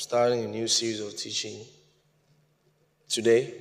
starting 0.00 0.42
a 0.42 0.48
new 0.48 0.66
series 0.66 0.98
of 0.98 1.14
teaching 1.14 1.62
today. 3.06 3.52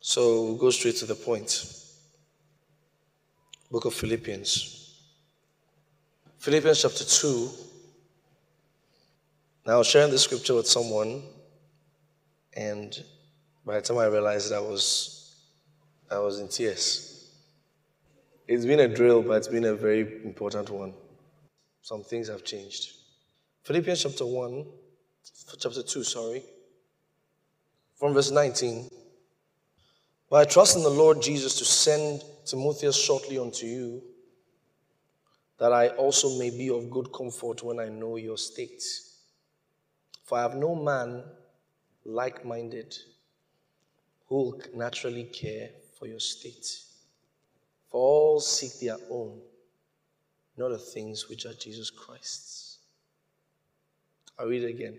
So 0.00 0.44
we'll 0.44 0.56
go 0.56 0.70
straight 0.70 0.96
to 0.96 1.04
the 1.04 1.14
point. 1.14 1.62
Book 3.70 3.84
of 3.84 3.92
Philippians. 3.92 4.94
Philippians 6.38 6.80
chapter 6.80 7.04
2. 7.04 7.50
Now, 9.66 9.74
I 9.74 9.76
was 9.76 9.88
sharing 9.88 10.10
the 10.10 10.18
scripture 10.18 10.54
with 10.54 10.66
someone, 10.66 11.22
and 12.56 13.04
by 13.66 13.74
the 13.74 13.82
time 13.82 13.98
I 13.98 14.06
realized 14.06 14.54
I 14.54 14.60
was, 14.60 15.36
I 16.10 16.18
was 16.18 16.40
in 16.40 16.48
tears. 16.48 17.30
It's 18.46 18.64
been 18.64 18.80
a 18.80 18.88
drill, 18.88 19.20
but 19.20 19.34
it's 19.34 19.48
been 19.48 19.66
a 19.66 19.74
very 19.74 20.24
important 20.24 20.70
one. 20.70 20.94
Some 21.82 22.02
things 22.02 22.28
have 22.28 22.42
changed. 22.42 22.97
Philippians 23.68 24.02
chapter 24.02 24.24
1, 24.24 24.64
chapter 25.58 25.82
2, 25.82 26.02
sorry, 26.02 26.42
from 27.96 28.14
verse 28.14 28.30
19. 28.30 28.88
But 30.30 30.36
I 30.36 30.50
trust 30.50 30.78
in 30.78 30.82
the 30.82 30.88
Lord 30.88 31.20
Jesus 31.20 31.58
to 31.58 31.66
send 31.66 32.22
Timotheus 32.46 32.96
shortly 32.96 33.38
unto 33.38 33.66
you, 33.66 34.02
that 35.58 35.70
I 35.70 35.88
also 35.88 36.38
may 36.38 36.48
be 36.48 36.70
of 36.70 36.88
good 36.88 37.12
comfort 37.12 37.62
when 37.62 37.78
I 37.78 37.90
know 37.90 38.16
your 38.16 38.38
state. 38.38 38.82
For 40.24 40.38
I 40.38 40.40
have 40.40 40.54
no 40.54 40.74
man 40.74 41.22
like 42.06 42.46
minded 42.46 42.96
who 44.28 44.36
will 44.36 44.62
naturally 44.74 45.24
care 45.24 45.68
for 45.98 46.06
your 46.06 46.20
state. 46.20 46.66
For 47.90 48.00
all 48.00 48.40
seek 48.40 48.80
their 48.80 48.96
own, 49.10 49.42
not 50.56 50.70
the 50.70 50.78
things 50.78 51.28
which 51.28 51.44
are 51.44 51.52
Jesus 51.52 51.90
Christ's. 51.90 52.67
I 54.38 54.44
read 54.44 54.62
it 54.64 54.70
again. 54.70 54.98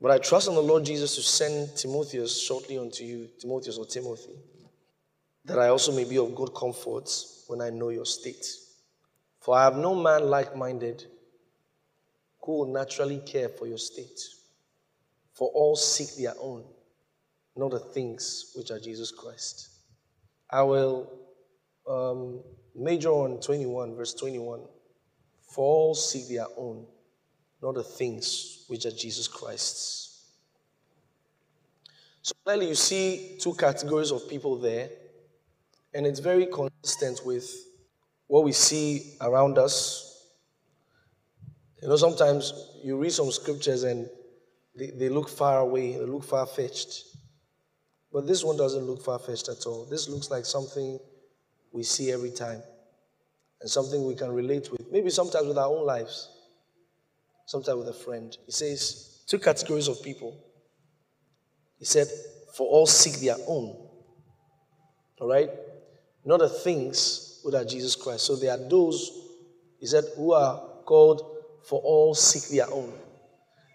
But 0.00 0.10
I 0.10 0.18
trust 0.18 0.48
in 0.48 0.54
the 0.54 0.62
Lord 0.62 0.84
Jesus 0.84 1.14
to 1.16 1.22
send 1.22 1.76
Timotheus 1.76 2.40
shortly 2.40 2.78
unto 2.78 3.04
you, 3.04 3.28
Timotheus 3.38 3.78
or 3.78 3.86
Timothy, 3.86 4.34
that 5.44 5.58
I 5.58 5.68
also 5.68 5.92
may 5.92 6.04
be 6.04 6.18
of 6.18 6.34
good 6.34 6.54
comfort 6.54 7.08
when 7.46 7.60
I 7.60 7.70
know 7.70 7.90
your 7.90 8.06
state. 8.06 8.46
For 9.40 9.56
I 9.56 9.64
have 9.64 9.76
no 9.76 9.94
man 9.94 10.28
like 10.28 10.56
minded 10.56 11.04
who 12.42 12.58
will 12.58 12.72
naturally 12.72 13.18
care 13.18 13.48
for 13.48 13.66
your 13.66 13.78
state. 13.78 14.20
For 15.34 15.48
all 15.54 15.76
seek 15.76 16.16
their 16.16 16.34
own, 16.40 16.64
not 17.56 17.70
the 17.70 17.78
things 17.78 18.52
which 18.56 18.70
are 18.70 18.78
Jesus 18.78 19.10
Christ. 19.10 19.70
I 20.50 20.62
will 20.62 21.10
um, 21.88 22.40
major 22.74 23.10
on 23.10 23.40
21, 23.40 23.94
verse 23.94 24.14
21. 24.14 24.60
For 25.54 25.64
all 25.64 25.94
seek 25.94 26.28
their 26.28 26.46
own, 26.56 26.86
not 27.62 27.74
the 27.74 27.82
things 27.84 28.64
which 28.66 28.84
are 28.86 28.90
Jesus 28.90 29.28
Christ's. 29.28 30.24
So 32.22 32.34
clearly, 32.44 32.68
you 32.68 32.74
see 32.74 33.36
two 33.40 33.54
categories 33.54 34.10
of 34.10 34.28
people 34.28 34.56
there, 34.56 34.88
and 35.94 36.06
it's 36.06 36.20
very 36.20 36.46
consistent 36.46 37.24
with 37.24 37.48
what 38.26 38.44
we 38.44 38.52
see 38.52 39.14
around 39.20 39.58
us. 39.58 40.28
You 41.80 41.88
know, 41.88 41.96
sometimes 41.96 42.52
you 42.82 42.96
read 42.96 43.12
some 43.12 43.30
scriptures 43.30 43.82
and 43.82 44.08
they, 44.76 44.90
they 44.90 45.08
look 45.08 45.28
far 45.28 45.58
away, 45.58 45.92
they 45.92 46.04
look 46.04 46.24
far 46.24 46.46
fetched. 46.46 47.04
But 48.12 48.26
this 48.26 48.44
one 48.44 48.56
doesn't 48.56 48.84
look 48.84 49.02
far 49.02 49.18
fetched 49.18 49.48
at 49.48 49.66
all. 49.66 49.84
This 49.84 50.08
looks 50.08 50.30
like 50.30 50.44
something 50.44 50.98
we 51.72 51.82
see 51.82 52.12
every 52.12 52.30
time 52.30 52.62
and 53.60 53.68
something 53.70 54.06
we 54.06 54.14
can 54.14 54.32
relate 54.32 54.70
with, 54.70 54.90
maybe 54.90 55.10
sometimes 55.10 55.46
with 55.46 55.58
our 55.58 55.68
own 55.68 55.84
lives 55.84 56.28
sometime 57.52 57.78
with 57.78 57.88
a 57.88 57.92
friend. 57.92 58.34
He 58.46 58.52
says, 58.52 59.24
two 59.26 59.38
categories 59.38 59.86
of 59.86 60.02
people. 60.02 60.42
He 61.78 61.84
said, 61.84 62.06
for 62.56 62.66
all 62.66 62.86
seek 62.86 63.20
their 63.20 63.36
own. 63.46 63.76
All 65.20 65.28
right? 65.28 65.50
Not 66.24 66.38
the 66.40 66.48
things 66.48 67.42
without 67.44 67.68
Jesus 67.68 67.94
Christ. 67.94 68.24
So 68.24 68.36
there 68.36 68.52
are 68.52 68.68
those, 68.70 69.10
he 69.78 69.86
said, 69.86 70.04
who 70.16 70.32
are 70.32 70.62
called 70.86 71.20
for 71.68 71.78
all 71.82 72.14
seek 72.14 72.56
their 72.56 72.72
own. 72.72 72.90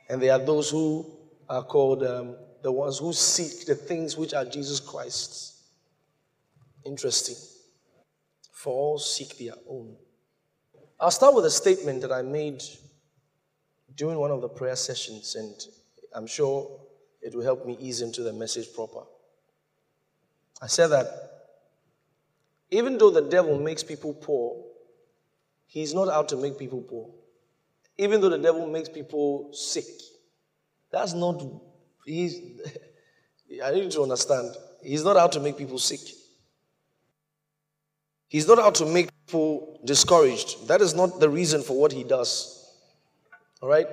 And 0.09 0.23
there 0.23 0.33
are 0.33 0.43
those 0.43 0.71
who 0.71 1.05
are 1.47 1.61
called 1.63 2.03
um, 2.03 2.35
the 2.63 2.71
ones 2.71 2.97
who 2.97 3.13
seek 3.13 3.67
the 3.67 3.75
things 3.75 4.17
which 4.17 4.33
are 4.33 4.43
Jesus 4.43 4.79
Christ's. 4.79 5.61
Interesting. 6.83 7.35
For 8.53 8.73
all 8.73 8.97
seek 8.97 9.37
their 9.37 9.53
own. 9.69 9.97
I'll 10.99 11.11
start 11.11 11.35
with 11.35 11.45
a 11.45 11.51
statement 11.51 12.01
that 12.01 12.11
I 12.11 12.23
made 12.23 12.63
during 13.97 14.17
one 14.19 14.31
of 14.31 14.41
the 14.41 14.47
prayer 14.47 14.75
sessions, 14.75 15.35
and 15.35 15.53
I'm 16.13 16.27
sure 16.27 16.79
it 17.21 17.35
will 17.35 17.43
help 17.43 17.65
me 17.65 17.75
ease 17.81 18.01
into 18.01 18.21
the 18.21 18.31
message 18.31 18.73
proper. 18.73 19.01
I 20.61 20.67
said 20.67 20.87
that 20.87 21.07
even 22.69 22.97
though 22.97 23.09
the 23.09 23.21
devil 23.21 23.59
makes 23.59 23.83
people 23.83 24.13
poor, 24.13 24.63
he's 25.65 25.93
not 25.93 26.09
out 26.09 26.29
to 26.29 26.37
make 26.37 26.57
people 26.59 26.81
poor. 26.81 27.09
Even 27.97 28.21
though 28.21 28.29
the 28.29 28.37
devil 28.37 28.67
makes 28.67 28.87
people 28.87 29.51
sick, 29.53 29.85
that's 30.91 31.13
not, 31.13 31.43
he's, 32.05 32.39
I 33.63 33.71
need 33.71 33.91
to 33.91 34.03
understand, 34.03 34.55
he's 34.83 35.03
not 35.03 35.17
out 35.17 35.31
to 35.33 35.39
make 35.39 35.57
people 35.57 35.79
sick. 35.79 36.01
He's 38.27 38.47
not 38.47 38.59
out 38.59 38.75
to 38.75 38.85
make 38.85 39.09
people 39.25 39.79
discouraged. 39.85 40.67
That 40.67 40.81
is 40.81 40.93
not 40.93 41.19
the 41.19 41.29
reason 41.29 41.63
for 41.63 41.79
what 41.79 41.91
he 41.93 42.03
does. 42.03 42.56
All 43.61 43.69
right? 43.69 43.87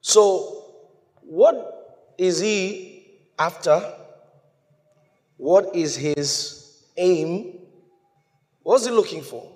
So, 0.00 0.64
what 1.22 2.14
is 2.16 2.40
he 2.40 3.20
after? 3.38 3.94
What 5.36 5.74
is 5.74 5.96
his 5.96 6.84
aim? 6.96 7.58
What's 8.62 8.86
he 8.86 8.92
looking 8.92 9.22
for? 9.22 9.50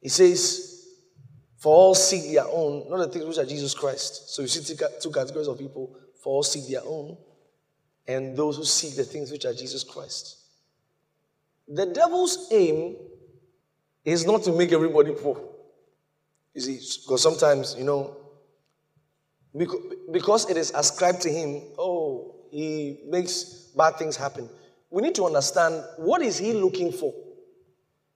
He 0.00 0.08
says, 0.08 0.86
For 1.58 1.74
all 1.74 1.94
seek 1.94 2.32
their 2.32 2.46
own, 2.46 2.90
not 2.90 2.98
the 2.98 3.08
things 3.08 3.24
which 3.24 3.38
are 3.38 3.46
Jesus 3.46 3.74
Christ. 3.74 4.34
So 4.34 4.42
you 4.42 4.48
see 4.48 4.74
two 5.00 5.10
categories 5.10 5.48
of 5.48 5.58
people 5.58 5.96
for 6.22 6.34
all 6.34 6.42
seek 6.42 6.68
their 6.68 6.82
own, 6.84 7.16
and 8.06 8.36
those 8.36 8.56
who 8.56 8.64
seek 8.64 8.96
the 8.96 9.04
things 9.04 9.30
which 9.30 9.44
are 9.44 9.54
Jesus 9.54 9.84
Christ. 9.84 10.38
The 11.68 11.86
devil's 11.86 12.48
aim 12.52 12.96
is 14.04 14.24
not 14.26 14.42
to 14.44 14.52
make 14.52 14.72
everybody 14.72 15.12
poor. 15.12 15.40
You 16.54 16.60
see, 16.60 16.80
because 17.02 17.22
sometimes, 17.22 17.74
you 17.76 17.84
know, 17.84 18.16
because 20.12 20.50
it 20.50 20.56
is 20.56 20.72
ascribed 20.74 21.22
to 21.22 21.30
him, 21.30 21.62
oh, 21.78 22.34
he 22.50 23.00
makes 23.08 23.70
bad 23.76 23.96
things 23.96 24.16
happen. 24.16 24.48
We 24.90 25.02
need 25.02 25.14
to 25.16 25.24
understand 25.24 25.82
what 25.96 26.22
is 26.22 26.38
he 26.38 26.52
looking 26.52 26.92
for? 26.92 27.14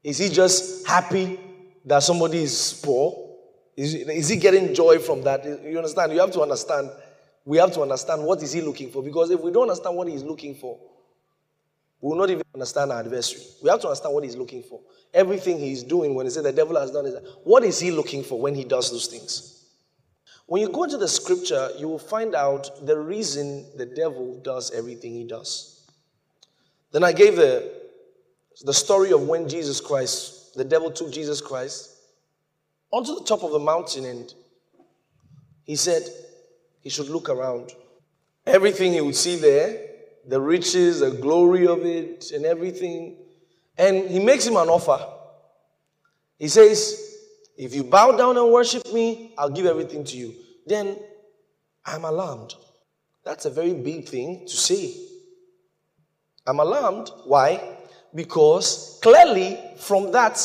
Is 0.03 0.19
he 0.19 0.29
just 0.29 0.87
happy 0.87 1.39
that 1.85 2.03
somebody 2.03 2.39
is 2.39 2.81
poor? 2.85 3.37
Is, 3.77 3.95
is 3.95 4.29
he 4.29 4.37
getting 4.37 4.75
joy 4.75 4.99
from 4.99 5.23
that? 5.23 5.45
You 5.45 5.77
understand? 5.77 6.13
You 6.13 6.21
have 6.21 6.31
to 6.33 6.43
understand. 6.43 6.91
We 7.45 7.59
have 7.59 7.73
to 7.73 7.83
understand 7.83 8.23
what 8.25 8.43
is 8.43 8.53
he 8.53 8.61
looking 8.61 8.91
for. 8.91 9.03
Because 9.03 9.31
if 9.31 9.41
we 9.41 9.51
don't 9.51 9.69
understand 9.69 9.97
what 9.97 10.09
he's 10.09 10.23
looking 10.23 10.55
for, 10.55 10.79
we 12.01 12.09
will 12.09 12.17
not 12.17 12.31
even 12.31 12.43
understand 12.55 12.93
our 12.93 13.01
adversary. 13.01 13.43
We 13.63 13.69
have 13.71 13.81
to 13.81 13.89
understand 13.89 14.15
what 14.15 14.25
he's 14.25 14.37
looking 14.37 14.63
for. 14.63 14.81
Everything 15.13 15.59
he's 15.59 15.83
doing 15.83 16.15
when 16.15 16.25
he 16.27 16.31
said 16.31 16.45
the 16.45 16.53
devil 16.53 16.79
has 16.79 16.91
done 16.91 17.05
is 17.05 17.17
what 17.45 17.63
is 17.63 17.79
he 17.79 17.91
looking 17.91 18.23
for 18.23 18.41
when 18.41 18.55
he 18.55 18.65
does 18.65 18.91
those 18.91 19.07
things? 19.07 19.60
When 20.51 20.61
you 20.61 20.69
go 20.69 20.83
into 20.83 20.97
the 20.97 21.07
scripture, 21.07 21.71
you 21.79 21.87
will 21.87 22.01
find 22.01 22.35
out 22.35 22.85
the 22.85 22.99
reason 22.99 23.65
the 23.77 23.87
devil 23.87 24.41
does 24.43 24.73
everything 24.73 25.15
he 25.15 25.23
does. 25.23 25.89
Then 26.91 27.05
I 27.05 27.13
gave 27.13 27.37
the, 27.37 27.73
the 28.65 28.75
story 28.75 29.13
of 29.13 29.29
when 29.29 29.49
Jesus 29.49 29.81
Christ, 29.81 30.57
the 30.57 30.65
devil 30.65 30.91
took 30.91 31.13
Jesus 31.13 31.41
Christ 31.41 31.95
onto 32.91 33.15
the 33.15 33.23
top 33.23 33.45
of 33.45 33.53
the 33.53 33.61
mountain 33.61 34.05
and 34.05 34.35
he 35.63 35.77
said 35.77 36.03
he 36.81 36.91
should 36.91 37.11
look 37.11 37.29
around. 37.29 37.71
Everything 38.45 38.93
he 38.93 39.01
would 39.01 39.15
see 39.15 39.37
there, 39.37 39.87
the 40.27 40.41
riches, 40.41 40.99
the 40.99 41.13
glory 41.13 41.69
of 41.69 41.87
it, 41.87 42.33
and 42.33 42.45
everything. 42.45 43.19
And 43.79 44.11
he 44.11 44.19
makes 44.19 44.49
him 44.49 44.57
an 44.57 44.69
offer. 44.69 44.99
He 46.41 46.49
says, 46.49 47.07
if 47.57 47.75
you 47.75 47.85
bow 47.85 48.17
down 48.17 48.37
and 48.37 48.51
worship 48.51 48.91
me, 48.93 49.33
I'll 49.39 49.51
give 49.51 49.67
everything 49.67 50.03
to 50.03 50.17
you. 50.17 50.35
Then 50.71 50.97
I'm 51.85 52.05
alarmed. 52.05 52.55
That's 53.25 53.45
a 53.45 53.51
very 53.51 53.75
big 53.75 54.09
thing 54.09 54.47
to 54.47 54.57
say. 54.57 54.95
I'm 56.47 56.61
alarmed. 56.61 57.11
Why? 57.25 57.77
Because 58.15 59.01
clearly 59.03 59.59
from 59.79 60.13
that, 60.13 60.39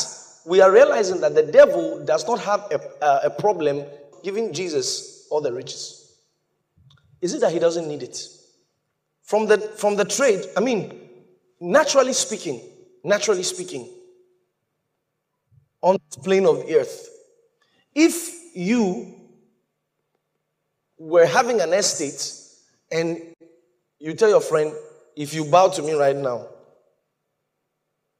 we 0.44 0.60
are 0.60 0.72
realizing 0.72 1.20
that 1.20 1.36
the 1.36 1.44
devil 1.44 2.04
does 2.04 2.26
not 2.26 2.40
have 2.40 2.60
a, 2.72 3.04
uh, 3.04 3.20
a 3.22 3.30
problem 3.30 3.84
giving 4.24 4.52
Jesus 4.52 5.28
all 5.30 5.40
the 5.40 5.52
riches. 5.52 6.18
Is 7.20 7.32
it 7.32 7.40
that 7.42 7.52
he 7.52 7.60
doesn't 7.60 7.86
need 7.86 8.02
it? 8.02 8.18
From 9.22 9.46
the, 9.46 9.58
from 9.58 9.94
the 9.94 10.04
trade, 10.04 10.44
I 10.56 10.60
mean, 10.60 11.08
naturally 11.60 12.12
speaking, 12.12 12.60
naturally 13.04 13.44
speaking, 13.44 13.88
on 15.82 15.98
the 16.10 16.20
plane 16.20 16.46
of 16.46 16.66
the 16.66 16.80
earth. 16.80 17.10
If 17.94 18.56
you 18.56 19.15
were 20.98 21.26
having 21.26 21.60
an 21.60 21.72
estate 21.72 22.34
and 22.90 23.20
you 23.98 24.14
tell 24.14 24.28
your 24.28 24.40
friend, 24.40 24.72
if 25.16 25.34
you 25.34 25.44
bow 25.44 25.68
to 25.68 25.82
me 25.82 25.92
right 25.92 26.16
now, 26.16 26.46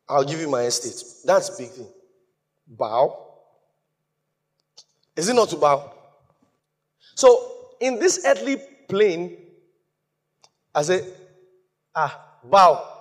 I'll 0.08 0.24
give 0.24 0.40
you 0.40 0.48
my 0.48 0.62
estate. 0.62 1.02
That's 1.24 1.50
big 1.50 1.70
thing. 1.70 1.88
Bow. 2.66 3.24
Is 5.14 5.28
it 5.28 5.34
not 5.34 5.48
to 5.50 5.56
bow? 5.56 5.92
So, 7.14 7.52
in 7.80 7.98
this 7.98 8.24
earthly 8.26 8.58
plane, 8.88 9.36
I 10.74 10.82
say, 10.82 11.02
ah, 11.94 12.20
bow. 12.44 12.92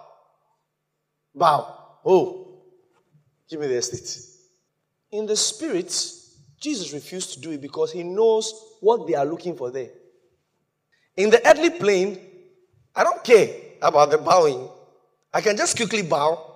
Bow. 1.33 1.77
Oh, 2.05 2.47
give 3.49 3.59
me 3.59 3.67
the 3.67 3.75
estate. 3.75 4.23
In 5.11 5.25
the 5.25 5.35
spirit, 5.35 5.93
Jesus 6.65 6.93
refused 6.93 7.31
to 7.33 7.39
do 7.39 7.51
it 7.51 7.61
because 7.61 7.91
he 7.91 8.01
knows 8.01 8.51
what 8.81 9.05
they 9.05 9.13
are 9.13 9.23
looking 9.23 9.55
for 9.55 9.69
there. 9.69 9.91
In 11.15 11.29
the 11.29 11.39
earthly 11.47 11.69
plane, 11.69 12.19
I 12.95 13.03
don't 13.03 13.23
care 13.23 13.55
about 13.83 14.09
the 14.09 14.17
bowing. 14.17 14.67
I 15.31 15.41
can 15.41 15.57
just 15.57 15.77
quickly 15.77 16.01
bow 16.01 16.55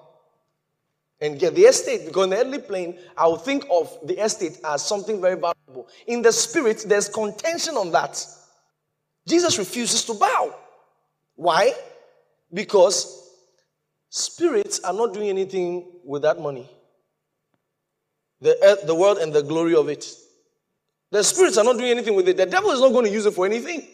and 1.21 1.39
get 1.39 1.53
the 1.53 1.61
estate 1.61 2.07
because 2.07 2.23
in 2.23 2.31
the 2.31 2.38
earthly 2.38 2.57
plane, 2.57 2.97
I 3.15 3.27
will 3.27 3.38
think 3.38 3.65
of 3.69 3.95
the 4.03 4.17
estate 4.17 4.57
as 4.65 4.83
something 4.83 5.21
very 5.21 5.35
valuable. 5.35 5.88
In 6.07 6.23
the 6.23 6.31
spirit, 6.31 6.85
there's 6.88 7.07
contention 7.07 7.75
on 7.75 7.91
that. 7.91 8.25
Jesus 9.27 9.59
refuses 9.59 10.05
to 10.05 10.15
bow. 10.15 10.55
Why? 11.35 11.71
Because 12.51 13.29
spirits 14.09 14.79
are 14.79 14.94
not 14.94 15.13
doing 15.13 15.29
anything 15.29 16.00
with 16.03 16.23
that 16.23 16.39
money. 16.39 16.67
The 18.41 18.57
earth, 18.63 18.86
the 18.86 18.95
world, 18.95 19.18
and 19.18 19.33
the 19.33 19.44
glory 19.44 19.75
of 19.75 19.89
it. 19.89 20.06
The 21.12 21.24
spirits 21.24 21.57
are 21.57 21.63
not 21.63 21.77
doing 21.77 21.91
anything 21.91 22.15
with 22.15 22.27
it. 22.30 22.38
The 22.38 22.45
devil 22.45 22.71
is 22.71 22.80
not 22.80 22.91
going 22.91 23.06
to 23.06 23.12
use 23.12 23.25
it 23.25 23.33
for 23.33 23.45
anything. 23.45 23.86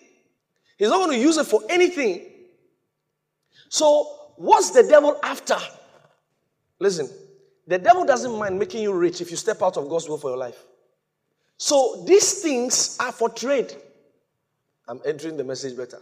He's 0.78 0.90
not 0.90 0.98
going 0.98 1.12
to 1.12 1.18
use 1.18 1.38
it 1.38 1.48
for 1.48 1.62
anything. 1.70 2.26
So, 3.70 4.32
what's 4.36 4.72
the 4.72 4.84
devil 4.84 5.18
after? 5.24 5.58
Listen, 6.80 7.10
the 7.68 7.80
devil 7.80 8.06
doesn't 8.06 8.38
mind 8.38 8.60
making 8.60 8.84
you 8.84 8.94
rich 8.94 9.22
if 9.22 9.32
you 9.32 9.38
step 9.38 9.62
out 9.62 9.78
of 9.78 9.90
God's 9.90 10.08
will 10.10 10.18
for 10.18 10.30
your 10.30 10.38
life. 10.38 10.62
So, 11.58 12.04
these 12.06 12.42
things 12.42 12.98
are 13.00 13.12
for 13.12 13.30
trade. 13.30 13.74
I'm 14.88 15.00
entering 15.06 15.38
the 15.38 15.44
message 15.44 15.76
better. 15.76 16.00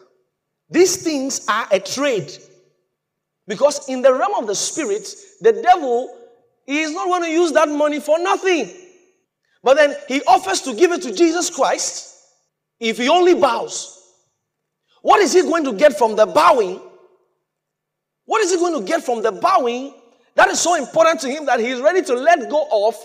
These 0.69 1.03
things 1.03 1.47
are 1.47 1.67
a 1.71 1.79
trade. 1.79 2.33
Because 3.47 3.87
in 3.89 4.01
the 4.01 4.13
realm 4.13 4.33
of 4.35 4.47
the 4.47 4.55
spirit, 4.55 5.13
the 5.41 5.53
devil 5.53 6.17
is 6.67 6.91
not 6.91 7.07
going 7.07 7.23
to 7.23 7.29
use 7.29 7.51
that 7.53 7.69
money 7.69 7.99
for 7.99 8.19
nothing. 8.19 8.71
But 9.63 9.75
then 9.75 9.95
he 10.07 10.21
offers 10.23 10.61
to 10.61 10.75
give 10.75 10.91
it 10.91 11.01
to 11.03 11.13
Jesus 11.13 11.49
Christ 11.49 12.15
if 12.79 12.97
he 12.97 13.07
only 13.07 13.33
bows. 13.33 13.99
What 15.01 15.21
is 15.21 15.33
he 15.33 15.41
going 15.41 15.63
to 15.65 15.73
get 15.73 15.97
from 15.97 16.15
the 16.15 16.25
bowing? 16.25 16.81
What 18.25 18.41
is 18.41 18.51
he 18.51 18.57
going 18.57 18.79
to 18.79 18.85
get 18.85 19.03
from 19.03 19.21
the 19.21 19.31
bowing 19.31 19.93
that 20.35 20.49
is 20.49 20.59
so 20.59 20.75
important 20.75 21.19
to 21.21 21.29
him 21.29 21.45
that 21.45 21.59
he 21.59 21.67
is 21.67 21.81
ready 21.81 22.01
to 22.03 22.13
let 22.13 22.49
go 22.49 22.87
of 22.87 22.95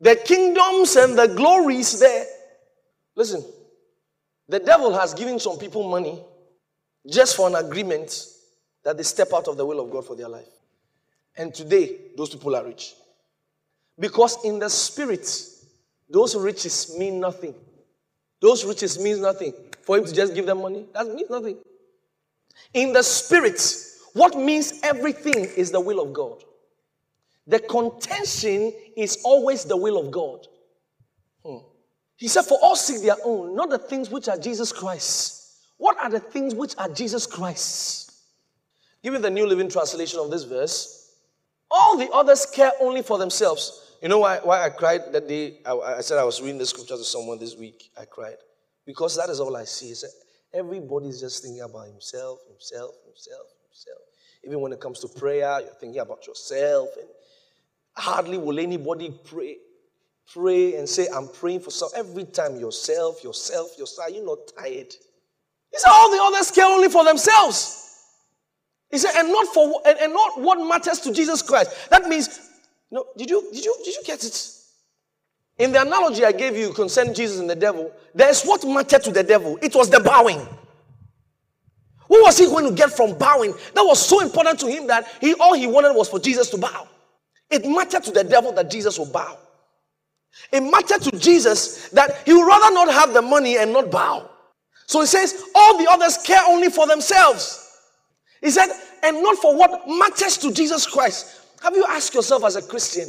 the 0.00 0.16
kingdoms 0.16 0.96
and 0.96 1.18
the 1.18 1.28
glories 1.28 1.98
there? 1.98 2.26
Listen, 3.16 3.44
the 4.48 4.58
devil 4.58 4.92
has 4.92 5.14
given 5.14 5.38
some 5.38 5.58
people 5.58 5.88
money 5.88 6.22
just 7.10 7.36
for 7.36 7.48
an 7.48 7.54
agreement 7.54 8.26
that 8.84 8.96
they 8.96 9.02
step 9.02 9.28
out 9.34 9.48
of 9.48 9.56
the 9.56 9.64
will 9.64 9.80
of 9.80 9.90
God 9.90 10.06
for 10.06 10.16
their 10.16 10.28
life. 10.28 10.48
And 11.36 11.54
today, 11.54 11.98
those 12.16 12.30
people 12.30 12.54
are 12.54 12.64
rich. 12.64 12.94
Because 13.98 14.44
in 14.44 14.58
the 14.58 14.68
spirit, 14.68 15.28
those 16.08 16.36
riches 16.36 16.94
mean 16.98 17.20
nothing. 17.20 17.54
Those 18.40 18.64
riches 18.64 18.98
means 18.98 19.20
nothing. 19.20 19.54
For 19.82 19.98
him 19.98 20.04
to 20.04 20.12
just 20.12 20.34
give 20.34 20.46
them 20.46 20.62
money, 20.62 20.86
that 20.94 21.06
means 21.06 21.30
nothing. 21.30 21.58
In 22.74 22.92
the 22.92 23.02
spirit, 23.02 23.60
what 24.12 24.36
means 24.36 24.80
everything 24.82 25.46
is 25.56 25.70
the 25.70 25.80
will 25.80 26.00
of 26.00 26.12
God. 26.12 26.44
The 27.46 27.58
contention 27.58 28.72
is 28.96 29.18
always 29.24 29.64
the 29.64 29.76
will 29.76 29.98
of 29.98 30.10
God. 30.10 30.46
Hmm. 31.44 31.58
He 32.16 32.28
said, 32.28 32.42
For 32.42 32.58
all 32.62 32.76
seek 32.76 33.02
their 33.02 33.16
own, 33.24 33.56
not 33.56 33.70
the 33.70 33.78
things 33.78 34.10
which 34.10 34.28
are 34.28 34.38
Jesus 34.38 34.72
Christ. 34.72 35.58
What 35.76 35.96
are 35.98 36.10
the 36.10 36.20
things 36.20 36.54
which 36.54 36.76
are 36.78 36.88
Jesus 36.88 37.26
Christ? 37.26 38.12
Give 39.02 39.12
me 39.12 39.18
the 39.18 39.30
New 39.30 39.46
Living 39.46 39.68
Translation 39.68 40.20
of 40.20 40.30
this 40.30 40.44
verse. 40.44 41.01
All 41.74 41.96
the 41.96 42.10
others 42.10 42.44
care 42.44 42.72
only 42.80 43.02
for 43.02 43.16
themselves. 43.16 43.96
You 44.02 44.08
know 44.08 44.18
why, 44.18 44.40
why 44.42 44.62
I 44.62 44.68
cried 44.68 45.12
that 45.12 45.26
day? 45.26 45.58
I, 45.64 45.72
I 45.72 46.00
said 46.02 46.18
I 46.18 46.24
was 46.24 46.42
reading 46.42 46.58
the 46.58 46.66
scripture 46.66 46.96
to 46.96 47.04
someone 47.04 47.38
this 47.38 47.56
week. 47.56 47.90
I 47.98 48.04
cried. 48.04 48.36
Because 48.84 49.16
that 49.16 49.30
is 49.30 49.40
all 49.40 49.56
I 49.56 49.64
see. 49.64 49.90
Is 49.90 50.04
everybody's 50.52 51.20
just 51.20 51.42
thinking 51.42 51.62
about 51.62 51.86
himself, 51.86 52.40
himself, 52.46 52.90
himself, 53.06 53.46
himself. 53.68 53.98
Even 54.44 54.60
when 54.60 54.72
it 54.72 54.80
comes 54.80 54.98
to 55.00 55.08
prayer, 55.08 55.60
you're 55.60 55.74
thinking 55.80 56.00
about 56.00 56.26
yourself. 56.26 56.88
And 56.98 57.08
hardly 57.96 58.36
will 58.36 58.58
anybody 58.58 59.14
pray, 59.24 59.56
pray 60.30 60.76
and 60.76 60.86
say, 60.86 61.06
I'm 61.14 61.28
praying 61.28 61.60
for 61.60 61.70
some. 61.70 61.88
Every 61.96 62.24
time 62.24 62.56
yourself, 62.56 63.24
yourself, 63.24 63.78
yourself, 63.78 64.10
you're 64.12 64.26
not 64.26 64.38
tired. 64.58 64.92
He 65.70 65.78
said, 65.78 65.90
all 65.90 66.10
the 66.10 66.20
others 66.22 66.50
care 66.50 66.66
only 66.66 66.88
for 66.88 67.04
themselves. 67.04 67.81
He 68.92 68.98
said, 68.98 69.12
and 69.16 69.32
not 69.32 69.46
for 69.48 69.80
and, 69.86 69.98
and 69.98 70.12
not 70.12 70.40
what 70.40 70.56
matters 70.56 71.00
to 71.00 71.12
Jesus 71.12 71.42
Christ. 71.42 71.90
That 71.90 72.06
means, 72.06 72.50
no, 72.90 73.06
did 73.16 73.28
you 73.28 73.48
did 73.52 73.64
you 73.64 73.74
did 73.84 73.94
you 73.96 74.02
get 74.04 74.22
it? 74.22 74.50
In 75.58 75.72
the 75.72 75.80
analogy 75.80 76.24
I 76.24 76.32
gave 76.32 76.56
you 76.56 76.72
concerning 76.72 77.14
Jesus 77.14 77.40
and 77.40 77.48
the 77.48 77.56
devil, 77.56 77.90
there's 78.14 78.42
what 78.44 78.64
mattered 78.64 79.02
to 79.04 79.10
the 79.10 79.22
devil. 79.22 79.58
It 79.62 79.74
was 79.74 79.90
the 79.90 80.00
bowing. 80.00 80.46
What 82.06 82.22
was 82.22 82.38
he 82.38 82.46
going 82.46 82.68
to 82.68 82.74
get 82.74 82.92
from 82.92 83.16
bowing? 83.16 83.54
That 83.74 83.82
was 83.82 84.04
so 84.04 84.20
important 84.20 84.60
to 84.60 84.66
him 84.66 84.86
that 84.88 85.08
he 85.20 85.34
all 85.34 85.54
he 85.54 85.66
wanted 85.66 85.94
was 85.94 86.08
for 86.10 86.18
Jesus 86.18 86.50
to 86.50 86.58
bow. 86.58 86.86
It 87.48 87.66
mattered 87.66 88.02
to 88.04 88.10
the 88.10 88.24
devil 88.24 88.52
that 88.52 88.70
Jesus 88.70 88.98
would 88.98 89.12
bow. 89.12 89.38
It 90.50 90.60
mattered 90.60 91.02
to 91.02 91.18
Jesus 91.18 91.88
that 91.90 92.26
he 92.26 92.34
would 92.34 92.46
rather 92.46 92.74
not 92.74 92.92
have 92.92 93.14
the 93.14 93.22
money 93.22 93.56
and 93.56 93.72
not 93.72 93.90
bow. 93.90 94.28
So 94.86 95.00
he 95.00 95.06
says, 95.06 95.42
all 95.54 95.78
the 95.78 95.90
others 95.90 96.18
care 96.18 96.42
only 96.46 96.68
for 96.68 96.86
themselves. 96.86 97.61
He 98.42 98.50
said, 98.50 98.68
and 99.02 99.22
not 99.22 99.38
for 99.38 99.56
what 99.56 99.88
matters 99.88 100.36
to 100.38 100.52
Jesus 100.52 100.86
Christ. 100.86 101.46
Have 101.62 101.76
you 101.76 101.84
asked 101.88 102.14
yourself 102.14 102.44
as 102.44 102.56
a 102.56 102.62
Christian, 102.62 103.08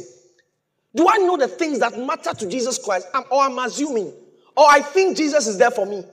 do 0.94 1.08
I 1.08 1.16
know 1.18 1.36
the 1.36 1.48
things 1.48 1.80
that 1.80 1.98
matter 1.98 2.32
to 2.32 2.48
Jesus 2.48 2.78
Christ? 2.78 3.08
or 3.30 3.42
I'm 3.42 3.58
assuming, 3.58 4.12
or 4.56 4.66
I 4.70 4.80
think 4.80 5.16
Jesus 5.16 5.48
is 5.48 5.58
there 5.58 5.72
for 5.72 5.86
me, 5.86 6.04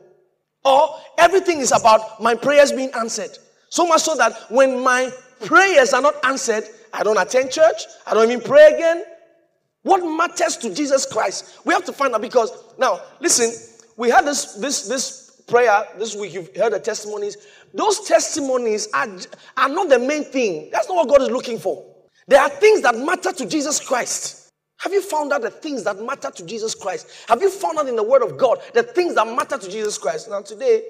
or 0.65 0.95
everything 1.19 1.59
is 1.59 1.71
about 1.71 2.21
my 2.21 2.33
prayers 2.33 2.71
being 2.71 2.89
answered. 2.95 3.29
So 3.69 3.85
much 3.85 4.01
so 4.01 4.15
that 4.15 4.33
when 4.49 4.83
my 4.83 5.11
prayers 5.45 5.93
are 5.93 6.01
not 6.01 6.15
answered, 6.25 6.63
I 6.91 7.03
don't 7.03 7.17
attend 7.17 7.51
church, 7.51 7.83
I 8.07 8.13
don't 8.15 8.29
even 8.29 8.43
pray 8.43 8.73
again. 8.73 9.03
What 9.83 9.99
matters 10.03 10.57
to 10.57 10.73
Jesus 10.73 11.05
Christ? 11.05 11.59
We 11.65 11.73
have 11.73 11.85
to 11.85 11.93
find 11.93 12.13
out 12.13 12.21
because 12.21 12.51
now, 12.77 13.01
listen, 13.19 13.51
we 13.97 14.09
had 14.09 14.25
this 14.25 14.53
this 14.55 14.87
this 14.87 15.20
prayer 15.47 15.85
this 15.97 16.15
week. 16.15 16.33
You've 16.33 16.55
heard 16.55 16.73
the 16.73 16.79
testimonies. 16.79 17.37
Those 17.73 18.01
testimonies 18.01 18.87
are, 18.93 19.07
are 19.57 19.69
not 19.69 19.89
the 19.89 19.99
main 19.99 20.23
thing. 20.23 20.69
That's 20.71 20.87
not 20.87 20.95
what 20.95 21.09
God 21.09 21.21
is 21.21 21.29
looking 21.29 21.59
for. 21.59 21.85
There 22.27 22.41
are 22.41 22.49
things 22.49 22.81
that 22.81 22.97
matter 22.97 23.31
to 23.31 23.45
Jesus 23.45 23.79
Christ. 23.79 24.49
Have 24.79 24.93
you 24.93 25.01
found 25.01 25.31
out 25.31 25.41
the 25.41 25.51
things 25.51 25.83
that 25.83 26.01
matter 26.01 26.31
to 26.31 26.45
Jesus 26.45 26.73
Christ? 26.73 27.25
Have 27.27 27.41
you 27.41 27.49
found 27.49 27.77
out 27.77 27.87
in 27.87 27.95
the 27.95 28.03
Word 28.03 28.23
of 28.23 28.37
God 28.37 28.59
the 28.73 28.83
things 28.83 29.15
that 29.15 29.27
matter 29.27 29.57
to 29.57 29.69
Jesus 29.69 29.97
Christ? 29.97 30.29
Now, 30.29 30.41
today, 30.41 30.83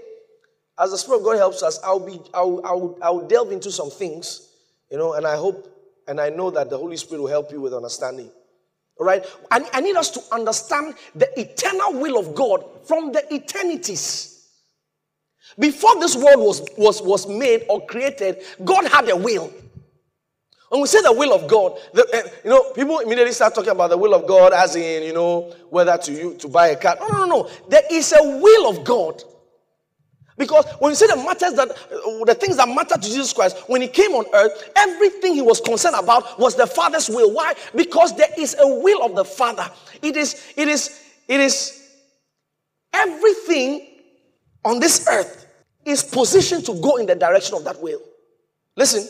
as 0.80 0.92
the 0.92 0.98
Spirit 0.98 1.20
of 1.20 1.24
God 1.26 1.38
helps 1.38 1.62
us, 1.62 1.80
I'll 1.84 2.00
be 2.00 2.20
I'll, 2.34 2.62
I'll, 2.64 2.98
I'll 3.02 3.28
delve 3.28 3.52
into 3.52 3.72
some 3.72 3.90
things, 3.90 4.50
you 4.90 4.98
know, 4.98 5.14
and 5.14 5.28
I 5.28 5.36
hope 5.36 5.68
and 6.08 6.20
I 6.20 6.30
know 6.30 6.52
that 6.52 6.70
the 6.70 6.78
Holy 6.78 6.98
Spirit 6.98 7.22
will 7.22 7.30
help 7.30 7.52
you 7.52 7.62
with 7.62 7.74
understanding. 7.74 8.32
All 9.00 9.06
right? 9.06 9.26
I, 9.50 9.68
I 9.74 9.82
need 9.82 9.96
us 9.96 10.10
to 10.12 10.22
understand 10.32 10.96
the 11.16 11.40
eternal 11.40 12.00
will 12.00 12.18
of 12.18 12.36
God 12.36 12.64
from 12.86 13.12
the 13.12 13.34
eternities. 13.34 14.31
Before 15.60 16.00
this 16.00 16.16
world 16.16 16.40
was, 16.40 16.68
was, 16.78 17.02
was 17.02 17.28
made 17.28 17.66
or 17.70 17.86
created, 17.86 18.44
God 18.64 18.86
had 18.88 19.10
a 19.10 19.16
will. 19.16 19.52
When 20.70 20.82
we 20.82 20.88
say 20.88 21.02
the 21.02 21.12
will 21.12 21.34
of 21.34 21.50
God, 21.50 21.78
the, 21.94 22.04
uh, 22.04 22.30
you 22.46 22.50
know, 22.50 22.72
people 22.72 23.00
immediately 23.00 23.34
start 23.34 23.54
talking 23.54 23.72
about 23.72 23.90
the 23.90 23.98
will 23.98 24.14
of 24.14 24.26
God 24.26 24.54
as 24.54 24.78
in, 24.78 25.04
you 25.04 25.12
know, 25.12 25.54
whether 25.70 25.98
to 25.98 26.12
you 26.14 26.34
to 26.36 26.48
buy 26.48 26.68
a 26.68 26.78
car. 26.78 26.96
No, 26.98 27.08
no, 27.10 27.26
no. 27.26 27.50
There 27.68 27.84
is 27.92 28.14
a 28.14 28.40
will 28.40 28.70
of 28.70 28.86
God. 28.86 29.22
Because 30.38 30.66
when 30.80 30.92
you 30.92 30.96
say 30.96 31.08
the 31.08 31.18
matters 31.18 31.54
that 31.54 31.70
uh, 31.70 32.26
the 32.26 32.34
things 32.34 32.56
that 32.56 32.70
matter 32.70 32.96
to 32.96 33.02
Jesus 33.02 33.34
Christ, 33.34 33.58
when 33.68 33.82
he 33.82 33.90
came 33.90 34.12
on 34.12 34.26
earth, 34.34 34.72
everything 34.78 35.34
he 35.34 35.42
was 35.42 35.60
concerned 35.60 35.98
about 36.00 36.40
was 36.40 36.56
the 36.56 36.66
Father's 36.66 37.10
will. 37.10 37.34
Why? 37.34 37.54
Because 37.76 38.16
there 38.16 38.30
is 38.38 38.56
a 38.58 38.68
will 38.68 39.04
of 39.04 39.14
the 39.14 39.26
Father. 39.26 39.70
It 40.02 40.16
is, 40.16 40.54
it 40.56 40.70
is, 40.70 41.04
it 41.28 41.42
is 41.42 41.98
everything 42.94 43.88
on 44.64 44.80
this 44.80 45.06
earth 45.10 45.41
is 45.86 46.04
positioned 46.04 46.66
to 46.66 46.80
go 46.82 46.98
in 46.98 47.06
the 47.06 47.16
direction 47.16 47.56
of 47.56 47.64
that 47.64 47.82
will. 47.82 48.02
Listen, 48.76 49.08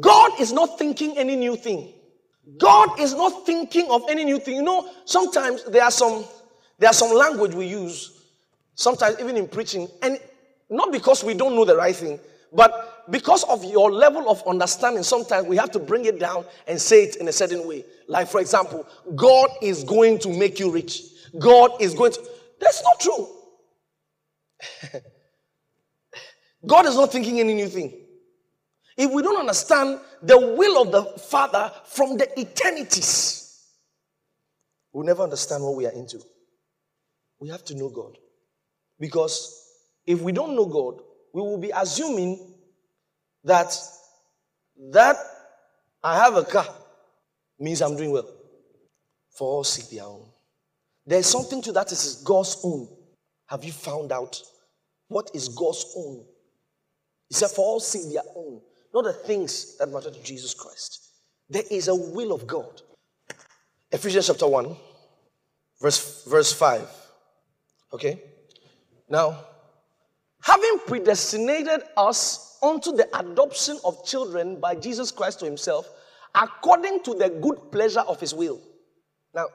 God 0.00 0.40
is 0.40 0.52
not 0.52 0.78
thinking 0.78 1.16
any 1.18 1.36
new 1.36 1.56
thing. 1.56 1.92
God 2.58 3.00
is 3.00 3.14
not 3.14 3.46
thinking 3.46 3.86
of 3.90 4.02
any 4.08 4.24
new 4.24 4.38
thing. 4.38 4.56
You 4.56 4.62
know, 4.62 4.90
sometimes 5.04 5.64
there 5.64 5.84
are 5.84 5.90
some 5.90 6.24
there 6.78 6.90
are 6.90 6.94
some 6.94 7.16
language 7.16 7.54
we 7.54 7.66
use 7.66 8.14
Sometimes, 8.74 9.20
even 9.20 9.36
in 9.36 9.46
preaching, 9.46 9.88
and 10.02 10.18
not 10.68 10.90
because 10.90 11.22
we 11.22 11.34
don't 11.34 11.54
know 11.54 11.64
the 11.64 11.76
right 11.76 11.94
thing, 11.94 12.18
but 12.52 13.04
because 13.10 13.44
of 13.44 13.64
your 13.64 13.90
level 13.92 14.28
of 14.28 14.42
understanding, 14.46 15.02
sometimes 15.02 15.46
we 15.46 15.56
have 15.56 15.70
to 15.72 15.78
bring 15.78 16.04
it 16.06 16.18
down 16.18 16.44
and 16.66 16.80
say 16.80 17.04
it 17.04 17.16
in 17.16 17.28
a 17.28 17.32
certain 17.32 17.66
way. 17.68 17.84
Like, 18.08 18.28
for 18.28 18.40
example, 18.40 18.86
God 19.14 19.50
is 19.62 19.84
going 19.84 20.18
to 20.20 20.28
make 20.28 20.58
you 20.58 20.70
rich. 20.70 21.02
God 21.38 21.80
is 21.80 21.94
going 21.94 22.12
to. 22.12 22.20
That's 22.60 22.82
not 22.82 23.00
true. 23.00 23.28
God 26.66 26.86
is 26.86 26.96
not 26.96 27.12
thinking 27.12 27.40
any 27.40 27.54
new 27.54 27.68
thing. 27.68 27.92
If 28.96 29.10
we 29.10 29.22
don't 29.22 29.40
understand 29.40 29.98
the 30.22 30.38
will 30.38 30.82
of 30.82 30.92
the 30.92 31.18
Father 31.20 31.72
from 31.86 32.16
the 32.16 32.28
eternities, 32.38 33.64
we'll 34.92 35.04
never 35.04 35.22
understand 35.22 35.64
what 35.64 35.74
we 35.74 35.86
are 35.86 35.92
into. 35.92 36.20
We 37.40 37.48
have 37.48 37.64
to 37.66 37.74
know 37.74 37.88
God. 37.88 38.16
Because 38.98 39.68
if 40.06 40.20
we 40.20 40.32
don't 40.32 40.54
know 40.54 40.66
God, 40.66 41.00
we 41.32 41.42
will 41.42 41.58
be 41.58 41.72
assuming 41.74 42.54
that 43.42 43.76
that 44.92 45.16
I 46.02 46.16
have 46.16 46.36
a 46.36 46.44
car 46.44 46.66
means 47.58 47.82
I'm 47.82 47.96
doing 47.96 48.12
well. 48.12 48.28
For 49.30 49.48
all 49.48 49.64
seek 49.64 49.90
their 49.90 50.04
own. 50.04 50.26
There's 51.06 51.26
something 51.26 51.60
to 51.62 51.72
that 51.72 51.90
is 51.90 52.22
God's 52.24 52.60
own. 52.62 52.88
Have 53.46 53.64
you 53.64 53.72
found 53.72 54.12
out 54.12 54.40
what 55.08 55.30
is 55.34 55.48
God's 55.48 55.92
own? 55.96 56.24
He 57.28 57.34
said, 57.34 57.50
For 57.50 57.64
all 57.64 57.80
seek 57.80 58.12
their 58.12 58.22
own, 58.36 58.60
not 58.92 59.04
the 59.04 59.12
things 59.12 59.76
that 59.78 59.88
matter 59.88 60.10
to 60.10 60.22
Jesus 60.22 60.54
Christ. 60.54 61.00
There 61.48 61.64
is 61.70 61.88
a 61.88 61.94
will 61.94 62.32
of 62.32 62.46
God. 62.46 62.82
Ephesians 63.90 64.26
chapter 64.26 64.46
1, 64.46 64.76
verse, 65.80 66.24
verse 66.24 66.52
5. 66.52 66.88
Okay? 67.92 68.22
Now, 69.08 69.38
having 70.42 70.78
predestinated 70.86 71.82
us 71.96 72.58
unto 72.62 72.92
the 72.92 73.06
adoption 73.18 73.78
of 73.84 74.04
children 74.04 74.58
by 74.58 74.74
Jesus 74.74 75.10
Christ 75.10 75.40
to 75.40 75.44
himself, 75.44 75.88
according 76.34 77.02
to 77.04 77.14
the 77.14 77.28
good 77.28 77.70
pleasure 77.70 78.00
of 78.00 78.18
his 78.20 78.34
will. 78.34 78.60
Now, 79.34 79.46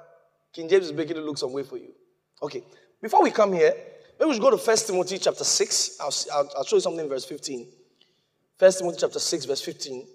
King 0.54 0.70
James 0.70 0.86
is 0.86 0.94
making 0.94 1.18
it 1.18 1.24
look 1.24 1.38
some 1.38 1.52
way 1.52 1.64
for 1.64 1.78
you. 1.78 1.94
Okay, 2.42 2.64
before 3.02 3.22
we 3.22 3.32
come 3.32 3.52
here, 3.54 3.74
maybe 4.20 4.28
we 4.28 4.34
should 4.34 4.42
go 4.42 4.52
to 4.52 4.58
1 4.58 4.78
Timothy 4.78 5.18
chapter 5.18 5.44
6. 5.44 5.98
I'll, 6.00 6.14
I'll, 6.34 6.52
I'll 6.58 6.66
show 6.66 6.76
you 6.76 6.82
something 6.82 7.06
in 7.06 7.10
verse 7.10 7.26
15. 7.26 7.68
1 8.58 8.72
Timothy 8.74 8.98
chapter 9.00 9.20
6, 9.20 9.46
verse 9.46 9.62
15. 9.62 10.06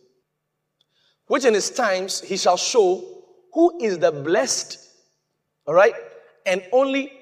Which 1.26 1.44
in 1.44 1.54
his 1.54 1.70
times 1.70 2.20
he 2.20 2.36
shall 2.36 2.56
show 2.56 3.02
who 3.52 3.80
is 3.80 3.98
the 3.98 4.12
blessed, 4.12 4.78
all 5.66 5.74
right, 5.74 5.94
and 6.44 6.62
only 6.72 7.12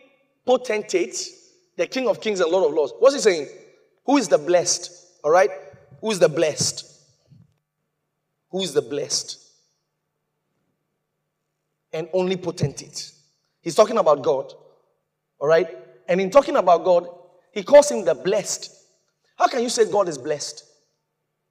potentate, 0.44 1.28
the 1.76 1.86
King 1.86 2.08
of 2.08 2.20
Kings 2.20 2.40
and 2.40 2.50
Lord 2.50 2.68
of 2.68 2.74
Lords. 2.74 2.92
What's 2.98 3.14
he 3.14 3.20
saying? 3.20 3.48
Who 4.06 4.16
is 4.16 4.28
the 4.28 4.38
blessed? 4.38 5.20
All 5.22 5.30
right? 5.30 5.50
Who 6.00 6.10
is 6.10 6.18
the 6.18 6.28
blessed? 6.28 6.84
Who 8.50 8.60
is 8.62 8.74
the 8.74 8.82
blessed? 8.82 9.38
And 11.92 12.08
only 12.12 12.36
potentate. 12.36 13.12
He's 13.60 13.74
talking 13.74 13.98
about 13.98 14.22
God. 14.22 14.52
All 15.38 15.46
right? 15.46 15.68
And 16.12 16.20
in 16.20 16.28
talking 16.28 16.56
about 16.56 16.84
God, 16.84 17.08
he 17.52 17.62
calls 17.62 17.90
him 17.90 18.04
the 18.04 18.14
blessed. 18.14 18.70
How 19.38 19.46
can 19.46 19.62
you 19.62 19.70
say 19.70 19.90
God 19.90 20.10
is 20.10 20.18
blessed? 20.18 20.62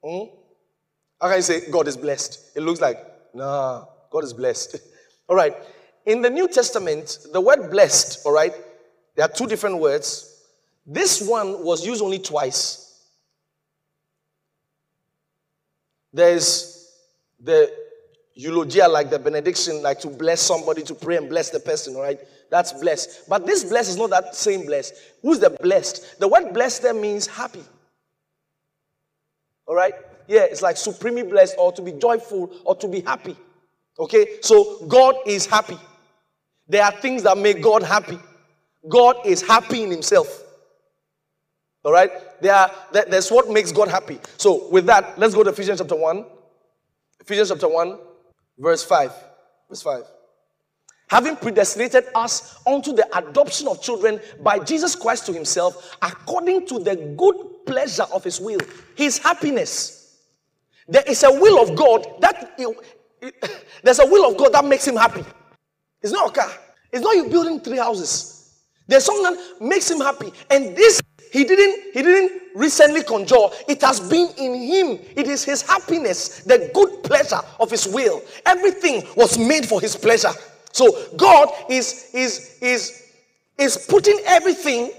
Hmm? 0.05 0.25
How 1.19 1.29
can 1.29 1.37
you 1.37 1.41
say 1.41 1.71
God 1.71 1.87
is 1.87 1.97
blessed? 1.97 2.55
It 2.55 2.61
looks 2.61 2.79
like, 2.79 2.99
nah, 3.33 3.85
God 4.11 4.23
is 4.23 4.33
blessed. 4.33 4.75
all 5.27 5.35
right. 5.35 5.55
In 6.05 6.21
the 6.21 6.29
New 6.29 6.47
Testament, 6.47 7.17
the 7.33 7.41
word 7.41 7.71
blessed, 7.71 8.23
all 8.23 8.33
right, 8.33 8.53
there 9.15 9.25
are 9.25 9.29
two 9.29 9.47
different 9.47 9.79
words. 9.79 10.43
This 10.85 11.27
one 11.27 11.65
was 11.65 11.83
used 11.83 12.03
only 12.03 12.19
twice. 12.19 13.01
There's 16.13 16.87
the 17.39 17.73
eulogia, 18.35 18.87
like 18.87 19.09
the 19.09 19.17
benediction, 19.17 19.81
like 19.81 19.99
to 20.01 20.09
bless 20.09 20.39
somebody, 20.39 20.83
to 20.83 20.93
pray 20.93 21.17
and 21.17 21.27
bless 21.27 21.49
the 21.49 21.59
person, 21.59 21.95
all 21.95 22.03
right? 22.03 22.19
That's 22.51 22.73
blessed. 22.73 23.29
But 23.29 23.47
this 23.47 23.63
blessed 23.63 23.91
is 23.91 23.97
not 23.97 24.09
that 24.11 24.35
same 24.35 24.65
blessed. 24.65 24.93
Who's 25.21 25.39
the 25.39 25.49
blessed? 25.49 26.19
The 26.19 26.27
word 26.27 26.53
blessed 26.53 26.83
there 26.83 26.93
means 26.93 27.25
happy. 27.25 27.63
All 29.65 29.73
right? 29.73 29.93
Yeah, 30.27 30.41
it's 30.41 30.61
like 30.61 30.77
supremely 30.77 31.23
blessed 31.23 31.55
or 31.57 31.71
to 31.71 31.81
be 31.81 31.93
joyful 31.93 32.51
or 32.65 32.75
to 32.75 32.87
be 32.87 32.99
happy. 32.99 33.37
Okay? 33.97 34.41
So 34.41 34.85
God 34.85 35.15
is 35.25 35.45
happy. 35.45 35.77
There 36.67 36.83
are 36.83 36.91
things 36.91 37.23
that 37.23 37.37
make 37.37 37.61
God 37.63 37.83
happy. 37.83 38.19
God 38.87 39.15
is 39.25 39.41
happy 39.41 39.83
in 39.83 39.91
himself. 39.91 40.43
All 41.83 41.93
right? 41.93 42.11
There 42.41 42.53
are, 42.53 42.71
that's 42.91 43.31
what 43.31 43.49
makes 43.49 43.71
God 43.71 43.87
happy. 43.87 44.19
So, 44.37 44.69
with 44.69 44.85
that, 44.87 45.17
let's 45.17 45.33
go 45.33 45.43
to 45.43 45.49
Ephesians 45.49 45.79
chapter 45.79 45.95
1. 45.95 46.25
Ephesians 47.21 47.49
chapter 47.49 47.67
1, 47.67 47.97
verse 48.57 48.83
5. 48.83 49.11
Verse 49.69 49.81
5. 49.81 50.03
Having 51.11 51.35
predestinated 51.35 52.05
us 52.15 52.57
unto 52.65 52.93
the 52.93 53.05
adoption 53.17 53.67
of 53.67 53.81
children 53.81 54.21
by 54.41 54.59
Jesus 54.59 54.95
Christ 54.95 55.25
to 55.25 55.33
himself, 55.33 55.97
according 56.01 56.65
to 56.67 56.79
the 56.79 56.95
good 57.17 57.65
pleasure 57.65 58.05
of 58.13 58.23
his 58.23 58.39
will, 58.39 58.61
his 58.95 59.17
happiness. 59.17 60.19
There 60.87 61.03
is 61.05 61.23
a 61.23 61.29
will 61.29 61.61
of 61.61 61.75
God 61.75 62.07
that 62.21 62.53
it, 62.57 62.77
it, 63.21 63.65
there's 63.83 63.99
a 63.99 64.05
will 64.05 64.31
of 64.31 64.37
God 64.37 64.53
that 64.53 64.63
makes 64.63 64.87
him 64.87 64.95
happy. 64.95 65.25
It's 66.01 66.13
not 66.13 66.29
a 66.29 66.39
car. 66.39 66.49
It's 66.93 67.03
not 67.03 67.13
you 67.17 67.27
building 67.27 67.59
three 67.59 67.79
houses. 67.79 68.61
There's 68.87 69.03
something 69.03 69.35
that 69.35 69.61
makes 69.61 69.91
him 69.91 69.99
happy. 69.99 70.31
And 70.49 70.77
this 70.77 71.01
he 71.33 71.43
didn't 71.43 71.93
he 71.93 72.03
didn't 72.03 72.41
recently 72.55 73.03
conjure. 73.03 73.49
It 73.67 73.81
has 73.81 73.99
been 73.99 74.29
in 74.37 74.53
him. 74.53 74.99
It 75.17 75.27
is 75.27 75.43
his 75.43 75.61
happiness, 75.61 76.39
the 76.45 76.71
good 76.73 77.03
pleasure 77.03 77.41
of 77.59 77.69
his 77.69 77.85
will. 77.85 78.23
Everything 78.45 79.05
was 79.17 79.37
made 79.37 79.65
for 79.65 79.81
his 79.81 79.97
pleasure. 79.97 80.31
So 80.71 80.91
God 81.17 81.49
is 81.69 82.09
is 82.13 82.57
is 82.61 83.07
is 83.57 83.77
putting 83.89 84.19
everything 84.25 84.91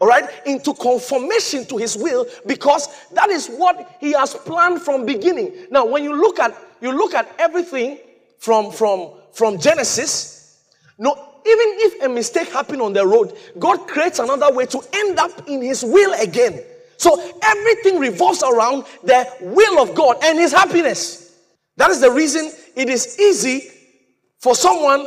all 0.00 0.08
right 0.08 0.28
into 0.46 0.74
conformation 0.74 1.66
to 1.66 1.76
his 1.76 1.96
will 1.96 2.26
because 2.46 2.88
that 3.12 3.30
is 3.30 3.48
what 3.48 3.96
he 4.00 4.12
has 4.12 4.34
planned 4.34 4.80
from 4.80 5.04
beginning 5.04 5.66
now 5.72 5.84
when 5.84 6.04
you 6.04 6.14
look 6.14 6.38
at 6.38 6.56
you 6.80 6.92
look 6.92 7.14
at 7.14 7.28
everything 7.40 7.98
from 8.38 8.70
from 8.70 9.10
from 9.32 9.58
genesis 9.58 10.62
no 10.98 11.28
even 11.48 11.68
if 11.78 12.02
a 12.02 12.08
mistake 12.08 12.48
happened 12.52 12.82
on 12.82 12.92
the 12.92 13.06
road, 13.06 13.36
God 13.58 13.88
creates 13.88 14.18
another 14.18 14.52
way 14.52 14.66
to 14.66 14.82
end 14.92 15.18
up 15.18 15.48
in 15.48 15.62
His 15.62 15.82
will 15.82 16.12
again. 16.20 16.60
So 16.98 17.18
everything 17.42 17.98
revolves 17.98 18.42
around 18.42 18.84
the 19.02 19.26
will 19.40 19.80
of 19.80 19.94
God 19.94 20.18
and 20.22 20.38
His 20.38 20.52
happiness. 20.52 21.36
That 21.76 21.90
is 21.90 22.00
the 22.00 22.10
reason 22.10 22.50
it 22.76 22.90
is 22.90 23.18
easy 23.18 23.70
for 24.38 24.54
someone 24.54 25.06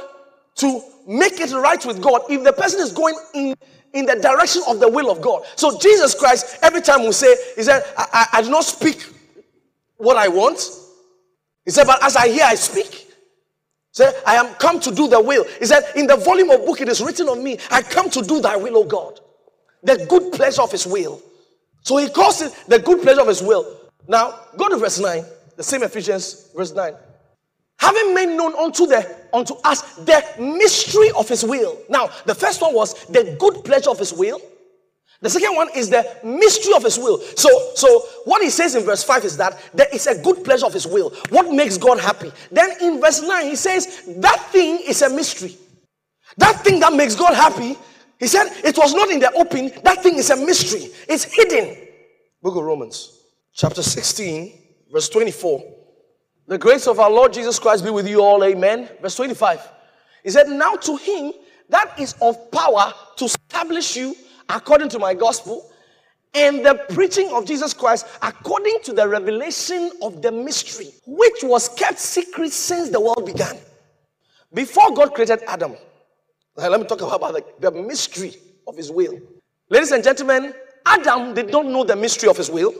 to 0.55 0.81
make 1.07 1.39
it 1.39 1.51
right 1.51 1.83
with 1.85 2.01
God 2.01 2.21
if 2.29 2.43
the 2.43 2.53
person 2.53 2.79
is 2.79 2.91
going 2.91 3.15
in 3.33 3.55
in 3.93 4.05
the 4.05 4.15
direction 4.15 4.61
of 4.67 4.79
the 4.79 4.87
will 4.87 5.11
of 5.11 5.21
God. 5.21 5.43
So 5.57 5.77
Jesus 5.77 6.15
Christ, 6.15 6.59
every 6.61 6.81
time 6.81 7.01
we 7.03 7.11
say, 7.11 7.35
He 7.55 7.63
said, 7.63 7.83
I, 7.97 8.07
I, 8.13 8.37
I 8.37 8.41
do 8.41 8.49
not 8.49 8.63
speak 8.63 9.05
what 9.97 10.17
I 10.17 10.27
want. 10.27 10.61
He 11.65 11.71
said, 11.71 11.85
but 11.85 12.03
as 12.03 12.15
I 12.15 12.27
hear, 12.27 12.43
I 12.45 12.55
speak. 12.55 13.07
Say, 13.91 14.09
I 14.25 14.35
am 14.35 14.53
come 14.55 14.79
to 14.79 14.95
do 14.95 15.07
the 15.07 15.21
will. 15.21 15.43
He 15.59 15.65
said, 15.65 15.83
In 15.95 16.07
the 16.07 16.15
volume 16.15 16.49
of 16.49 16.65
book 16.65 16.79
it 16.81 16.87
is 16.87 17.01
written 17.01 17.27
of 17.27 17.37
me, 17.37 17.57
I 17.69 17.81
come 17.81 18.09
to 18.11 18.21
do 18.21 18.41
thy 18.41 18.55
will, 18.55 18.77
O 18.77 18.83
God. 18.85 19.19
The 19.83 20.05
good 20.09 20.31
pleasure 20.31 20.61
of 20.61 20.71
his 20.71 20.87
will. 20.87 21.21
So 21.81 21.97
he 21.97 22.09
calls 22.09 22.41
it 22.41 22.55
the 22.67 22.79
good 22.79 23.01
pleasure 23.01 23.21
of 23.21 23.27
his 23.27 23.41
will. 23.41 23.77
Now, 24.07 24.39
go 24.57 24.69
to 24.69 24.77
verse 24.77 24.99
9, 24.99 25.23
the 25.57 25.63
same 25.63 25.83
Ephesians, 25.83 26.49
verse 26.55 26.73
9. 26.73 26.93
Having 27.79 28.13
made 28.13 28.29
known 28.37 28.55
unto 28.55 28.85
the 28.85 29.20
unto 29.33 29.55
us 29.63 29.95
the 29.95 30.23
mystery 30.39 31.11
of 31.17 31.27
his 31.27 31.43
will. 31.43 31.77
Now, 31.89 32.09
the 32.25 32.35
first 32.35 32.61
one 32.61 32.73
was 32.73 33.05
the 33.05 33.35
good 33.39 33.63
pleasure 33.63 33.89
of 33.89 33.99
his 33.99 34.13
will. 34.13 34.41
The 35.21 35.29
second 35.29 35.55
one 35.55 35.69
is 35.75 35.89
the 35.89 36.03
mystery 36.23 36.73
of 36.73 36.83
his 36.83 36.97
will. 36.97 37.19
So, 37.19 37.49
so 37.75 37.99
what 38.25 38.41
he 38.41 38.49
says 38.49 38.73
in 38.73 38.83
verse 38.83 39.03
5 39.03 39.23
is 39.23 39.37
that 39.37 39.59
there 39.71 39.87
is 39.93 40.07
a 40.07 40.19
good 40.19 40.43
pleasure 40.43 40.65
of 40.65 40.73
his 40.73 40.87
will. 40.87 41.11
What 41.29 41.53
makes 41.53 41.77
God 41.77 41.99
happy? 41.99 42.31
Then 42.51 42.71
in 42.81 42.99
verse 42.99 43.21
9, 43.21 43.45
he 43.45 43.55
says 43.55 44.03
that 44.17 44.41
thing 44.51 44.79
is 44.87 45.03
a 45.03 45.09
mystery. 45.09 45.55
That 46.37 46.63
thing 46.63 46.79
that 46.79 46.93
makes 46.93 47.15
God 47.15 47.35
happy, 47.35 47.77
he 48.19 48.25
said 48.25 48.47
it 48.63 48.77
was 48.77 48.95
not 48.95 49.09
in 49.09 49.19
the 49.19 49.31
open, 49.33 49.71
that 49.83 50.01
thing 50.01 50.15
is 50.15 50.31
a 50.31 50.37
mystery. 50.37 50.89
It's 51.07 51.23
hidden. 51.23 51.77
Book 52.41 52.55
of 52.55 52.63
Romans, 52.63 53.21
chapter 53.53 53.83
16, 53.83 54.53
verse 54.91 55.07
24. 55.09 55.80
The 56.47 56.57
grace 56.57 56.87
of 56.87 56.99
our 56.99 57.09
Lord 57.09 57.33
Jesus 57.33 57.59
Christ 57.59 57.83
be 57.83 57.89
with 57.89 58.07
you 58.07 58.21
all, 58.21 58.43
amen. 58.43 58.89
Verse 59.01 59.15
25. 59.15 59.67
He 60.23 60.29
said, 60.29 60.49
Now 60.49 60.75
to 60.75 60.97
him 60.97 61.33
that 61.69 61.97
is 61.97 62.15
of 62.21 62.51
power 62.51 62.93
to 63.17 63.25
establish 63.25 63.95
you 63.95 64.15
according 64.49 64.89
to 64.89 64.99
my 64.99 65.13
gospel, 65.13 65.71
and 66.33 66.65
the 66.65 66.75
preaching 66.93 67.29
of 67.31 67.45
Jesus 67.45 67.73
Christ 67.73 68.05
according 68.21 68.79
to 68.83 68.93
the 68.93 69.07
revelation 69.07 69.91
of 70.01 70.21
the 70.21 70.31
mystery, 70.31 70.89
which 71.05 71.43
was 71.43 71.69
kept 71.69 71.99
secret 71.99 72.51
since 72.51 72.89
the 72.89 72.99
world 72.99 73.25
began. 73.25 73.57
Before 74.53 74.93
God 74.93 75.13
created 75.13 75.39
Adam, 75.47 75.75
let 76.57 76.79
me 76.79 76.85
talk 76.85 77.01
about 77.01 77.33
the, 77.33 77.45
the 77.59 77.71
mystery 77.71 78.35
of 78.67 78.75
his 78.75 78.91
will. 78.91 79.19
Ladies 79.69 79.91
and 79.91 80.03
gentlemen, 80.03 80.53
Adam 80.85 81.33
did 81.33 81.51
not 81.51 81.65
know 81.65 81.83
the 81.83 81.95
mystery 81.95 82.29
of 82.29 82.37
his 82.37 82.49
will. 82.49 82.73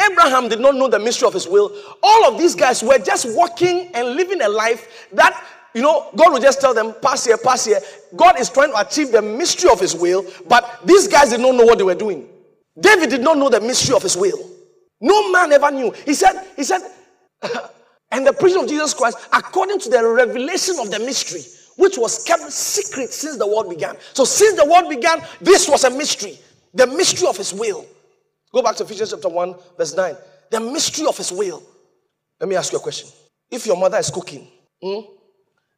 Abraham 0.00 0.48
did 0.48 0.60
not 0.60 0.74
know 0.74 0.88
the 0.88 0.98
mystery 0.98 1.28
of 1.28 1.34
his 1.34 1.48
will. 1.48 1.72
All 2.02 2.32
of 2.32 2.38
these 2.38 2.54
guys 2.54 2.82
were 2.82 2.98
just 2.98 3.34
walking 3.36 3.90
and 3.94 4.14
living 4.14 4.42
a 4.42 4.48
life 4.48 5.08
that, 5.12 5.42
you 5.74 5.82
know, 5.82 6.10
God 6.14 6.32
would 6.32 6.42
just 6.42 6.60
tell 6.60 6.74
them, 6.74 6.94
pass 7.00 7.24
here, 7.24 7.38
pass 7.38 7.64
here. 7.64 7.80
God 8.14 8.38
is 8.38 8.50
trying 8.50 8.72
to 8.72 8.80
achieve 8.80 9.10
the 9.10 9.22
mystery 9.22 9.70
of 9.70 9.80
his 9.80 9.94
will, 9.94 10.26
but 10.48 10.80
these 10.84 11.08
guys 11.08 11.30
did 11.30 11.40
not 11.40 11.54
know 11.54 11.64
what 11.64 11.78
they 11.78 11.84
were 11.84 11.94
doing. 11.94 12.28
David 12.78 13.10
did 13.10 13.22
not 13.22 13.38
know 13.38 13.48
the 13.48 13.60
mystery 13.60 13.96
of 13.96 14.02
his 14.02 14.16
will. 14.16 14.50
No 15.00 15.32
man 15.32 15.52
ever 15.52 15.70
knew. 15.70 15.90
He 16.04 16.14
said, 16.14 16.46
he 16.56 16.64
said, 16.64 16.82
and 18.10 18.26
the 18.26 18.32
preaching 18.32 18.62
of 18.62 18.68
Jesus 18.68 18.92
Christ, 18.92 19.18
according 19.32 19.80
to 19.80 19.88
the 19.88 20.06
revelation 20.06 20.76
of 20.78 20.90
the 20.90 20.98
mystery, 20.98 21.42
which 21.76 21.96
was 21.96 22.24
kept 22.24 22.50
secret 22.52 23.12
since 23.12 23.36
the 23.36 23.46
world 23.46 23.68
began. 23.70 23.96
So, 24.14 24.24
since 24.24 24.56
the 24.58 24.64
world 24.64 24.88
began, 24.88 25.22
this 25.40 25.68
was 25.68 25.84
a 25.84 25.90
mystery 25.90 26.38
the 26.76 26.86
mystery 26.86 27.26
of 27.26 27.36
his 27.36 27.52
will. 27.52 27.86
Go 28.56 28.62
back 28.62 28.74
to 28.76 28.84
Ephesians 28.84 29.10
chapter 29.10 29.28
1, 29.28 29.54
verse 29.76 29.94
9. 29.94 30.16
The 30.50 30.60
mystery 30.60 31.06
of 31.06 31.14
his 31.14 31.30
will. 31.30 31.62
Let 32.40 32.48
me 32.48 32.56
ask 32.56 32.72
you 32.72 32.78
a 32.78 32.80
question. 32.80 33.10
If 33.50 33.66
your 33.66 33.76
mother 33.76 33.98
is 33.98 34.08
cooking 34.10 34.48
hmm, 34.82 35.00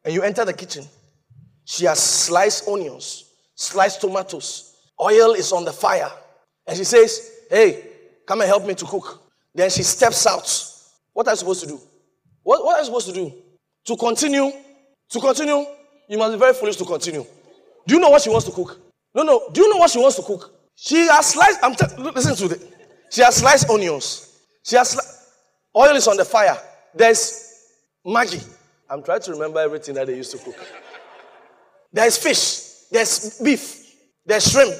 and 0.04 0.14
you 0.14 0.22
enter 0.22 0.44
the 0.44 0.52
kitchen, 0.52 0.84
she 1.64 1.86
has 1.86 1.98
sliced 1.98 2.68
onions, 2.68 3.32
sliced 3.56 4.00
tomatoes, 4.00 4.76
oil 5.00 5.32
is 5.32 5.50
on 5.50 5.64
the 5.64 5.72
fire, 5.72 6.08
and 6.68 6.76
she 6.78 6.84
says, 6.84 7.32
Hey, 7.50 7.82
come 8.24 8.42
and 8.42 8.48
help 8.48 8.64
me 8.64 8.76
to 8.76 8.84
cook. 8.84 9.24
Then 9.52 9.70
she 9.70 9.82
steps 9.82 10.24
out. 10.28 10.48
What 11.14 11.26
are 11.26 11.32
you 11.32 11.36
supposed 11.38 11.62
to 11.62 11.66
do? 11.66 11.80
What, 12.44 12.64
what 12.64 12.76
are 12.76 12.78
you 12.78 12.84
supposed 12.84 13.08
to 13.08 13.12
do? 13.12 13.32
To 13.86 13.96
continue? 13.96 14.52
To 15.10 15.18
continue? 15.18 15.66
You 16.08 16.16
must 16.16 16.32
be 16.32 16.38
very 16.38 16.54
foolish 16.54 16.76
to 16.76 16.84
continue. 16.84 17.26
Do 17.88 17.94
you 17.96 18.00
know 18.00 18.10
what 18.10 18.22
she 18.22 18.30
wants 18.30 18.46
to 18.46 18.52
cook? 18.52 18.78
No, 19.16 19.24
no. 19.24 19.48
Do 19.50 19.62
you 19.62 19.68
know 19.68 19.78
what 19.78 19.90
she 19.90 19.98
wants 19.98 20.14
to 20.14 20.22
cook? 20.22 20.54
She 20.80 21.08
has 21.08 21.26
sliced. 21.26 21.58
I'm 21.62 21.74
listen 22.14 22.36
to 22.36 22.54
it. 22.54 22.62
She 23.10 23.20
has 23.22 23.36
sliced 23.36 23.68
onions. 23.68 24.38
She 24.62 24.76
has 24.76 24.94
sli- 24.94 25.76
oil 25.76 25.96
is 25.96 26.06
on 26.06 26.16
the 26.16 26.24
fire. 26.24 26.56
There's 26.94 27.64
Maggi. 28.06 28.46
I'm 28.88 29.02
trying 29.02 29.20
to 29.22 29.32
remember 29.32 29.58
everything 29.58 29.96
that 29.96 30.06
they 30.06 30.16
used 30.16 30.30
to 30.32 30.38
cook. 30.38 30.56
There's 31.92 32.16
fish. 32.16 32.86
There's 32.92 33.40
beef. 33.40 33.92
There's 34.24 34.48
shrimp. 34.50 34.74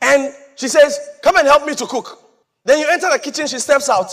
And 0.00 0.34
she 0.56 0.68
says, 0.68 0.98
"Come 1.22 1.36
and 1.36 1.46
help 1.46 1.66
me 1.66 1.74
to 1.74 1.86
cook." 1.86 2.18
Then 2.64 2.78
you 2.78 2.88
enter 2.88 3.10
the 3.12 3.18
kitchen. 3.18 3.46
She 3.46 3.58
steps 3.58 3.90
out. 3.90 4.06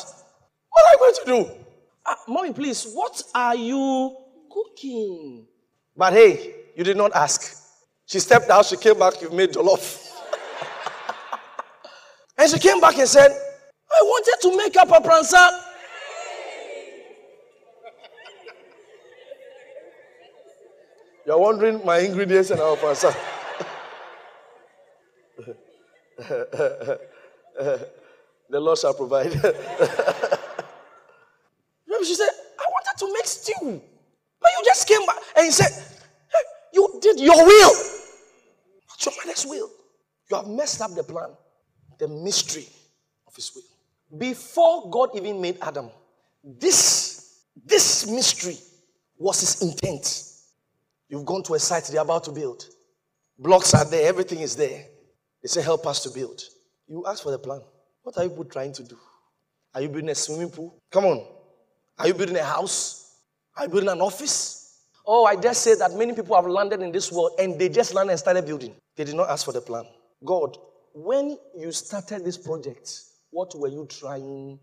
What 0.70 0.86
are 0.86 0.94
you 0.94 1.00
going 1.00 1.16
to 1.16 1.26
do? 1.26 1.62
Uh, 2.06 2.16
mommy, 2.28 2.52
please. 2.52 2.92
What 2.94 3.24
are 3.34 3.56
you 3.56 4.18
cooking. 4.52 5.48
But 5.96 6.14
hey, 6.14 6.56
you 6.76 6.84
did 6.84 6.98
not 6.98 7.14
ask. 7.14 7.61
She 8.06 8.20
stepped 8.20 8.50
out, 8.50 8.66
she 8.66 8.78
came 8.78 9.00
back, 9.00 9.22
you've 9.22 9.34
made 9.34 9.52
jollof. 9.52 10.12
and 12.38 12.50
she 12.50 12.60
came 12.60 12.80
back 12.82 12.98
and 12.98 13.08
said, 13.08 13.32
I 13.32 14.04
wanted 14.04 14.38
to 14.42 14.58
make 14.58 14.74
apapransa. 14.74 15.72
You're 21.26 21.40
wondering 21.40 21.86
my 21.86 22.00
ingredients 22.00 22.50
and 22.50 22.60
our 22.60 22.76
prancer. 22.76 23.14
the 26.28 27.00
Lord 28.50 28.78
shall 28.78 28.94
provide. 28.94 29.32
she 32.04 32.16
said, 32.16 32.30
I 32.60 32.66
wanted 32.68 32.98
to 32.98 33.14
make 33.14 33.26
stew. 33.26 33.82
But 34.42 34.52
you 34.58 34.64
just 34.66 34.88
came 34.88 35.06
back 35.06 35.18
and 35.38 35.46
you 35.46 35.52
said, 35.52 35.72
You 36.74 37.00
did 37.02 37.20
your 37.20 37.46
will, 37.46 37.72
your 39.06 39.16
mother's 39.18 39.46
will. 39.46 39.70
You 40.30 40.38
have 40.38 40.48
messed 40.48 40.82
up 40.82 40.94
the 40.94 41.04
plan, 41.04 41.30
the 42.00 42.08
mystery 42.08 42.68
of 43.28 43.36
his 43.36 43.52
will. 43.56 44.20
Before 44.20 44.90
God 44.90 45.10
even 45.16 45.42
made 45.42 45.58
Adam, 45.62 45.90
this, 46.44 47.44
this 47.66 48.08
mystery 48.08 48.58
was 49.18 49.40
his 49.40 49.62
intent. 49.62 50.24
You've 51.10 51.26
gone 51.26 51.44
to 51.44 51.54
a 51.54 51.60
site 51.60 51.84
they're 51.86 52.02
about 52.02 52.24
to 52.26 52.32
build. 52.32 52.66
Blocks 53.38 53.74
are 53.74 53.86
there, 53.86 54.08
everything 54.08 54.40
is 54.40 54.56
there. 54.56 54.86
They 55.42 55.48
say, 55.48 55.62
Help 55.62 55.86
us 55.88 56.04
to 56.04 56.10
build. 56.10 56.42
You 56.88 57.04
ask 57.08 57.24
for 57.24 57.32
the 57.32 57.40
plan. 57.40 57.62
What 58.04 58.18
are 58.18 58.24
you 58.24 58.48
trying 58.50 58.74
to 58.74 58.84
do? 58.84 58.98
Are 59.74 59.82
you 59.82 59.88
building 59.90 60.10
a 60.10 60.16
swimming 60.16 60.50
pool? 60.50 60.78
Come 60.92 61.06
on. 61.06 61.26
Are 61.98 62.08
you 62.08 62.14
building 62.14 62.36
a 62.36 62.44
house? 62.44 63.16
Are 63.56 63.66
you 63.66 63.70
building 63.70 63.90
an 63.90 64.02
office? 64.02 64.82
Oh, 65.06 65.26
I 65.26 65.36
just 65.36 65.62
say 65.62 65.76
that 65.76 65.94
many 65.94 66.14
people 66.14 66.36
have 66.36 66.46
landed 66.46 66.82
in 66.82 66.92
this 66.92 67.12
world 67.12 67.32
and 67.40 67.58
they 67.58 67.70
just 67.70 67.94
landed 67.94 68.12
and 68.12 68.20
started 68.20 68.46
building. 68.46 68.76
They 68.96 69.04
did 69.04 69.16
not 69.16 69.30
ask 69.30 69.46
for 69.46 69.52
the 69.52 69.62
plan. 69.62 69.86
God, 70.24 70.58
when 70.94 71.38
you 71.58 71.72
started 71.72 72.26
this 72.26 72.38
project, 72.38 72.92
what 73.30 73.58
were 73.58 73.70
you 73.70 73.88
trying? 73.88 74.60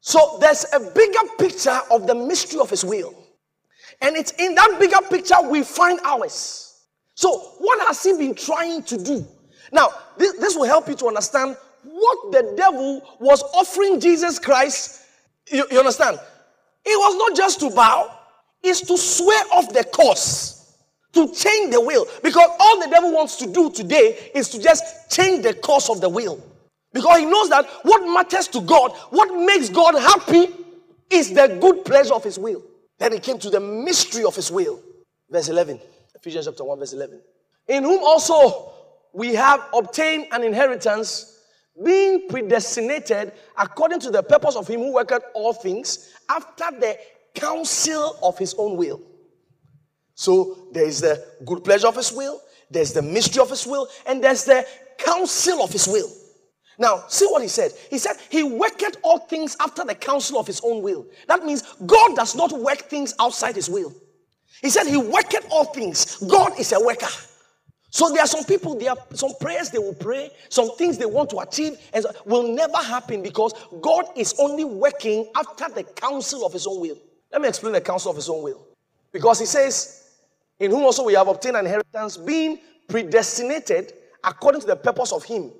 So 0.00 0.38
there's 0.40 0.66
a 0.72 0.80
bigger 0.80 1.34
picture 1.38 1.78
of 1.90 2.06
the 2.06 2.14
mystery 2.14 2.60
of 2.60 2.70
His 2.70 2.84
will. 2.84 3.14
And 4.00 4.16
it's 4.16 4.32
in 4.32 4.54
that 4.54 4.76
bigger 4.78 5.00
picture 5.10 5.36
we 5.48 5.62
find 5.62 6.00
ours. 6.04 6.86
So, 7.14 7.38
what 7.58 7.86
has 7.86 8.02
He 8.02 8.16
been 8.16 8.34
trying 8.34 8.82
to 8.84 8.96
do? 8.96 9.26
Now, 9.72 9.88
this, 10.16 10.32
this 10.34 10.56
will 10.56 10.64
help 10.64 10.88
you 10.88 10.94
to 10.94 11.06
understand 11.06 11.56
what 11.82 12.32
the 12.32 12.54
devil 12.56 13.02
was 13.20 13.42
offering 13.54 14.00
Jesus 14.00 14.38
Christ. 14.38 15.02
You, 15.50 15.66
you 15.70 15.78
understand? 15.78 16.18
It 16.84 16.98
was 16.98 17.16
not 17.16 17.36
just 17.36 17.60
to 17.60 17.70
bow, 17.70 18.18
it's 18.62 18.80
to 18.82 18.96
swear 18.96 19.42
off 19.52 19.72
the 19.72 19.84
course, 19.84 20.61
to 21.12 21.32
change 21.32 21.72
the 21.72 21.80
will. 21.80 22.06
Because 22.22 22.48
all 22.58 22.80
the 22.80 22.88
devil 22.88 23.12
wants 23.12 23.36
to 23.36 23.46
do 23.46 23.70
today 23.70 24.30
is 24.34 24.48
to 24.50 24.60
just 24.60 25.10
change 25.10 25.42
the 25.42 25.54
course 25.54 25.88
of 25.88 26.00
the 26.00 26.08
will. 26.08 26.42
Because 26.92 27.18
he 27.18 27.24
knows 27.24 27.48
that 27.48 27.66
what 27.82 28.02
matters 28.02 28.48
to 28.48 28.60
God, 28.60 28.92
what 29.10 29.34
makes 29.46 29.68
God 29.68 29.94
happy, 29.94 30.48
is 31.10 31.32
the 31.32 31.58
good 31.60 31.84
pleasure 31.84 32.14
of 32.14 32.24
his 32.24 32.38
will. 32.38 32.62
Then 32.98 33.12
he 33.12 33.18
came 33.18 33.38
to 33.38 33.50
the 33.50 33.60
mystery 33.60 34.24
of 34.24 34.36
his 34.36 34.50
will. 34.50 34.80
Verse 35.30 35.48
11, 35.48 35.80
Ephesians 36.14 36.46
chapter 36.46 36.64
1, 36.64 36.78
verse 36.78 36.92
11. 36.92 37.20
In 37.68 37.84
whom 37.84 38.00
also 38.02 38.72
we 39.12 39.34
have 39.34 39.66
obtained 39.74 40.26
an 40.32 40.42
inheritance, 40.42 41.38
being 41.82 42.28
predestinated 42.28 43.32
according 43.56 44.00
to 44.00 44.10
the 44.10 44.22
purpose 44.22 44.56
of 44.56 44.68
him 44.68 44.80
who 44.80 44.92
worketh 44.92 45.22
all 45.34 45.52
things 45.52 46.12
after 46.28 46.70
the 46.78 46.98
counsel 47.34 48.18
of 48.22 48.38
his 48.38 48.54
own 48.58 48.76
will. 48.76 49.00
So 50.14 50.68
there 50.72 50.86
is 50.86 51.00
the 51.00 51.24
good 51.44 51.64
pleasure 51.64 51.88
of 51.88 51.96
his 51.96 52.12
will, 52.12 52.40
there's 52.70 52.92
the 52.92 53.02
mystery 53.02 53.42
of 53.42 53.50
his 53.50 53.66
will, 53.66 53.88
and 54.06 54.22
there's 54.22 54.44
the 54.44 54.66
counsel 54.98 55.62
of 55.62 55.72
his 55.72 55.86
will. 55.86 56.10
Now, 56.78 57.04
see 57.08 57.26
what 57.26 57.42
he 57.42 57.48
said. 57.48 57.72
He 57.90 57.98
said, 57.98 58.16
He 58.30 58.42
worketh 58.42 58.96
all 59.02 59.18
things 59.18 59.56
after 59.60 59.84
the 59.84 59.94
counsel 59.94 60.38
of 60.38 60.46
his 60.46 60.60
own 60.64 60.82
will. 60.82 61.06
That 61.28 61.44
means 61.44 61.62
God 61.86 62.16
does 62.16 62.34
not 62.34 62.52
work 62.52 62.88
things 62.88 63.14
outside 63.20 63.54
his 63.54 63.68
will. 63.68 63.92
He 64.62 64.70
said, 64.70 64.86
He 64.86 64.96
worketh 64.96 65.46
all 65.50 65.64
things. 65.64 66.16
God 66.16 66.58
is 66.58 66.72
a 66.72 66.80
worker. 66.80 67.08
So 67.90 68.08
there 68.08 68.22
are 68.22 68.26
some 68.26 68.44
people, 68.44 68.74
there 68.74 68.90
are 68.90 68.96
some 69.12 69.32
prayers 69.38 69.68
they 69.68 69.78
will 69.78 69.94
pray, 69.94 70.30
some 70.48 70.74
things 70.76 70.96
they 70.96 71.04
want 71.04 71.28
to 71.30 71.40
achieve, 71.40 71.76
and 71.92 72.06
will 72.24 72.48
never 72.48 72.78
happen 72.78 73.22
because 73.22 73.52
God 73.82 74.06
is 74.16 74.34
only 74.38 74.64
working 74.64 75.30
after 75.36 75.68
the 75.68 75.84
counsel 75.84 76.46
of 76.46 76.54
his 76.54 76.66
own 76.66 76.80
will. 76.80 76.96
Let 77.30 77.42
me 77.42 77.48
explain 77.48 77.74
the 77.74 77.82
counsel 77.82 78.10
of 78.10 78.16
his 78.16 78.30
own 78.30 78.42
will. 78.42 78.66
Because 79.12 79.38
he 79.38 79.44
says, 79.44 80.01
In 80.62 80.70
whom 80.70 80.84
also 80.84 81.02
we 81.02 81.14
have 81.14 81.26
obtained 81.26 81.56
an 81.56 81.66
inheritance, 81.66 82.16
being 82.16 82.60
predestinated 82.88 83.94
according 84.22 84.60
to 84.60 84.66
the 84.68 84.76
purpose 84.76 85.10
of 85.10 85.24
him 85.24 85.50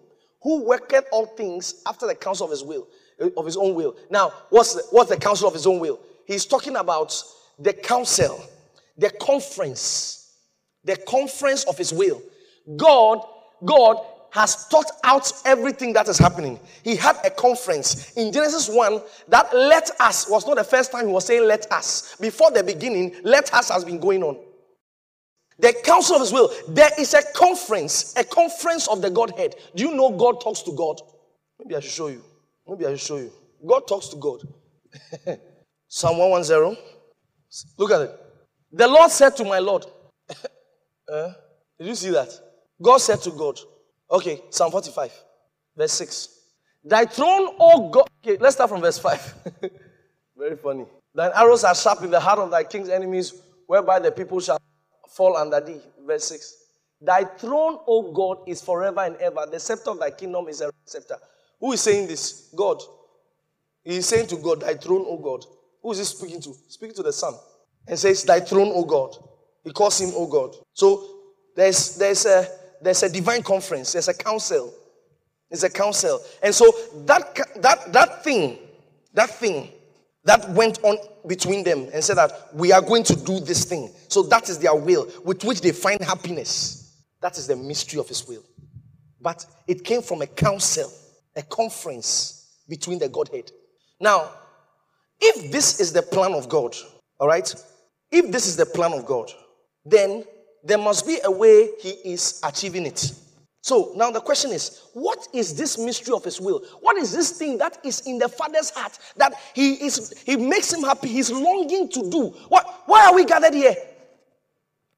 who 0.40 0.62
worketh 0.62 1.06
all 1.10 1.26
things 1.26 1.82
after 1.86 2.06
the 2.06 2.14
counsel 2.14 2.44
of 2.44 2.52
his 2.52 2.62
will, 2.62 2.86
eh, 3.18 3.28
of 3.36 3.44
his 3.44 3.56
own 3.56 3.74
will. 3.74 3.96
Now, 4.10 4.32
what's 4.50 4.74
the, 4.74 4.84
what's 4.90 5.10
the 5.10 5.16
counsel 5.16 5.48
of 5.48 5.54
his 5.54 5.66
own 5.66 5.80
will? 5.80 5.98
He's 6.24 6.46
talking 6.46 6.76
about 6.76 7.20
the 7.58 7.72
council, 7.72 8.44
the 8.96 9.10
conference, 9.10 10.36
the 10.84 10.96
conference 10.98 11.64
of 11.64 11.76
his 11.76 11.92
will. 11.92 12.22
God, 12.76 13.26
God 13.64 13.96
has 14.30 14.66
thought 14.66 14.90
out 15.02 15.32
everything 15.44 15.92
that 15.94 16.06
is 16.06 16.16
happening. 16.16 16.60
He 16.84 16.94
had 16.94 17.16
a 17.24 17.30
conference 17.30 18.12
in 18.12 18.32
Genesis 18.32 18.68
1 18.68 19.02
that 19.30 19.52
let 19.52 19.90
us 19.98 20.30
was 20.30 20.46
not 20.46 20.58
the 20.58 20.64
first 20.64 20.92
time 20.92 21.08
he 21.08 21.12
was 21.12 21.26
saying 21.26 21.44
let 21.48 21.70
us. 21.72 22.14
Before 22.20 22.52
the 22.52 22.62
beginning, 22.62 23.16
let 23.24 23.52
us 23.52 23.68
has 23.68 23.84
been 23.84 23.98
going 23.98 24.22
on. 24.22 24.38
The 25.62 25.72
council 25.84 26.16
of 26.16 26.22
his 26.22 26.32
will. 26.32 26.52
There 26.68 26.90
is 26.98 27.14
a 27.14 27.22
conference, 27.34 28.14
a 28.16 28.24
conference 28.24 28.88
of 28.88 29.00
the 29.00 29.08
Godhead. 29.08 29.54
Do 29.76 29.84
you 29.84 29.94
know 29.94 30.10
God 30.10 30.40
talks 30.40 30.60
to 30.62 30.72
God? 30.72 31.00
Maybe 31.60 31.76
I 31.76 31.80
should 31.80 31.92
show 31.92 32.08
you. 32.08 32.20
Maybe 32.66 32.84
I 32.84 32.90
should 32.90 33.00
show 33.00 33.16
you. 33.18 33.32
God 33.64 33.86
talks 33.86 34.08
to 34.08 34.16
God. 34.16 34.40
Psalm 35.88 36.18
110. 36.18 36.76
Look 37.78 37.92
at 37.92 38.00
it. 38.00 38.20
The 38.72 38.88
Lord 38.88 39.12
said 39.12 39.36
to 39.36 39.44
my 39.44 39.60
Lord, 39.60 39.86
uh, 41.10 41.32
Did 41.78 41.86
you 41.86 41.94
see 41.94 42.10
that? 42.10 42.28
God 42.80 42.98
said 42.98 43.20
to 43.20 43.30
God, 43.30 43.60
Okay, 44.10 44.42
Psalm 44.50 44.72
45, 44.72 45.12
verse 45.76 45.92
6. 45.92 46.28
Thy 46.84 47.04
throne, 47.04 47.54
O 47.60 47.88
God. 47.88 48.08
Okay, 48.24 48.36
let's 48.40 48.56
start 48.56 48.68
from 48.68 48.80
verse 48.80 48.98
5. 48.98 49.34
Very 50.36 50.56
funny. 50.56 50.86
Thine 51.14 51.30
arrows 51.36 51.62
are 51.62 51.74
sharp 51.74 52.02
in 52.02 52.10
the 52.10 52.18
heart 52.18 52.40
of 52.40 52.50
thy 52.50 52.64
king's 52.64 52.88
enemies, 52.88 53.32
whereby 53.66 54.00
the 54.00 54.10
people 54.10 54.40
shall 54.40 54.58
fall 55.16 55.36
under 55.36 55.60
thee. 55.60 55.80
Verse 56.06 56.24
6. 56.24 56.56
Thy 57.00 57.24
throne, 57.24 57.78
O 57.86 58.12
God, 58.12 58.48
is 58.48 58.62
forever 58.62 59.00
and 59.00 59.16
ever. 59.16 59.46
The 59.50 59.58
scepter 59.58 59.90
of 59.90 59.98
thy 59.98 60.10
kingdom 60.10 60.48
is 60.48 60.60
a 60.60 60.70
scepter. 60.84 61.16
Who 61.60 61.72
is 61.72 61.80
saying 61.80 62.06
this? 62.06 62.50
God. 62.54 62.80
He 63.82 63.96
is 63.96 64.06
saying 64.06 64.28
to 64.28 64.36
God, 64.36 64.60
Thy 64.60 64.74
throne, 64.74 65.04
O 65.08 65.18
God. 65.18 65.44
Who 65.82 65.90
is 65.92 65.98
he 65.98 66.04
speaking 66.04 66.40
to? 66.42 66.54
Speaking 66.68 66.94
to 66.96 67.02
the 67.02 67.12
Son. 67.12 67.34
And 67.88 67.98
says, 67.98 68.22
Thy 68.22 68.40
throne, 68.40 68.70
O 68.72 68.84
God. 68.84 69.16
He 69.64 69.72
calls 69.72 70.00
him, 70.00 70.10
O 70.14 70.26
God. 70.26 70.54
So 70.74 71.08
there's 71.56 71.96
there's 71.96 72.24
a 72.26 72.46
there's 72.80 73.02
a 73.02 73.08
divine 73.08 73.42
conference, 73.42 73.92
there's 73.92 74.08
a 74.08 74.14
council. 74.14 74.74
There's 75.50 75.64
a 75.64 75.70
council. 75.70 76.20
And 76.42 76.54
so 76.54 76.72
that 77.04 77.34
that 77.56 77.92
that 77.92 78.24
thing, 78.24 78.58
that 79.12 79.30
thing 79.30 79.70
that 80.24 80.48
went 80.50 80.82
on 80.84 80.98
between 81.26 81.64
them 81.64 81.88
and 81.92 82.02
said 82.02 82.16
that 82.16 82.54
we 82.54 82.72
are 82.72 82.80
going 82.80 83.02
to 83.04 83.16
do 83.16 83.40
this 83.40 83.64
thing. 83.64 83.90
So 84.08 84.22
that 84.24 84.48
is 84.48 84.58
their 84.58 84.74
will 84.74 85.08
with 85.24 85.44
which 85.44 85.60
they 85.60 85.72
find 85.72 86.00
happiness. 86.00 86.96
That 87.20 87.38
is 87.38 87.46
the 87.46 87.56
mystery 87.56 87.98
of 88.00 88.08
his 88.08 88.26
will. 88.26 88.42
But 89.20 89.44
it 89.66 89.84
came 89.84 90.02
from 90.02 90.22
a 90.22 90.26
council, 90.26 90.90
a 91.36 91.42
conference 91.42 92.58
between 92.68 92.98
the 92.98 93.08
Godhead. 93.08 93.50
Now, 94.00 94.30
if 95.20 95.52
this 95.52 95.80
is 95.80 95.92
the 95.92 96.02
plan 96.02 96.32
of 96.32 96.48
God, 96.48 96.74
all 97.18 97.28
right, 97.28 97.54
if 98.10 98.30
this 98.32 98.46
is 98.46 98.56
the 98.56 98.66
plan 98.66 98.92
of 98.92 99.06
God, 99.06 99.30
then 99.84 100.24
there 100.64 100.78
must 100.78 101.06
be 101.06 101.18
a 101.24 101.30
way 101.30 101.70
he 101.80 101.90
is 102.12 102.40
achieving 102.44 102.86
it. 102.86 103.12
So 103.62 103.92
now 103.94 104.10
the 104.10 104.20
question 104.20 104.50
is, 104.50 104.88
what 104.92 105.28
is 105.32 105.54
this 105.54 105.78
mystery 105.78 106.12
of 106.14 106.24
his 106.24 106.40
will? 106.40 106.64
What 106.80 106.96
is 106.96 107.12
this 107.12 107.30
thing 107.30 107.58
that 107.58 107.78
is 107.84 108.00
in 108.00 108.18
the 108.18 108.28
father's 108.28 108.70
heart 108.70 108.98
that 109.16 109.34
he 109.54 109.74
is 109.74 110.12
he 110.26 110.36
makes 110.36 110.72
him 110.72 110.82
happy, 110.82 111.08
he's 111.08 111.30
longing 111.30 111.88
to 111.90 112.10
do? 112.10 112.26
What 112.48 112.82
why 112.86 113.06
are 113.06 113.14
we 113.14 113.24
gathered 113.24 113.54
here? 113.54 113.76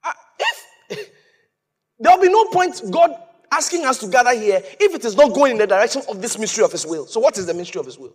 Uh, 0.02 0.12
if 0.90 1.10
There'll 2.00 2.20
be 2.20 2.30
no 2.30 2.46
point 2.46 2.80
God 2.90 3.14
asking 3.52 3.84
us 3.84 3.98
to 3.98 4.08
gather 4.08 4.34
here 4.34 4.62
if 4.80 4.94
it 4.94 5.04
is 5.04 5.14
not 5.14 5.34
going 5.34 5.52
in 5.52 5.58
the 5.58 5.66
direction 5.66 6.00
of 6.08 6.22
this 6.22 6.38
mystery 6.38 6.64
of 6.64 6.72
His 6.72 6.86
will. 6.86 7.06
So, 7.06 7.20
what 7.20 7.36
is 7.36 7.46
the 7.46 7.54
mystery 7.54 7.80
of 7.80 7.86
His 7.86 7.98
will? 7.98 8.14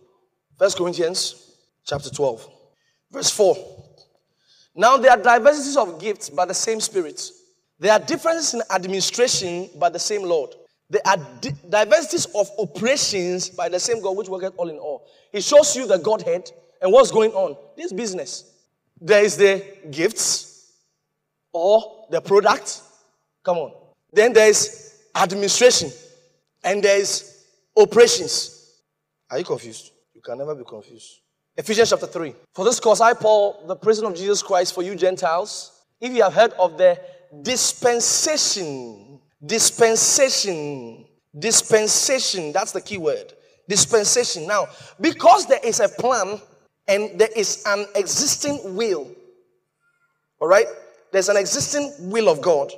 First 0.58 0.76
Corinthians 0.76 1.54
chapter 1.86 2.10
12, 2.10 2.48
verse 3.12 3.30
4. 3.30 3.56
Now 4.74 4.96
there 4.96 5.12
are 5.12 5.16
diversities 5.16 5.76
of 5.76 6.00
gifts, 6.00 6.28
but 6.28 6.48
the 6.48 6.54
same 6.54 6.80
Spirit. 6.80 7.22
There 7.80 7.92
are 7.92 7.98
differences 7.98 8.54
in 8.54 8.62
administration, 8.70 9.68
by 9.76 9.88
the 9.88 9.98
same 9.98 10.22
Lord. 10.22 10.54
There 10.88 11.02
are 11.04 11.16
di- 11.40 11.54
diversities 11.68 12.26
of 12.34 12.48
operations 12.58 13.48
by 13.48 13.68
the 13.68 13.80
same 13.80 14.00
God, 14.00 14.16
which 14.16 14.28
worketh 14.28 14.54
all 14.56 14.68
in 14.68 14.78
all. 14.78 15.06
He 15.32 15.40
shows 15.40 15.74
you 15.74 15.86
the 15.86 15.98
Godhead 15.98 16.50
and 16.80 16.92
what's 16.92 17.10
going 17.10 17.32
on. 17.32 17.56
This 17.76 17.92
business. 17.92 18.44
There 19.00 19.24
is 19.24 19.36
the 19.36 19.64
gifts 19.90 20.72
or 21.52 22.06
the 22.10 22.20
product 22.20 22.82
Come 23.42 23.58
on. 23.58 23.72
Then 24.12 24.32
there's 24.32 24.98
administration 25.14 25.90
and 26.62 26.82
there's 26.82 27.46
operations. 27.76 28.80
Are 29.30 29.38
you 29.38 29.44
confused? 29.44 29.92
You 30.14 30.20
can 30.20 30.38
never 30.38 30.54
be 30.54 30.64
confused. 30.64 31.20
Ephesians 31.56 31.90
chapter 31.90 32.06
3. 32.06 32.34
For 32.52 32.64
this 32.64 32.80
cause, 32.80 33.00
I, 33.00 33.14
Paul, 33.14 33.64
the 33.66 33.76
prisoner 33.76 34.08
of 34.08 34.16
Jesus 34.16 34.42
Christ, 34.42 34.74
for 34.74 34.82
you 34.82 34.94
Gentiles, 34.94 35.72
if 36.00 36.12
you 36.12 36.22
have 36.22 36.34
heard 36.34 36.52
of 36.52 36.78
the 36.78 36.98
dispensation, 37.42 39.20
dispensation, 39.44 41.04
dispensation, 41.38 42.52
that's 42.52 42.72
the 42.72 42.80
key 42.80 42.98
word. 42.98 43.32
Dispensation. 43.68 44.46
Now, 44.46 44.66
because 45.00 45.46
there 45.46 45.60
is 45.64 45.80
a 45.80 45.88
plan 45.88 46.40
and 46.88 47.18
there 47.18 47.28
is 47.36 47.62
an 47.66 47.86
existing 47.94 48.74
will, 48.74 49.10
all 50.40 50.48
right? 50.48 50.66
There's 51.12 51.28
an 51.28 51.36
existing 51.36 52.10
will 52.10 52.28
of 52.28 52.40
God. 52.40 52.72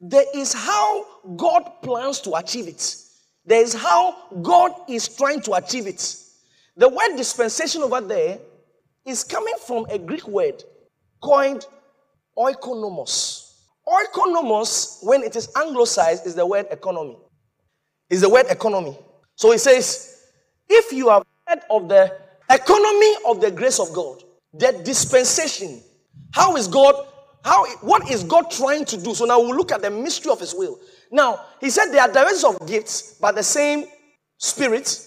There 0.00 0.24
is 0.34 0.54
how 0.54 1.06
God 1.36 1.70
plans 1.82 2.20
to 2.20 2.34
achieve 2.34 2.68
it. 2.68 2.96
There 3.44 3.62
is 3.62 3.74
how 3.74 4.16
God 4.40 4.72
is 4.88 5.08
trying 5.08 5.40
to 5.42 5.54
achieve 5.54 5.86
it. 5.86 6.16
The 6.76 6.88
word 6.88 7.16
dispensation 7.16 7.82
over 7.82 8.00
there 8.00 8.38
is 9.04 9.24
coming 9.24 9.54
from 9.66 9.86
a 9.90 9.98
Greek 9.98 10.26
word 10.26 10.62
coined 11.22 11.66
oikonomos. 12.38 13.49
Oikonomos, 13.90 14.98
when 15.02 15.22
it 15.22 15.34
is 15.36 15.50
anglicized, 15.56 16.26
is 16.26 16.34
the 16.34 16.46
word 16.46 16.66
economy. 16.70 17.18
Is 18.08 18.20
the 18.20 18.28
word 18.28 18.46
economy. 18.48 18.96
So 19.36 19.52
it 19.52 19.58
says, 19.58 20.26
if 20.68 20.92
you 20.92 21.08
have 21.08 21.24
heard 21.46 21.60
of 21.70 21.88
the 21.88 22.16
economy 22.50 23.14
of 23.26 23.40
the 23.40 23.50
grace 23.50 23.80
of 23.80 23.92
God, 23.92 24.22
the 24.52 24.80
dispensation, 24.84 25.82
how 26.32 26.56
is 26.56 26.68
God 26.68 26.94
how, 27.44 27.66
what 27.80 28.10
is 28.10 28.22
God 28.22 28.50
trying 28.50 28.84
to 28.86 28.96
do? 28.96 29.14
So 29.14 29.24
now 29.24 29.40
we'll 29.40 29.56
look 29.56 29.72
at 29.72 29.82
the 29.82 29.90
mystery 29.90 30.30
of 30.30 30.40
His 30.40 30.54
will. 30.54 30.78
Now, 31.10 31.40
He 31.60 31.70
said 31.70 31.90
there 31.90 32.02
are 32.02 32.12
diversities 32.12 32.44
of 32.44 32.68
gifts, 32.68 33.16
but 33.20 33.34
the 33.34 33.42
same 33.42 33.86
Spirit. 34.38 35.06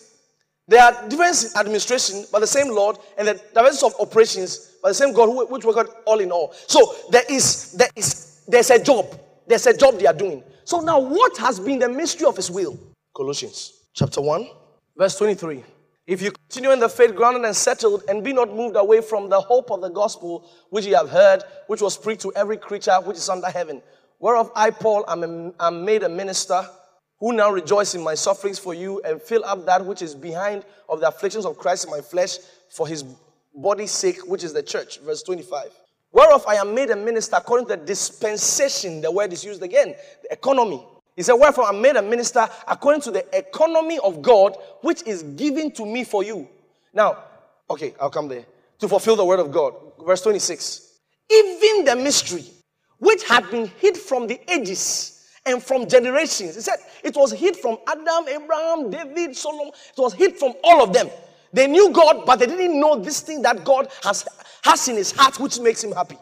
There 0.67 0.81
are 0.81 1.09
different 1.09 1.53
administration, 1.57 2.25
but 2.31 2.39
the 2.39 2.47
same 2.47 2.69
Lord, 2.69 2.97
and 3.17 3.27
the 3.27 3.41
diversities 3.53 3.83
of 3.83 3.95
operations, 3.99 4.77
but 4.81 4.89
the 4.89 4.93
same 4.93 5.13
God, 5.13 5.49
which 5.49 5.65
work 5.65 6.01
all 6.05 6.19
in 6.19 6.31
all. 6.31 6.53
So 6.67 6.95
there 7.11 7.23
is, 7.29 7.73
there 7.73 7.89
is, 7.95 8.32
there's 8.47 8.69
a 8.69 8.83
job. 8.83 9.05
There's 9.47 9.67
a 9.67 9.75
job 9.75 9.99
they 9.99 10.07
are 10.07 10.13
doing. 10.13 10.43
So 10.63 10.79
now, 10.79 10.99
what 10.99 11.37
has 11.37 11.59
been 11.59 11.79
the 11.79 11.89
mystery 11.89 12.27
of 12.27 12.35
His 12.37 12.49
will? 12.49 12.77
Colossians 13.15 13.73
chapter 13.93 14.21
one, 14.21 14.47
verse 14.97 15.17
twenty-three. 15.17 15.63
If 16.05 16.21
you 16.21 16.31
continue 16.31 16.71
in 16.71 16.79
the 16.79 16.89
faith, 16.89 17.15
grounded 17.15 17.45
and 17.45 17.55
settled, 17.55 18.03
and 18.09 18.23
be 18.23 18.33
not 18.33 18.53
moved 18.53 18.75
away 18.75 18.99
from 18.99 19.29
the 19.29 19.39
hope 19.39 19.71
of 19.71 19.81
the 19.81 19.89
gospel 19.89 20.49
which 20.69 20.85
ye 20.85 20.91
have 20.91 21.09
heard, 21.09 21.43
which 21.67 21.81
was 21.81 21.95
preached 21.95 22.21
to 22.21 22.33
every 22.35 22.57
creature 22.57 22.95
which 23.03 23.15
is 23.15 23.29
under 23.29 23.49
heaven, 23.49 23.81
whereof 24.19 24.51
I, 24.53 24.69
Paul, 24.71 25.05
am, 25.07 25.53
am 25.59 25.85
made 25.85 26.03
a 26.03 26.09
minister, 26.09 26.67
who 27.19 27.31
now 27.31 27.51
rejoice 27.51 27.95
in 27.95 28.03
my 28.03 28.15
sufferings 28.15 28.59
for 28.59 28.73
you, 28.73 29.01
and 29.05 29.21
fill 29.21 29.45
up 29.45 29.65
that 29.65 29.85
which 29.85 30.01
is 30.01 30.13
behind 30.13 30.65
of 30.89 30.99
the 30.99 31.07
afflictions 31.07 31.45
of 31.45 31.57
Christ 31.57 31.85
in 31.85 31.91
my 31.91 32.01
flesh 32.01 32.37
for 32.69 32.85
his 32.85 33.05
body's 33.55 33.91
sake, 33.91 34.27
which 34.27 34.43
is 34.43 34.51
the 34.51 34.63
church. 34.63 34.99
Verse 34.99 35.23
25. 35.23 35.71
Whereof 36.13 36.45
I 36.47 36.55
am 36.55 36.73
made 36.73 36.91
a 36.91 36.95
minister 36.95 37.35
according 37.35 37.67
to 37.67 37.75
the 37.75 37.85
dispensation, 37.85 39.01
the 39.01 39.11
word 39.11 39.33
is 39.33 39.43
used 39.43 39.61
again, 39.61 39.95
the 40.21 40.31
economy 40.31 40.85
he 41.15 41.21
said, 41.21 41.33
Wherefore 41.33 41.65
I 41.65 41.69
am 41.69 41.81
made 41.81 41.95
a 41.95 42.01
minister 42.01 42.47
according 42.67 43.01
to 43.01 43.11
the 43.11 43.37
economy 43.37 43.99
of 43.99 44.21
God, 44.21 44.57
which 44.81 45.03
is 45.03 45.23
given 45.23 45.71
to 45.71 45.85
me 45.85 46.03
for 46.03 46.23
you. 46.23 46.47
Now, 46.93 47.17
okay, 47.69 47.93
I'll 47.99 48.09
come 48.09 48.27
there. 48.27 48.45
To 48.79 48.87
fulfill 48.87 49.15
the 49.15 49.25
word 49.25 49.39
of 49.39 49.51
God. 49.51 49.75
Verse 50.05 50.21
26. 50.21 50.89
Even 51.31 51.85
the 51.85 51.95
mystery 51.95 52.45
which 52.97 53.23
had 53.27 53.49
been 53.51 53.67
hid 53.79 53.97
from 53.97 54.27
the 54.27 54.39
ages 54.51 55.29
and 55.45 55.61
from 55.61 55.87
generations. 55.87 56.55
He 56.55 56.61
said 56.61 56.77
it 57.03 57.15
was 57.15 57.31
hid 57.31 57.57
from 57.57 57.77
Adam, 57.87 58.27
Abraham, 58.27 58.89
David, 58.89 59.35
Solomon. 59.35 59.67
It 59.67 60.01
was 60.01 60.13
hid 60.13 60.37
from 60.37 60.53
all 60.63 60.83
of 60.83 60.93
them. 60.93 61.09
They 61.53 61.67
knew 61.67 61.91
God, 61.91 62.25
but 62.25 62.39
they 62.39 62.47
didn't 62.47 62.79
know 62.79 62.99
this 62.99 63.21
thing 63.21 63.43
that 63.43 63.63
God 63.63 63.87
has, 64.03 64.27
has 64.63 64.87
in 64.87 64.95
his 64.95 65.11
heart, 65.11 65.39
which 65.39 65.59
makes 65.59 65.83
him 65.83 65.91
happy. 65.91 66.17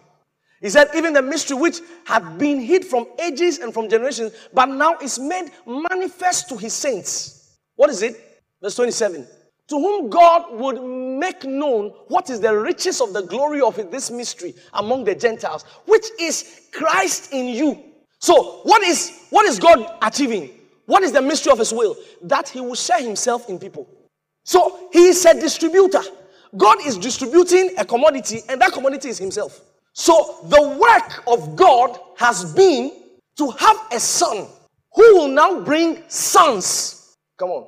He 0.62 0.70
said, 0.70 0.90
even 0.94 1.14
the 1.14 1.22
mystery 1.22 1.58
which 1.58 1.80
had 2.06 2.38
been 2.38 2.60
hid 2.60 2.86
from 2.86 3.08
ages 3.18 3.60
and 3.60 3.74
from 3.74 3.90
generations, 3.90 4.34
but 4.54 4.68
now 4.68 4.98
is 5.00 5.18
made 5.18 5.50
manifest 5.66 6.50
to 6.50 6.58
his 6.58 6.74
saints. 6.74 7.58
What 7.76 7.90
is 7.90 8.04
it? 8.04 8.16
Verse 8.62 8.76
27. 8.76 9.26
To 9.70 9.76
whom 9.76 10.10
God 10.10 10.52
would 10.52 10.84
make 10.84 11.46
known 11.46 11.90
what 12.10 12.30
is 12.30 12.42
the 12.42 12.56
riches 12.56 13.02
of 13.02 13.14
the 13.14 13.22
glory 13.22 13.62
of 13.62 13.76
this 13.90 14.12
mystery 14.12 14.54
among 14.74 15.06
the 15.06 15.16
Gentiles, 15.16 15.64
which 15.86 16.06
is 16.20 16.68
Christ 16.74 17.32
in 17.32 17.48
you. 17.48 17.82
So, 18.20 18.60
what 18.64 18.84
is 18.84 19.28
what 19.30 19.48
is 19.48 19.58
God 19.58 19.98
achieving? 20.02 20.52
What 20.86 21.04
is 21.04 21.14
the 21.14 21.22
mystery 21.22 21.54
of 21.54 21.60
his 21.60 21.72
will? 21.72 21.96
That 22.22 22.50
he 22.50 22.60
will 22.60 22.76
share 22.76 23.02
himself 23.02 23.50
in 23.50 23.58
people. 23.58 23.88
So, 24.44 24.90
he 24.92 25.08
is 25.08 25.26
a 25.26 25.40
distributor. 25.40 26.02
God 26.58 26.86
is 26.86 26.98
distributing 26.98 27.72
a 27.78 27.86
commodity, 27.86 28.42
and 28.50 28.60
that 28.62 28.74
commodity 28.74 29.10
is 29.10 29.18
himself. 29.18 29.62
So 29.94 30.38
the 30.46 30.78
work 30.78 31.24
of 31.28 31.56
God 31.56 31.98
has 32.18 32.54
been 32.54 32.92
to 33.38 33.50
have 33.52 33.78
a 33.92 34.00
son 34.00 34.48
who 34.94 35.16
will 35.16 35.28
now 35.28 35.62
bring 35.62 36.04
sons. 36.08 37.18
Come 37.38 37.50
on. 37.50 37.68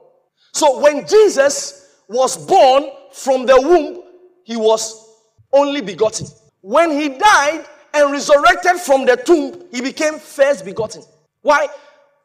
So 0.53 0.79
when 0.79 1.07
Jesus 1.07 1.97
was 2.07 2.37
born 2.45 2.91
from 3.11 3.45
the 3.45 3.59
womb, 3.59 4.03
he 4.43 4.55
was 4.55 5.15
only 5.51 5.81
begotten. 5.81 6.27
When 6.61 6.91
he 6.91 7.09
died 7.09 7.65
and 7.93 8.11
resurrected 8.11 8.77
from 8.77 9.05
the 9.05 9.15
tomb, 9.15 9.65
he 9.71 9.81
became 9.81 10.19
first 10.19 10.65
begotten. 10.65 11.03
Why? 11.41 11.67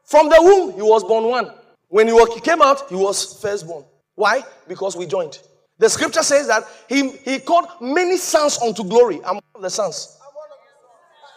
From 0.05 0.29
the 0.29 0.39
womb, 0.41 0.75
he 0.75 0.83
was 0.83 1.05
born 1.05 1.25
one. 1.25 1.53
When 1.89 2.09
he 2.09 2.41
came 2.41 2.63
out, 2.63 2.89
he 2.89 2.95
was 2.95 3.41
firstborn. 3.41 3.85
Why? 4.19 4.43
Because 4.67 4.97
we 4.97 5.07
joined. 5.07 5.39
The 5.79 5.89
scripture 5.89 6.25
says 6.25 6.49
that 6.49 6.65
he, 6.89 7.11
he 7.19 7.39
called 7.39 7.69
many 7.81 8.17
sons 8.17 8.59
unto 8.59 8.83
glory. 8.83 9.21
I'm 9.25 9.37
one 9.37 9.43
of 9.55 9.63
the 9.63 9.71
sons. 9.71 10.19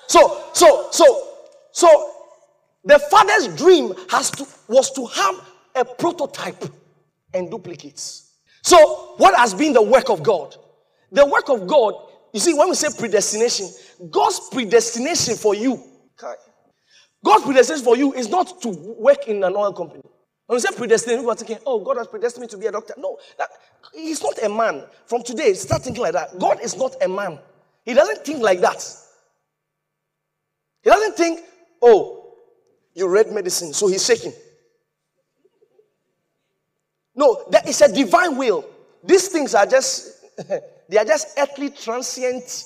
So, 0.07 0.43
so, 0.53 0.87
so, 0.91 1.27
so 1.71 2.13
the 2.83 2.97
father's 2.97 3.55
dream 3.55 3.93
has 4.09 4.31
to 4.31 4.47
was 4.67 4.89
to 4.93 5.05
have 5.05 5.47
a 5.75 5.85
prototype 5.85 6.63
and 7.35 7.51
duplicates. 7.51 8.33
So, 8.63 9.13
what 9.17 9.35
has 9.35 9.53
been 9.53 9.73
the 9.73 9.83
work 9.83 10.09
of 10.09 10.23
God? 10.23 10.55
The 11.11 11.23
work 11.27 11.49
of 11.49 11.67
God, 11.67 11.93
you 12.33 12.39
see, 12.39 12.55
when 12.55 12.67
we 12.67 12.73
say 12.73 12.87
predestination, 12.97 13.67
God's 14.09 14.49
predestination 14.51 15.35
for 15.35 15.53
you, 15.53 15.83
God's 17.23 17.43
predestination 17.43 17.85
for 17.85 17.95
you 17.95 18.11
is 18.13 18.27
not 18.27 18.59
to 18.63 18.69
work 18.97 19.27
in 19.27 19.43
an 19.43 19.55
oil 19.55 19.71
company. 19.71 20.01
When 20.51 20.57
we 20.57 20.59
say 20.63 20.75
predestination, 20.75 21.21
people 21.21 21.31
are 21.31 21.35
thinking, 21.35 21.59
oh, 21.65 21.79
God 21.79 21.95
has 21.95 22.07
predestined 22.07 22.41
me 22.41 22.47
to 22.49 22.57
be 22.57 22.65
a 22.65 22.73
doctor. 22.73 22.93
No, 22.97 23.17
that, 23.37 23.47
he's 23.93 24.21
not 24.21 24.37
a 24.43 24.49
man. 24.49 24.83
From 25.05 25.23
today, 25.23 25.53
start 25.53 25.81
thinking 25.81 26.03
like 26.03 26.11
that. 26.11 26.37
God 26.37 26.59
is 26.61 26.75
not 26.75 26.93
a 27.01 27.07
man. 27.07 27.39
He 27.85 27.93
doesn't 27.93 28.25
think 28.25 28.41
like 28.41 28.59
that. 28.59 28.85
He 30.83 30.89
doesn't 30.89 31.15
think, 31.15 31.39
oh, 31.81 32.33
you 32.93 33.07
read 33.07 33.31
medicine, 33.31 33.71
so 33.71 33.87
he's 33.87 34.05
shaking. 34.05 34.33
No, 37.15 37.45
there 37.49 37.63
is 37.65 37.79
a 37.79 37.89
divine 37.89 38.35
will. 38.35 38.65
These 39.05 39.29
things 39.29 39.55
are 39.55 39.65
just, 39.65 40.21
they 40.89 40.97
are 40.97 41.05
just 41.05 41.29
earthly 41.39 41.69
transient 41.69 42.65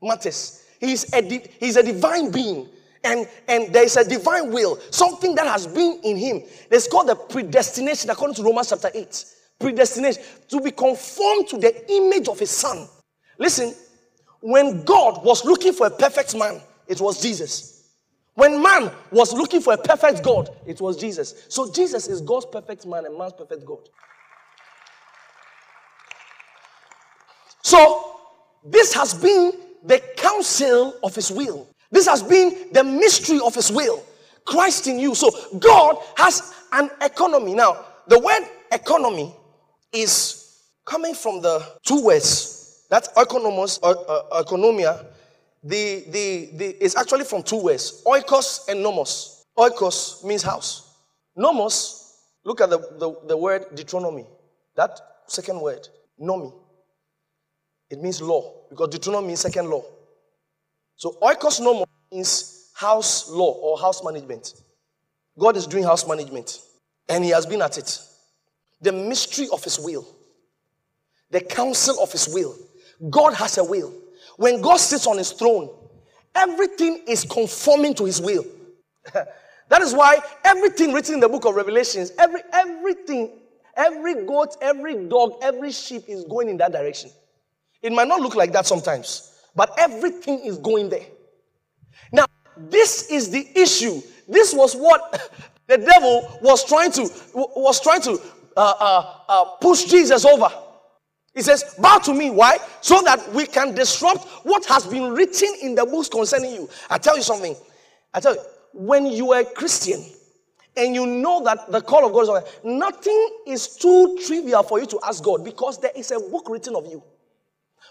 matters. 0.00 0.64
He's 0.80 1.12
a, 1.12 1.20
he's 1.60 1.76
a 1.76 1.82
divine 1.82 2.30
being. 2.30 2.66
And, 3.02 3.26
and 3.48 3.72
there 3.72 3.84
is 3.84 3.96
a 3.96 4.08
divine 4.08 4.52
will, 4.52 4.78
something 4.90 5.34
that 5.34 5.46
has 5.46 5.66
been 5.66 6.00
in 6.02 6.16
him. 6.16 6.42
It's 6.70 6.86
called 6.86 7.08
the 7.08 7.16
predestination, 7.16 8.10
according 8.10 8.34
to 8.36 8.42
Romans 8.42 8.68
chapter 8.68 8.90
8. 8.92 9.24
Predestination, 9.58 10.22
to 10.48 10.60
be 10.60 10.70
conformed 10.70 11.48
to 11.48 11.58
the 11.58 11.90
image 11.92 12.28
of 12.28 12.38
his 12.38 12.50
son. 12.50 12.88
Listen, 13.38 13.74
when 14.40 14.82
God 14.84 15.24
was 15.24 15.44
looking 15.44 15.72
for 15.72 15.86
a 15.86 15.90
perfect 15.90 16.36
man, 16.36 16.60
it 16.86 17.00
was 17.00 17.22
Jesus. 17.22 17.80
When 18.34 18.62
man 18.62 18.90
was 19.10 19.32
looking 19.32 19.60
for 19.60 19.74
a 19.74 19.78
perfect 19.78 20.22
God, 20.22 20.50
it 20.66 20.80
was 20.80 20.96
Jesus. 20.96 21.46
So 21.48 21.70
Jesus 21.72 22.08
is 22.08 22.20
God's 22.20 22.46
perfect 22.46 22.86
man 22.86 23.06
and 23.06 23.16
man's 23.16 23.32
perfect 23.32 23.64
God. 23.64 23.88
So 27.62 28.20
this 28.64 28.94
has 28.94 29.14
been 29.14 29.52
the 29.84 30.02
counsel 30.16 30.94
of 31.02 31.14
his 31.14 31.30
will. 31.30 31.68
This 31.90 32.06
has 32.06 32.22
been 32.22 32.72
the 32.72 32.84
mystery 32.84 33.40
of 33.44 33.54
his 33.54 33.70
will. 33.70 34.02
Christ 34.44 34.86
in 34.86 34.98
you. 34.98 35.14
So 35.14 35.30
God 35.58 35.96
has 36.16 36.54
an 36.72 36.90
economy. 37.00 37.54
Now, 37.54 37.84
the 38.06 38.18
word 38.18 38.42
economy 38.72 39.34
is 39.92 40.62
coming 40.84 41.14
from 41.14 41.40
the 41.40 41.64
two 41.84 42.04
words. 42.04 42.86
That's 42.90 43.08
economos, 43.08 43.78
or 43.82 43.96
uh, 44.10 44.12
uh, 44.12 44.42
economia. 44.42 45.06
The, 45.62 46.04
the, 46.08 46.50
the, 46.54 46.84
it's 46.84 46.96
actually 46.96 47.24
from 47.24 47.42
two 47.42 47.62
words 47.62 48.02
oikos 48.06 48.68
and 48.68 48.82
nomos. 48.82 49.44
Oikos 49.56 50.24
means 50.24 50.42
house. 50.42 50.96
Nomos, 51.36 52.16
look 52.44 52.60
at 52.60 52.70
the, 52.70 52.78
the, 52.78 53.14
the 53.28 53.36
word 53.36 53.66
Deuteronomy. 53.74 54.26
That 54.74 54.98
second 55.26 55.60
word, 55.60 55.86
nomi. 56.20 56.52
It 57.90 58.00
means 58.00 58.22
law 58.22 58.54
because 58.70 58.88
Deuteronomy 58.88 59.28
means 59.28 59.40
second 59.40 59.68
law. 59.68 59.84
So 61.00 61.16
oikos 61.22 61.60
nomos 61.60 61.86
means 62.12 62.68
house 62.74 63.30
law 63.30 63.52
or 63.52 63.78
house 63.78 64.04
management. 64.04 64.52
God 65.38 65.56
is 65.56 65.66
doing 65.66 65.82
house 65.82 66.06
management 66.06 66.60
and 67.08 67.24
he 67.24 67.30
has 67.30 67.46
been 67.46 67.62
at 67.62 67.78
it. 67.78 67.98
The 68.82 68.92
mystery 68.92 69.48
of 69.50 69.64
his 69.64 69.78
will, 69.78 70.06
the 71.30 71.40
counsel 71.40 72.02
of 72.02 72.12
his 72.12 72.28
will. 72.28 72.54
God 73.08 73.32
has 73.32 73.56
a 73.56 73.64
will. 73.64 73.94
When 74.36 74.60
God 74.60 74.76
sits 74.76 75.06
on 75.06 75.16
his 75.16 75.32
throne, 75.32 75.70
everything 76.34 77.02
is 77.08 77.24
conforming 77.24 77.94
to 77.94 78.04
his 78.04 78.20
will. 78.20 78.44
that 79.14 79.80
is 79.80 79.94
why 79.94 80.20
everything 80.44 80.92
written 80.92 81.14
in 81.14 81.20
the 81.20 81.30
book 81.30 81.46
of 81.46 81.54
Revelations, 81.54 82.12
every 82.18 82.42
everything, 82.52 83.38
every 83.74 84.26
goat, 84.26 84.54
every 84.60 85.06
dog, 85.06 85.38
every 85.40 85.72
sheep 85.72 86.02
is 86.08 86.24
going 86.24 86.50
in 86.50 86.58
that 86.58 86.72
direction. 86.72 87.10
It 87.80 87.90
might 87.90 88.08
not 88.08 88.20
look 88.20 88.34
like 88.34 88.52
that 88.52 88.66
sometimes, 88.66 89.29
but 89.54 89.72
everything 89.78 90.40
is 90.40 90.58
going 90.58 90.88
there. 90.88 91.06
Now, 92.12 92.26
this 92.56 93.10
is 93.10 93.30
the 93.30 93.46
issue. 93.54 94.00
This 94.28 94.54
was 94.54 94.74
what 94.74 95.32
the 95.66 95.78
devil 95.78 96.38
was 96.42 96.64
trying 96.64 96.92
to 96.92 97.02
was 97.34 97.80
trying 97.80 98.02
to 98.02 98.20
uh, 98.56 98.74
uh, 98.80 99.14
uh, 99.28 99.44
push 99.60 99.84
Jesus 99.84 100.24
over. 100.24 100.48
He 101.34 101.42
says, 101.42 101.74
Bow 101.78 101.98
to 101.98 102.12
me. 102.14 102.30
Why? 102.30 102.58
So 102.80 103.00
that 103.02 103.32
we 103.32 103.46
can 103.46 103.74
disrupt 103.74 104.26
what 104.44 104.64
has 104.66 104.86
been 104.86 105.12
written 105.12 105.54
in 105.62 105.74
the 105.74 105.86
books 105.86 106.08
concerning 106.08 106.52
you. 106.52 106.68
I 106.88 106.98
tell 106.98 107.16
you 107.16 107.22
something. 107.22 107.54
I 108.12 108.20
tell 108.20 108.34
you, 108.34 108.40
when 108.72 109.06
you 109.06 109.32
are 109.32 109.40
a 109.40 109.44
Christian 109.44 110.04
and 110.76 110.94
you 110.94 111.06
know 111.06 111.42
that 111.44 111.70
the 111.70 111.80
call 111.80 112.06
of 112.06 112.12
God 112.12 112.22
is 112.22 112.28
on, 112.28 112.78
nothing 112.78 113.38
is 113.46 113.76
too 113.76 114.18
trivial 114.26 114.62
for 114.62 114.80
you 114.80 114.86
to 114.86 114.98
ask 115.04 115.22
God 115.22 115.44
because 115.44 115.78
there 115.78 115.92
is 115.94 116.10
a 116.10 116.18
book 116.18 116.48
written 116.50 116.74
of 116.74 116.86
you. 116.86 117.02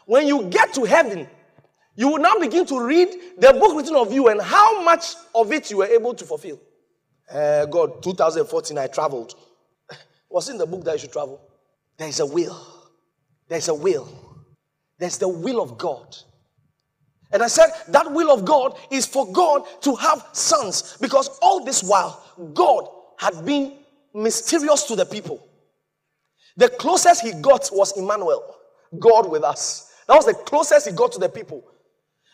When 0.06 0.28
you 0.28 0.44
get 0.50 0.74
to 0.74 0.84
heaven, 0.84 1.28
you 2.00 2.08
will 2.08 2.20
now 2.20 2.36
begin 2.40 2.66
to 2.66 2.80
read 2.80 3.10
the 3.38 3.52
book 3.52 3.76
written 3.76 3.98
of 3.98 4.14
you 4.14 4.30
and 4.30 4.42
how 4.42 4.82
much 4.84 5.16
of 5.36 5.52
it 5.52 5.70
you 5.70 5.76
were 5.80 5.86
able 5.86 6.14
to 6.14 6.24
fulfill. 6.24 6.58
Uh, 7.30 7.66
God, 7.66 8.02
2014, 8.02 8.78
I 8.78 8.88
traveled. 8.88 9.36
Was 10.30 10.48
in 10.48 10.58
the 10.58 10.66
book 10.66 10.86
that 10.86 10.94
you 10.94 11.00
should 11.00 11.12
travel? 11.12 11.42
There 11.98 12.08
is 12.08 12.22
a 12.22 12.26
will. 12.26 12.58
There's 13.50 13.68
a 13.68 13.74
will. 13.74 14.08
There's 14.98 15.18
the 15.18 15.28
will 15.28 15.62
of 15.62 15.78
God. 15.78 16.16
And 17.34 17.44
I 17.44 17.48
said 17.48 17.70
that 17.90 18.10
will 18.10 18.32
of 18.32 18.46
God 18.46 18.80
is 18.90 19.06
for 19.06 19.30
God 19.34 19.64
to 19.82 19.94
have 19.96 20.26
sons 20.32 20.96
because 21.02 21.28
all 21.42 21.66
this 21.66 21.84
while 21.84 22.24
God 22.54 22.88
had 23.18 23.46
been 23.46 23.74
mysterious 24.14 24.84
to 24.84 24.96
the 24.96 25.06
people. 25.06 25.46
The 26.56 26.70
closest 26.70 27.24
he 27.24 27.34
got 27.34 27.68
was 27.74 27.98
Emmanuel, 27.98 28.56
God 28.98 29.30
with 29.30 29.44
us. 29.44 29.92
That 30.08 30.16
was 30.16 30.28
the 30.28 30.34
closest 30.34 30.88
he 30.88 30.96
got 30.96 31.12
to 31.12 31.20
the 31.20 31.28
people. 31.28 31.66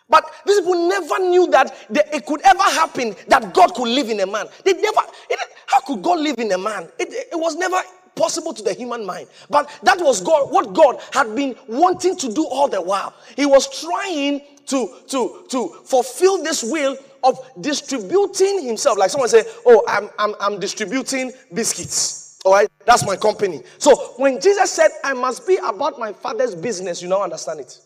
But 0.10 0.32
these 0.46 0.60
people 0.60 0.88
never 0.88 1.20
knew 1.20 1.48
that 1.48 1.76
it 1.90 2.26
could 2.26 2.42
ever 2.42 2.64
happen 2.64 3.16
that 3.28 3.54
God 3.54 3.74
could 3.74 3.88
live 3.88 4.10
in 4.10 4.20
a 4.20 4.28
man. 4.28 4.48
They 4.64 4.74
never, 4.74 5.02
it, 5.30 5.40
how 5.68 5.80
could 5.82 6.04
God 6.04 6.20
live 6.20 6.38
in 6.38 6.52
a 6.52 6.58
man? 6.58 6.88
It, 7.00 7.12
it 7.12 7.36
was 7.36 7.56
never 7.56 7.78
possible 8.16 8.54
to 8.54 8.64
the 8.64 8.74
human 8.74 9.06
mind. 9.06 9.28
But 9.50 9.70
that 9.84 10.00
was 10.00 10.22
God, 10.22 10.52
what 10.52 10.74
God 10.74 11.00
had 11.12 11.36
been 11.36 11.56
wanting 11.68 12.16
to 12.18 12.34
do 12.34 12.46
all 12.46 12.68
the 12.68 12.82
while. 12.82 13.14
He 13.36 13.46
was 13.46 13.82
trying 13.82 14.42
to, 14.68 14.90
to, 15.08 15.46
to 15.50 15.68
fulfill 15.86 16.42
this 16.44 16.64
will 16.64 16.98
of 17.24 17.40
distributing 17.62 18.64
himself. 18.64 18.98
Like 18.98 19.10
someone 19.10 19.30
say, 19.30 19.44
Oh, 19.66 19.84
I'm, 19.88 20.10
I'm, 20.20 20.36
I'm 20.40 20.60
distributing 20.60 21.32
biscuits. 21.54 22.40
All 22.46 22.54
right, 22.54 22.70
that's 22.86 23.06
my 23.06 23.16
company. 23.16 23.64
So 23.80 23.96
when 24.18 24.40
Jesus 24.40 24.72
said, 24.72 24.90
I 25.04 25.14
must 25.14 25.48
be 25.48 25.58
about 25.58 25.98
my 25.98 26.14
father's 26.14 26.54
business, 26.54 27.02
you 27.02 27.10
now 27.10 27.24
understand 27.24 27.60
it. 27.60 27.80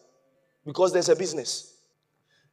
Because 0.66 0.92
there's 0.92 1.08
a 1.08 1.16
business. 1.16 1.79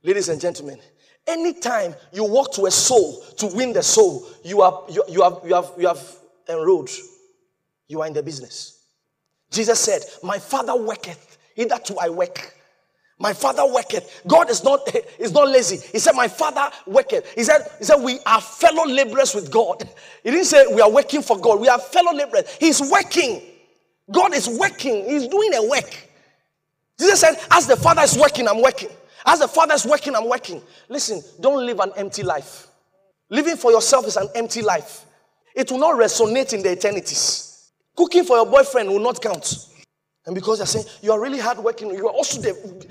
Ladies 0.06 0.28
and 0.28 0.40
gentlemen, 0.40 0.78
anytime 1.26 1.92
you 2.12 2.22
walk 2.22 2.52
to 2.52 2.66
a 2.66 2.70
soul 2.70 3.20
to 3.38 3.48
win 3.48 3.72
the 3.72 3.82
soul, 3.82 4.24
you, 4.44 4.62
are, 4.62 4.84
you, 4.88 5.02
you, 5.08 5.20
have, 5.20 5.40
you, 5.44 5.52
have, 5.52 5.72
you 5.76 5.88
have 5.88 6.16
enrolled 6.48 6.88
you 7.88 8.00
are 8.00 8.06
in 8.06 8.12
the 8.12 8.22
business. 8.22 8.84
Jesus 9.50 9.80
said, 9.80 10.02
My 10.22 10.38
father 10.38 10.76
worketh, 10.76 11.38
hitherto 11.56 11.96
I 11.98 12.08
work. 12.08 12.54
My 13.18 13.32
father 13.32 13.66
worketh. 13.66 14.22
God 14.28 14.48
is 14.48 14.62
not 14.62 14.88
is 15.18 15.32
not 15.32 15.48
lazy. 15.48 15.84
He 15.90 15.98
said, 15.98 16.12
My 16.12 16.28
father 16.28 16.70
worketh. 16.86 17.32
He 17.34 17.42
said, 17.42 17.62
He 17.80 17.84
said, 17.84 17.96
We 17.96 18.20
are 18.26 18.40
fellow 18.40 18.86
laborers 18.86 19.34
with 19.34 19.50
God. 19.50 19.88
He 20.22 20.30
didn't 20.30 20.46
say 20.46 20.66
we 20.72 20.82
are 20.82 20.90
working 20.90 21.22
for 21.22 21.36
God. 21.36 21.60
We 21.60 21.68
are 21.68 21.80
fellow 21.80 22.12
laborers. 22.12 22.56
He's 22.60 22.80
working. 22.80 23.42
God 24.12 24.34
is 24.34 24.48
working. 24.48 25.04
He's 25.04 25.26
doing 25.26 25.52
a 25.54 25.68
work. 25.68 26.08
Jesus 26.96 27.20
said, 27.20 27.34
As 27.50 27.66
the 27.66 27.76
Father 27.76 28.02
is 28.02 28.16
working, 28.16 28.46
I'm 28.46 28.62
working. 28.62 28.90
As 29.26 29.40
the 29.40 29.48
Father 29.48 29.74
is 29.74 29.84
working, 29.84 30.14
I'm 30.14 30.28
working. 30.28 30.62
Listen, 30.88 31.20
don't 31.40 31.66
live 31.66 31.80
an 31.80 31.90
empty 31.96 32.22
life. 32.22 32.68
Living 33.28 33.56
for 33.56 33.72
yourself 33.72 34.06
is 34.06 34.16
an 34.16 34.28
empty 34.36 34.62
life. 34.62 35.04
It 35.54 35.70
will 35.70 35.78
not 35.78 35.98
resonate 35.98 36.52
in 36.52 36.62
the 36.62 36.70
eternities. 36.70 37.72
Cooking 37.96 38.24
for 38.24 38.36
your 38.36 38.46
boyfriend 38.46 38.88
will 38.88 39.00
not 39.00 39.20
count. 39.20 39.66
And 40.26 40.34
because 40.34 40.58
they're 40.58 40.66
saying, 40.66 40.86
you 41.02 41.10
are 41.10 41.20
really 41.20 41.40
hardworking, 41.40 41.90
you 41.90 42.06
are 42.06 42.12
also 42.12 42.40
the 42.40 42.86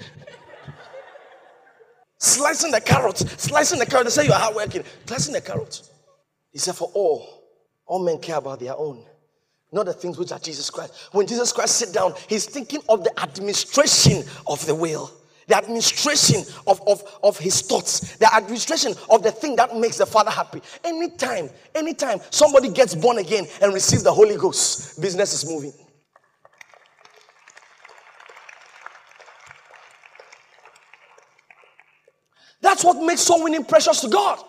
slicing 2.17 2.71
the 2.71 2.81
carrot, 2.81 3.17
slicing 3.17 3.79
the 3.79 3.85
carrot. 3.85 4.05
They 4.05 4.11
say 4.11 4.25
you 4.25 4.33
are 4.33 4.39
hardworking, 4.39 4.83
slicing 5.05 5.33
the 5.33 5.41
carrot. 5.41 5.81
He 6.51 6.59
said, 6.59 6.75
for 6.75 6.89
all, 6.93 7.43
all 7.85 8.03
men 8.03 8.19
care 8.19 8.37
about 8.37 8.59
their 8.59 8.75
own, 8.75 9.05
not 9.71 9.85
the 9.85 9.93
things 9.93 10.17
which 10.17 10.31
are 10.31 10.39
Jesus 10.39 10.69
Christ. 10.69 10.93
When 11.11 11.27
Jesus 11.27 11.51
Christ 11.51 11.77
sit 11.77 11.93
down, 11.93 12.13
he's 12.27 12.45
thinking 12.45 12.81
of 12.89 13.03
the 13.03 13.17
administration 13.21 14.23
of 14.47 14.65
the 14.65 14.75
will 14.75 15.11
the 15.47 15.55
administration 15.55 16.43
of, 16.67 16.81
of, 16.87 17.03
of 17.23 17.37
his 17.37 17.61
thoughts, 17.61 18.17
the 18.17 18.33
administration 18.33 18.93
of 19.09 19.23
the 19.23 19.31
thing 19.31 19.55
that 19.55 19.75
makes 19.75 19.97
the 19.97 20.05
Father 20.05 20.31
happy. 20.31 20.61
Anytime, 20.83 21.49
anytime 21.73 22.19
somebody 22.31 22.69
gets 22.69 22.95
born 22.95 23.19
again 23.19 23.45
and 23.61 23.73
receives 23.73 24.03
the 24.03 24.13
Holy 24.13 24.35
Ghost, 24.35 24.99
business 25.01 25.33
is 25.33 25.49
moving. 25.49 25.73
That's 32.61 32.83
what 32.83 33.03
makes 33.05 33.21
soul 33.21 33.43
winning 33.43 33.63
precious 33.63 34.01
to 34.01 34.09
God. 34.09 34.39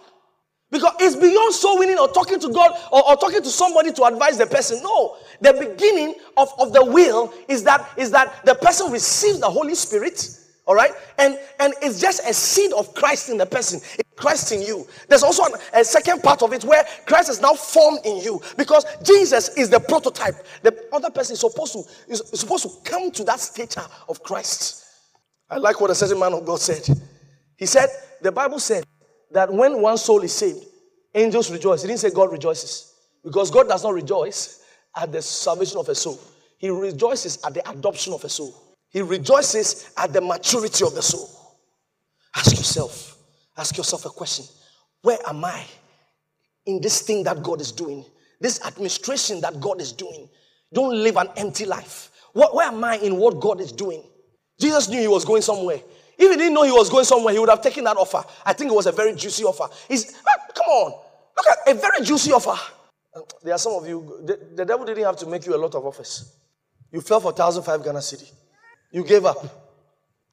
Because 0.70 0.94
it's 0.98 1.14
beyond 1.14 1.54
soul 1.54 1.78
winning 1.78 1.98
or 1.98 2.08
talking 2.08 2.40
to 2.40 2.48
God 2.48 2.72
or, 2.90 3.08
or, 3.08 3.16
talking 3.16 3.40
to 3.40 3.48
somebody 3.48 3.92
to 3.92 4.04
advise 4.04 4.36
the 4.36 4.46
person. 4.46 4.82
No. 4.82 5.16
The 5.40 5.52
beginning 5.52 6.16
of, 6.36 6.48
of 6.58 6.72
the 6.72 6.84
will 6.84 7.32
is 7.46 7.62
that, 7.64 7.88
is 7.96 8.10
that 8.10 8.44
the 8.44 8.54
person 8.56 8.90
receives 8.90 9.38
the 9.38 9.48
Holy 9.48 9.76
Spirit 9.76 10.28
all 10.66 10.74
right? 10.74 10.92
And 11.18 11.38
and 11.60 11.72
it's 11.82 12.00
just 12.00 12.28
a 12.28 12.34
seed 12.34 12.72
of 12.72 12.94
Christ 12.94 13.28
in 13.28 13.38
the 13.38 13.46
person. 13.46 13.80
Christ 14.16 14.52
in 14.52 14.62
you. 14.62 14.86
There's 15.08 15.22
also 15.22 15.44
an, 15.44 15.52
a 15.74 15.84
second 15.84 16.22
part 16.22 16.42
of 16.42 16.52
it 16.52 16.64
where 16.64 16.84
Christ 17.06 17.28
is 17.28 17.40
now 17.40 17.54
formed 17.54 18.00
in 18.04 18.18
you 18.18 18.40
because 18.56 18.84
Jesus 19.02 19.56
is 19.56 19.68
the 19.68 19.78
prototype. 19.78 20.34
The 20.62 20.88
other 20.92 21.10
person 21.10 21.34
is 21.34 21.40
supposed 21.40 21.74
to 21.74 21.82
is 22.08 22.22
supposed 22.34 22.64
to 22.64 22.90
come 22.90 23.10
to 23.12 23.24
that 23.24 23.40
stature 23.40 23.84
of 24.08 24.22
Christ. 24.22 24.84
I 25.48 25.58
like 25.58 25.80
what 25.80 25.90
a 25.90 25.94
certain 25.94 26.18
man 26.18 26.32
of 26.32 26.44
God 26.44 26.60
said. 26.60 26.88
He 27.56 27.66
said, 27.66 27.88
the 28.20 28.32
Bible 28.32 28.58
said 28.58 28.84
that 29.30 29.52
when 29.52 29.80
one 29.80 29.96
soul 29.96 30.22
is 30.22 30.32
saved, 30.32 30.64
angels 31.14 31.50
rejoice. 31.50 31.82
He 31.82 31.88
didn't 31.88 32.00
say 32.00 32.10
God 32.10 32.32
rejoices 32.32 32.94
because 33.22 33.50
God 33.50 33.68
does 33.68 33.84
not 33.84 33.94
rejoice 33.94 34.64
at 34.96 35.12
the 35.12 35.22
salvation 35.22 35.78
of 35.78 35.88
a 35.88 35.94
soul. 35.94 36.18
He 36.58 36.70
rejoices 36.70 37.38
at 37.44 37.54
the 37.54 37.68
adoption 37.68 38.12
of 38.12 38.24
a 38.24 38.28
soul. 38.28 38.54
He 38.96 39.02
rejoices 39.02 39.90
at 39.98 40.14
the 40.14 40.22
maturity 40.22 40.82
of 40.82 40.94
the 40.94 41.02
soul. 41.02 41.28
Ask 42.34 42.52
yourself, 42.52 43.18
ask 43.54 43.76
yourself 43.76 44.06
a 44.06 44.08
question. 44.08 44.46
Where 45.02 45.18
am 45.26 45.44
I 45.44 45.66
in 46.64 46.80
this 46.80 47.02
thing 47.02 47.22
that 47.24 47.42
God 47.42 47.60
is 47.60 47.72
doing? 47.72 48.06
This 48.40 48.58
administration 48.64 49.42
that 49.42 49.60
God 49.60 49.82
is 49.82 49.92
doing. 49.92 50.30
Don't 50.72 50.94
live 50.94 51.18
an 51.18 51.28
empty 51.36 51.66
life. 51.66 52.10
What, 52.32 52.54
where 52.54 52.68
am 52.68 52.82
I 52.84 52.96
in 52.96 53.18
what 53.18 53.38
God 53.38 53.60
is 53.60 53.70
doing? 53.70 54.02
Jesus 54.58 54.88
knew 54.88 54.98
he 54.98 55.08
was 55.08 55.26
going 55.26 55.42
somewhere. 55.42 55.80
If 56.16 56.30
he 56.30 56.36
didn't 56.38 56.54
know 56.54 56.62
he 56.62 56.72
was 56.72 56.88
going 56.88 57.04
somewhere, 57.04 57.34
he 57.34 57.38
would 57.38 57.50
have 57.50 57.60
taken 57.60 57.84
that 57.84 57.98
offer. 57.98 58.24
I 58.46 58.54
think 58.54 58.70
it 58.70 58.74
was 58.74 58.86
a 58.86 58.92
very 58.92 59.14
juicy 59.14 59.44
offer. 59.44 59.66
He's, 59.88 60.18
ah, 60.26 60.46
come 60.54 60.68
on, 60.68 60.92
look 61.36 61.46
at 61.46 61.76
a 61.76 61.78
very 61.78 62.02
juicy 62.02 62.32
offer. 62.32 62.58
There 63.42 63.52
are 63.52 63.58
some 63.58 63.74
of 63.74 63.86
you, 63.86 64.22
the, 64.24 64.40
the 64.54 64.64
devil 64.64 64.86
didn't 64.86 65.04
have 65.04 65.18
to 65.18 65.26
make 65.26 65.44
you 65.44 65.54
a 65.54 65.58
lot 65.58 65.74
of 65.74 65.84
offers. 65.84 66.32
You 66.90 67.02
fell 67.02 67.20
for 67.20 67.32
1,005 67.32 67.84
Ghana 67.84 67.98
Cedi. 67.98 68.32
You 68.90 69.04
gave 69.04 69.24
up. 69.24 69.38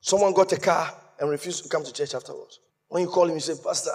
Someone 0.01 0.33
got 0.33 0.51
a 0.51 0.59
car 0.59 0.93
and 1.19 1.29
refused 1.29 1.63
to 1.63 1.69
come 1.69 1.83
to 1.83 1.93
church 1.93 2.13
afterwards. 2.13 2.59
When 2.89 3.03
you 3.03 3.09
call 3.09 3.27
him, 3.27 3.35
you 3.35 3.39
say, 3.39 3.53
Pastor, 3.63 3.91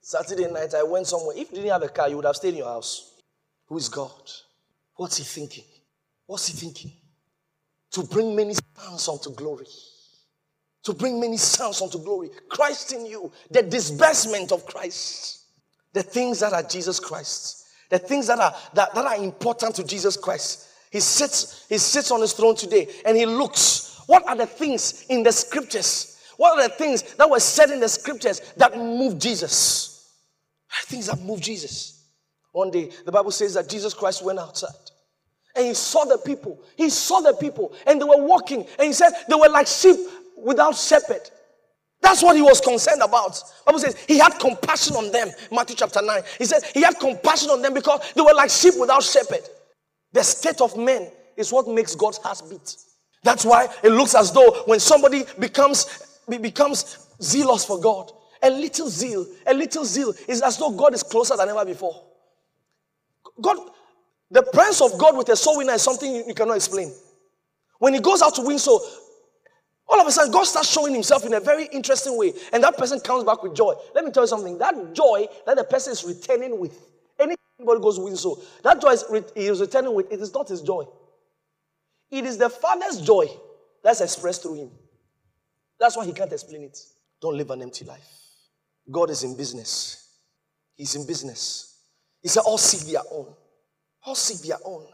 Saturday 0.00 0.50
night 0.50 0.74
I 0.74 0.82
went 0.82 1.06
somewhere. 1.06 1.36
If 1.36 1.50
you 1.50 1.58
didn't 1.58 1.70
have 1.70 1.82
a 1.82 1.88
car, 1.88 2.08
you 2.08 2.16
would 2.16 2.24
have 2.24 2.36
stayed 2.36 2.50
in 2.50 2.56
your 2.56 2.68
house. 2.68 3.20
Who 3.66 3.76
is 3.76 3.88
God? 3.88 4.10
What's 4.96 5.18
he 5.18 5.24
thinking? 5.24 5.64
What's 6.26 6.48
he 6.48 6.54
thinking? 6.54 6.92
To 7.92 8.02
bring 8.02 8.34
many 8.34 8.54
sons 8.54 9.08
unto 9.08 9.30
glory. 9.34 9.66
To 10.84 10.94
bring 10.94 11.20
many 11.20 11.36
sons 11.36 11.82
unto 11.82 11.98
glory. 11.98 12.30
Christ 12.48 12.92
in 12.92 13.06
you, 13.06 13.30
the 13.50 13.62
disbursement 13.62 14.52
of 14.52 14.64
Christ. 14.66 15.44
The 15.92 16.02
things 16.02 16.40
that 16.40 16.52
are 16.52 16.62
Jesus 16.62 16.98
Christ. 17.00 17.66
The 17.90 17.98
things 17.98 18.26
that 18.26 18.38
are 18.38 18.54
that, 18.74 18.94
that 18.94 19.04
are 19.04 19.16
important 19.16 19.74
to 19.76 19.84
Jesus 19.84 20.16
Christ. 20.16 20.67
He 20.90 21.00
sits, 21.00 21.66
he 21.68 21.78
sits 21.78 22.10
on 22.10 22.20
his 22.20 22.32
throne 22.32 22.56
today 22.56 22.88
and 23.04 23.16
he 23.16 23.26
looks. 23.26 24.00
What 24.06 24.26
are 24.26 24.36
the 24.36 24.46
things 24.46 25.04
in 25.08 25.22
the 25.22 25.32
scriptures? 25.32 26.18
What 26.36 26.58
are 26.58 26.68
the 26.68 26.74
things 26.74 27.02
that 27.14 27.28
were 27.28 27.40
said 27.40 27.70
in 27.70 27.80
the 27.80 27.88
scriptures 27.88 28.40
that 28.56 28.76
moved 28.76 29.20
Jesus? 29.20 30.14
Ah, 30.70 30.76
things 30.86 31.06
that 31.06 31.20
moved 31.20 31.42
Jesus. 31.42 32.06
One 32.52 32.70
day, 32.70 32.90
the 33.04 33.12
Bible 33.12 33.30
says 33.30 33.54
that 33.54 33.68
Jesus 33.68 33.92
Christ 33.92 34.24
went 34.24 34.38
outside 34.38 34.70
and 35.54 35.66
he 35.66 35.74
saw 35.74 36.04
the 36.04 36.18
people. 36.18 36.62
He 36.76 36.88
saw 36.88 37.20
the 37.20 37.34
people 37.34 37.74
and 37.86 38.00
they 38.00 38.04
were 38.04 38.24
walking 38.24 38.60
and 38.78 38.86
he 38.86 38.92
said 38.92 39.10
they 39.28 39.34
were 39.34 39.48
like 39.48 39.66
sheep 39.66 39.96
without 40.36 40.74
shepherd. 40.76 41.30
That's 42.00 42.22
what 42.22 42.36
he 42.36 42.42
was 42.42 42.60
concerned 42.60 43.02
about. 43.02 43.42
Bible 43.66 43.80
says 43.80 43.96
he 44.06 44.18
had 44.18 44.38
compassion 44.38 44.96
on 44.96 45.10
them. 45.10 45.28
Matthew 45.50 45.76
chapter 45.76 46.00
9. 46.00 46.22
He 46.38 46.44
said 46.44 46.62
he 46.72 46.82
had 46.82 46.98
compassion 46.98 47.50
on 47.50 47.60
them 47.60 47.74
because 47.74 48.12
they 48.14 48.22
were 48.22 48.34
like 48.34 48.50
sheep 48.50 48.74
without 48.78 49.02
shepherd. 49.02 49.42
The 50.12 50.22
state 50.22 50.60
of 50.60 50.76
men 50.76 51.10
is 51.36 51.52
what 51.52 51.68
makes 51.68 51.94
God's 51.94 52.18
heart 52.18 52.42
beat. 52.48 52.76
That's 53.22 53.44
why 53.44 53.68
it 53.82 53.90
looks 53.90 54.14
as 54.14 54.32
though 54.32 54.62
when 54.66 54.80
somebody 54.80 55.24
becomes 55.38 56.04
becomes 56.28 57.08
zealous 57.22 57.64
for 57.64 57.80
God, 57.80 58.12
a 58.42 58.50
little 58.50 58.88
zeal, 58.88 59.26
a 59.46 59.54
little 59.54 59.84
zeal 59.84 60.12
is 60.28 60.42
as 60.42 60.58
though 60.58 60.70
God 60.70 60.94
is 60.94 61.02
closer 61.02 61.36
than 61.36 61.48
ever 61.48 61.64
before. 61.64 62.04
God, 63.40 63.56
the 64.30 64.42
presence 64.42 64.92
of 64.92 64.98
God 64.98 65.16
with 65.16 65.28
a 65.30 65.36
soul 65.36 65.58
winner 65.58 65.72
is 65.72 65.82
something 65.82 66.14
you, 66.26 66.34
cannot 66.34 66.56
explain. 66.56 66.92
When 67.78 67.94
he 67.94 68.00
goes 68.00 68.20
out 68.20 68.34
to 68.34 68.42
win 68.42 68.58
soul, 68.58 68.82
all 69.88 70.00
of 70.00 70.06
a 70.06 70.12
sudden, 70.12 70.30
God 70.30 70.44
starts 70.44 70.70
showing 70.70 70.92
himself 70.92 71.24
in 71.24 71.32
a 71.32 71.40
very 71.40 71.64
interesting 71.66 72.18
way, 72.18 72.34
and 72.52 72.62
that 72.62 72.76
person 72.76 73.00
comes 73.00 73.24
back 73.24 73.42
with 73.42 73.54
joy. 73.54 73.74
Let 73.94 74.04
me 74.04 74.10
tell 74.10 74.24
you 74.24 74.28
something 74.28 74.58
that 74.58 74.92
joy 74.92 75.26
that 75.46 75.56
the 75.56 75.64
person 75.64 75.92
is 75.92 76.04
returning 76.04 76.58
with, 76.60 76.78
anybody 77.20 77.80
goes 77.80 77.98
win 77.98 78.16
so, 78.16 78.40
that 78.62 78.80
joy 78.80 78.90
is, 78.90 79.04
he 79.34 79.46
is 79.46 79.60
returning 79.60 79.94
with, 79.94 80.10
it 80.12 80.20
is 80.20 80.32
not 80.32 80.48
his 80.48 80.62
joy. 80.62 80.84
It 82.10 82.24
is 82.24 82.38
the 82.38 82.48
Father's 82.48 83.00
joy 83.00 83.26
that's 83.82 84.00
expressed 84.00 84.42
through 84.42 84.54
him. 84.54 84.70
That's 85.78 85.96
why 85.96 86.06
he 86.06 86.12
can't 86.12 86.32
explain 86.32 86.62
it. 86.62 86.78
Don't 87.20 87.36
live 87.36 87.50
an 87.50 87.62
empty 87.62 87.84
life. 87.84 88.06
God 88.90 89.10
is 89.10 89.22
in 89.22 89.36
business. 89.36 90.08
He's 90.74 90.94
in 90.94 91.06
business. 91.06 91.78
He 92.22 92.28
said, 92.28 92.40
All 92.40 92.58
seek 92.58 92.92
their 92.92 93.02
own. 93.10 93.34
All 94.04 94.14
seek 94.14 94.46
their 94.46 94.58
own. 94.64 94.86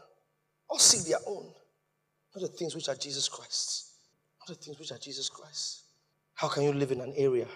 All 0.67 0.79
seek 0.79 1.07
their 1.07 1.19
own. 1.25 1.51
Not 2.35 2.41
the 2.41 2.47
things 2.47 2.75
which 2.75 2.89
are 2.89 2.95
Jesus 2.95 3.29
Christ. 3.29 3.93
Not 4.41 4.57
the 4.57 4.63
things 4.63 4.77
which 4.77 4.91
are 4.91 4.97
Jesus 4.97 5.29
Christ. 5.29 5.83
How 6.33 6.49
can 6.49 6.63
you 6.63 6.73
live 6.73 6.91
in 6.91 7.01
an 7.01 7.13
area? 7.15 7.47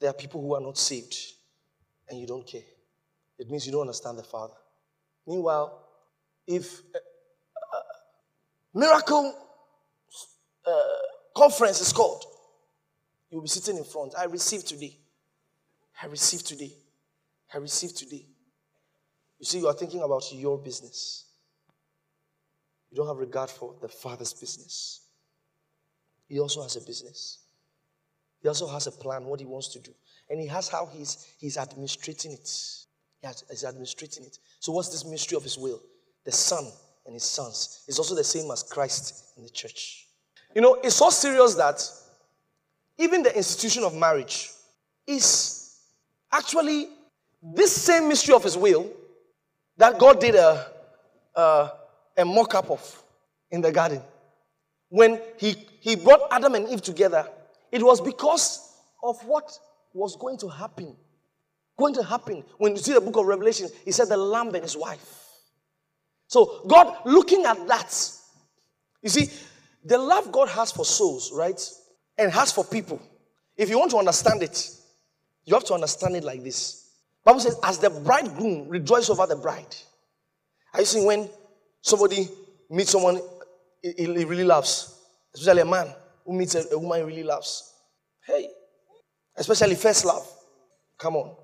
There 0.00 0.10
are 0.10 0.14
people 0.14 0.40
who 0.40 0.54
are 0.54 0.60
not 0.60 0.76
saved 0.76 1.16
and 2.08 2.18
you 2.18 2.26
don't 2.26 2.46
care. 2.46 2.62
It 3.38 3.50
means 3.50 3.66
you 3.66 3.72
don't 3.72 3.82
understand 3.82 4.18
the 4.18 4.22
Father. 4.22 4.54
Meanwhile, 5.26 5.82
if 6.46 6.80
a, 6.94 6.98
a 6.98 8.78
miracle 8.78 9.34
uh, 10.66 10.72
conference 11.36 11.80
is 11.80 11.92
called, 11.92 12.24
you'll 13.30 13.42
be 13.42 13.48
sitting 13.48 13.76
in 13.76 13.84
front. 13.84 14.14
I 14.16 14.24
received 14.24 14.66
today. 14.66 14.96
I 16.02 16.06
received 16.06 16.46
today. 16.46 16.72
I 17.52 17.58
received 17.58 17.96
today. 17.96 18.26
You 19.38 19.44
see, 19.44 19.58
you 19.58 19.68
are 19.68 19.74
thinking 19.74 20.02
about 20.02 20.24
your 20.32 20.58
business. 20.58 21.24
You 22.90 22.96
don't 22.96 23.06
have 23.06 23.18
regard 23.18 23.50
for 23.50 23.74
the 23.82 23.88
Father's 23.88 24.32
business. 24.32 25.02
He 26.28 26.40
also 26.40 26.62
has 26.62 26.76
a 26.76 26.80
business. 26.80 27.38
He 28.40 28.48
also 28.48 28.68
has 28.68 28.86
a 28.86 28.92
plan, 28.92 29.24
what 29.24 29.40
he 29.40 29.46
wants 29.46 29.68
to 29.68 29.80
do. 29.80 29.92
And 30.30 30.40
he 30.40 30.46
has 30.46 30.68
how 30.68 30.86
he's, 30.86 31.26
he's 31.38 31.56
administrating 31.56 32.32
it. 32.32 32.48
He 33.20 33.26
has, 33.26 33.44
he's 33.50 33.64
administrating 33.64 34.24
it. 34.24 34.38
So, 34.60 34.72
what's 34.72 34.88
this 34.88 35.04
mystery 35.04 35.36
of 35.36 35.42
his 35.42 35.58
will? 35.58 35.80
The 36.24 36.32
Son 36.32 36.66
and 37.04 37.14
his 37.14 37.24
sons 37.24 37.84
is 37.88 37.98
also 37.98 38.14
the 38.14 38.24
same 38.24 38.50
as 38.50 38.62
Christ 38.62 39.32
in 39.36 39.44
the 39.44 39.50
church. 39.50 40.06
You 40.54 40.60
know, 40.60 40.74
it's 40.74 40.96
so 40.96 41.10
serious 41.10 41.54
that 41.54 41.82
even 42.98 43.22
the 43.22 43.36
institution 43.36 43.84
of 43.84 43.94
marriage 43.94 44.50
is 45.06 45.76
actually 46.32 46.88
this 47.42 47.70
same 47.70 48.08
mystery 48.08 48.34
of 48.34 48.42
his 48.42 48.56
will 48.56 48.90
that 49.76 49.98
God 49.98 50.20
did 50.20 50.34
a, 50.34 50.66
a, 51.34 51.70
a 52.16 52.24
mock 52.24 52.54
up 52.54 52.70
of 52.70 53.02
in 53.50 53.60
the 53.60 53.70
garden 53.70 54.02
when 54.88 55.20
he, 55.38 55.56
he 55.80 55.96
brought 55.96 56.20
Adam 56.30 56.54
and 56.54 56.68
Eve 56.68 56.82
together, 56.82 57.28
it 57.72 57.82
was 57.82 58.00
because 58.00 58.72
of 59.02 59.22
what 59.24 59.58
was 59.92 60.16
going 60.16 60.38
to 60.38 60.48
happen. 60.48 60.96
Going 61.78 61.94
to 61.94 62.02
happen. 62.02 62.42
When 62.58 62.72
you 62.72 62.78
see 62.78 62.94
the 62.94 63.00
book 63.00 63.16
of 63.16 63.26
Revelation, 63.26 63.68
he 63.84 63.92
said 63.92 64.08
the 64.08 64.16
lamb 64.16 64.54
and 64.54 64.62
his 64.62 64.76
wife. 64.76 65.24
So, 66.28 66.62
God 66.66 66.96
looking 67.04 67.44
at 67.44 67.66
that, 67.68 68.10
you 69.02 69.08
see, 69.08 69.30
the 69.84 69.98
love 69.98 70.32
God 70.32 70.48
has 70.48 70.72
for 70.72 70.84
souls, 70.84 71.30
right? 71.32 71.60
And 72.18 72.32
has 72.32 72.50
for 72.50 72.64
people. 72.64 73.00
If 73.56 73.70
you 73.70 73.78
want 73.78 73.90
to 73.92 73.98
understand 73.98 74.42
it, 74.42 74.70
you 75.44 75.54
have 75.54 75.64
to 75.64 75.74
understand 75.74 76.16
it 76.16 76.24
like 76.24 76.42
this. 76.42 76.90
Bible 77.24 77.40
says, 77.40 77.56
as 77.62 77.78
the 77.78 77.90
bridegroom 77.90 78.68
rejoices 78.68 79.10
over 79.10 79.26
the 79.26 79.36
bride. 79.36 79.76
Are 80.74 80.80
you 80.80 80.86
seeing 80.86 81.06
when 81.06 81.28
somebody 81.82 82.28
meets 82.68 82.90
someone 82.90 83.20
he, 83.82 84.24
really 84.24 84.44
loves. 84.44 85.00
Especially 85.34 85.62
a 85.62 85.66
man 85.66 85.94
who 86.24 86.32
meets 86.32 86.54
a, 86.54 86.64
a 86.72 86.78
woman 86.78 87.00
he 87.00 87.04
really 87.04 87.22
loves. 87.22 87.74
Hey, 88.26 88.48
especially 89.36 89.74
first 89.74 90.04
love. 90.04 90.26
Come 90.98 91.16
on. 91.16 91.36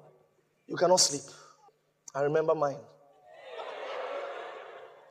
You 0.73 0.79
cannot 0.79 1.01
sleep. 1.01 1.21
I 2.15 2.23
remember 2.23 2.55
mine. 2.55 2.79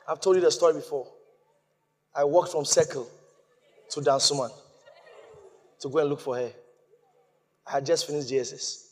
I've 0.07 0.19
told 0.19 0.35
you 0.35 0.41
the 0.41 0.49
story 0.49 0.73
before. 0.73 1.07
I 2.15 2.23
walked 2.23 2.51
from 2.51 2.65
Circle 2.65 3.07
to 3.91 3.99
Dansoman 4.01 4.49
to 5.79 5.87
go 5.87 5.99
and 5.99 6.09
look 6.09 6.19
for 6.19 6.35
her. 6.35 6.51
I 7.67 7.73
had 7.73 7.85
just 7.85 8.07
finished 8.07 8.27
JSS. 8.31 8.87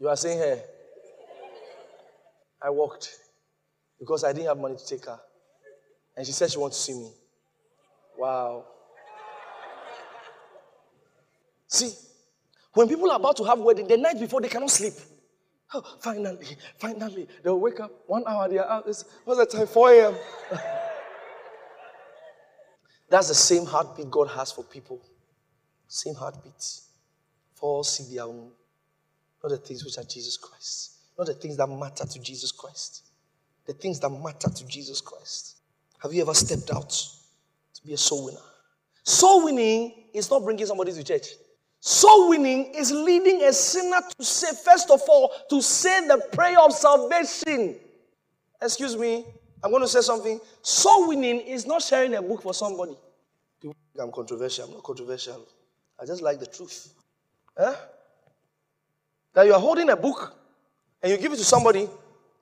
You 0.00 0.08
are 0.08 0.16
saying 0.16 0.40
her. 0.40 0.60
I 2.60 2.70
walked 2.70 3.16
because 4.00 4.24
I 4.24 4.32
didn't 4.32 4.48
have 4.48 4.58
money 4.58 4.76
to 4.76 4.84
take 4.84 5.04
her. 5.04 5.20
And 6.16 6.26
she 6.26 6.32
said 6.32 6.50
she 6.50 6.58
wants 6.58 6.76
to 6.76 6.92
see 6.92 6.98
me. 6.98 7.12
Wow. 8.18 8.64
See, 11.68 11.92
when 12.74 12.88
people 12.88 13.10
are 13.10 13.16
about 13.16 13.36
to 13.38 13.44
have 13.44 13.58
wedding, 13.58 13.88
the 13.88 13.96
night 13.96 14.18
before 14.18 14.40
they 14.40 14.48
cannot 14.48 14.70
sleep. 14.70 14.94
Oh, 15.72 15.82
finally, 16.00 16.46
finally, 16.78 17.28
they'll 17.42 17.58
wake 17.58 17.80
up 17.80 17.90
one 18.06 18.24
hour, 18.26 18.48
they 18.48 18.58
are 18.58 18.68
out. 18.68 18.88
It's, 18.88 19.04
what's 19.24 19.38
the 19.38 19.58
time? 19.58 19.66
4 19.66 19.92
a.m. 19.92 20.14
That's 23.08 23.28
the 23.28 23.34
same 23.34 23.66
heartbeat 23.66 24.10
God 24.10 24.28
has 24.28 24.52
for 24.52 24.64
people. 24.64 25.00
Same 25.88 26.14
heartbeat. 26.14 26.80
For 27.54 27.68
all 27.68 27.84
seek 27.84 28.14
their 28.14 28.24
own. 28.24 28.50
Not 29.42 29.50
the 29.50 29.58
things 29.58 29.84
which 29.84 29.98
are 29.98 30.04
Jesus 30.04 30.36
Christ. 30.36 30.98
Not 31.18 31.26
the 31.26 31.34
things 31.34 31.56
that 31.56 31.66
matter 31.66 32.06
to 32.06 32.20
Jesus 32.20 32.52
Christ. 32.52 33.06
The 33.66 33.72
things 33.72 33.98
that 34.00 34.10
matter 34.10 34.48
to 34.48 34.66
Jesus 34.66 35.00
Christ. 35.00 35.58
Have 36.02 36.12
you 36.14 36.22
ever 36.22 36.34
stepped 36.34 36.72
out 36.72 36.90
to 36.90 37.86
be 37.86 37.92
a 37.92 37.96
soul 37.96 38.26
winner? 38.26 38.38
Soul 39.02 39.44
winning 39.44 40.06
is 40.14 40.30
not 40.30 40.42
bringing 40.44 40.66
somebody 40.66 40.92
to 40.92 41.02
church. 41.02 41.26
Soul 41.80 42.28
winning 42.28 42.74
is 42.74 42.92
leading 42.92 43.42
a 43.42 43.52
sinner 43.52 44.00
to 44.18 44.24
say, 44.24 44.54
first 44.64 44.90
of 44.90 45.00
all, 45.08 45.32
to 45.48 45.62
say 45.62 46.06
the 46.06 46.18
prayer 46.32 46.60
of 46.60 46.72
salvation. 46.72 47.76
Excuse 48.60 48.96
me, 48.96 49.24
I'm 49.64 49.70
going 49.70 49.82
to 49.82 49.88
say 49.88 50.02
something. 50.02 50.38
Soul 50.60 51.08
winning 51.08 51.40
is 51.40 51.66
not 51.66 51.82
sharing 51.82 52.14
a 52.14 52.22
book 52.22 52.42
for 52.42 52.52
somebody. 52.52 52.92
People 53.60 53.76
think 53.92 54.04
I'm 54.04 54.12
controversial. 54.12 54.66
I'm 54.66 54.72
not 54.72 54.82
controversial. 54.82 55.46
I 55.98 56.04
just 56.04 56.20
like 56.20 56.38
the 56.38 56.46
truth. 56.46 56.92
Huh? 57.56 57.74
That 59.32 59.46
you 59.46 59.54
are 59.54 59.60
holding 59.60 59.88
a 59.88 59.96
book 59.96 60.36
and 61.02 61.10
you 61.10 61.18
give 61.18 61.32
it 61.32 61.36
to 61.36 61.44
somebody, 61.44 61.88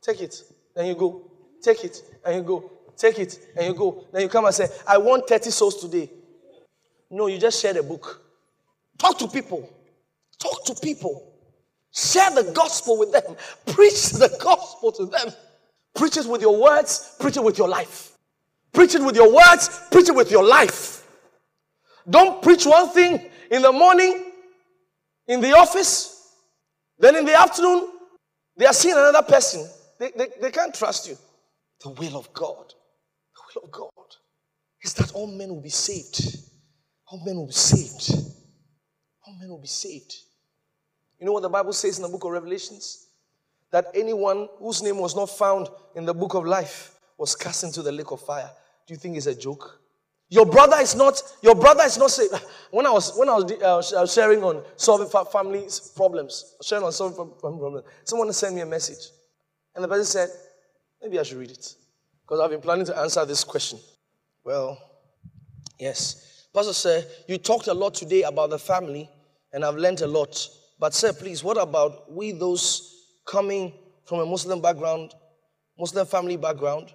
take 0.03 0.20
it, 0.20 0.34
then 0.74 0.86
you 0.86 0.95
go. 0.97 1.30
Take 1.62 1.84
it, 1.84 2.03
and 2.24 2.36
you 2.36 2.43
go. 2.43 2.70
Take 2.97 3.18
it, 3.18 3.39
and 3.57 3.66
you 3.66 3.74
go. 3.74 4.05
Then 4.12 4.22
you 4.22 4.28
come 4.28 4.45
and 4.45 4.55
say, 4.55 4.68
I 4.86 4.99
want 4.99 5.28
30 5.28 5.51
souls 5.51 5.80
today. 5.80 6.11
No, 7.11 7.26
you 7.26 7.39
just 7.39 7.61
share 7.61 7.72
the 7.72 7.82
book. 7.82 8.20
Talk 8.99 9.18
to 9.18 9.28
people. 9.28 9.68
Talk 10.38 10.64
to 10.66 10.74
people. 10.74 11.32
Share 11.94 12.30
the 12.30 12.53
gospel 12.53 12.99
with 12.99 13.12
them. 13.12 13.36
Preach 13.66 14.11
the 14.11 14.36
gospel 14.40 14.92
to 14.92 15.07
them. 15.07 15.32
Preach 15.94 16.16
it 16.16 16.26
with 16.26 16.40
your 16.40 16.61
words, 16.61 17.16
preach 17.18 17.36
it 17.36 17.42
with 17.42 17.59
your 17.59 17.68
life. 17.68 18.16
Preach 18.72 18.94
it 18.94 19.03
with 19.03 19.16
your 19.16 19.34
words, 19.34 19.80
preach 19.90 20.09
it 20.09 20.14
with 20.14 20.30
your 20.30 20.44
life. 20.44 21.09
Don't 22.09 22.40
preach 22.40 22.64
one 22.66 22.88
thing 22.90 23.28
in 23.51 23.62
the 23.62 23.72
morning, 23.72 24.32
in 25.26 25.40
the 25.40 25.57
office, 25.57 26.34
then 26.99 27.16
in 27.16 27.24
the 27.24 27.38
afternoon, 27.38 27.88
they 28.57 28.66
are 28.66 28.72
seeing 28.72 28.94
another 28.94 29.22
person. 29.22 29.68
They, 29.99 30.12
they, 30.16 30.28
they 30.40 30.51
can't 30.53 30.74
trust 30.74 31.09
you. 31.09 31.16
The 31.82 31.90
will 31.90 32.16
of 32.16 32.32
God, 32.32 32.72
the 33.34 33.61
will 33.61 33.64
of 33.64 33.70
God 33.72 33.90
is 34.82 34.94
that 34.94 35.12
all 35.12 35.26
men 35.26 35.49
will 35.49 35.62
be 35.62 35.68
saved. 35.68 36.38
All 37.09 37.24
men 37.24 37.36
will 37.36 37.46
be 37.46 37.53
saved. 37.53 38.24
Men 39.41 39.49
will 39.49 39.59
be 39.59 39.68
saved. 39.68 40.16
You 41.18 41.26
know 41.26 41.33
what 41.33 41.43
the 41.43 41.49
Bible 41.49 41.72
says 41.72 41.99
in 41.99 42.03
the 42.03 42.09
book 42.09 42.24
of 42.24 42.31
Revelations? 42.31 43.07
That 43.70 43.87
anyone 43.95 44.49
whose 44.59 44.83
name 44.83 44.99
was 44.99 45.14
not 45.14 45.26
found 45.26 45.68
in 45.95 46.05
the 46.05 46.14
book 46.14 46.35
of 46.35 46.47
life 46.47 46.99
was 47.18 47.35
cast 47.35 47.64
into 47.64 47.83
the 47.83 47.93
lake 47.93 48.11
of 48.11 48.20
fire. 48.20 48.51
Do 48.87 48.95
you 48.95 48.99
think 48.99 49.16
it's 49.16 49.26
a 49.26 49.35
joke? 49.35 49.81
Your 50.31 50.47
brother 50.47 50.76
is 50.81 50.95
not. 50.95 51.20
Your 51.43 51.55
brother 51.55 51.85
is 51.85 51.99
not 51.99 52.11
saved. 52.11 52.35
When 52.70 52.87
I 52.87 52.91
was 52.91 53.16
when 53.16 53.29
I 53.29 53.35
was 53.35 53.93
uh, 53.93 54.07
sharing 54.07 54.43
on 54.45 54.62
solving 54.76 55.09
family 55.09 55.66
problems, 55.97 56.57
sharing 56.62 56.85
on 56.85 56.93
solving 56.93 57.16
family 57.16 57.59
problems, 57.59 57.85
someone 58.05 58.33
sent 58.33 58.55
me 58.55 58.61
a 58.61 58.66
message, 58.66 59.09
and 59.74 59.83
the 59.83 59.89
person 59.89 60.05
said, 60.05 60.29
"Maybe 61.03 61.18
I 61.18 61.22
should 61.22 61.39
read 61.39 61.51
it," 61.51 61.74
because 62.22 62.41
I've 62.41 62.51
been 62.51 62.61
planning 62.61 62.85
to 62.87 62.99
answer 62.99 63.24
this 63.24 63.43
question. 63.43 63.79
Well, 64.45 64.79
yes. 65.79 66.29
Pastor 66.55 66.72
said, 66.72 67.07
You 67.26 67.39
talked 67.39 67.68
a 67.68 67.74
lot 67.74 67.95
today 67.95 68.22
about 68.22 68.51
the 68.51 68.59
family, 68.59 69.09
and 69.53 69.64
I've 69.64 69.76
learned 69.76 70.01
a 70.01 70.07
lot. 70.07 70.49
But, 70.78 70.94
sir, 70.94 71.12
please, 71.12 71.42
what 71.42 71.61
about 71.61 72.11
we, 72.12 72.32
those 72.32 72.94
coming 73.26 73.72
from 74.07 74.20
a 74.20 74.26
Muslim 74.26 74.61
background, 74.61 75.14
Muslim 75.78 76.07
family 76.07 76.36
background, 76.36 76.92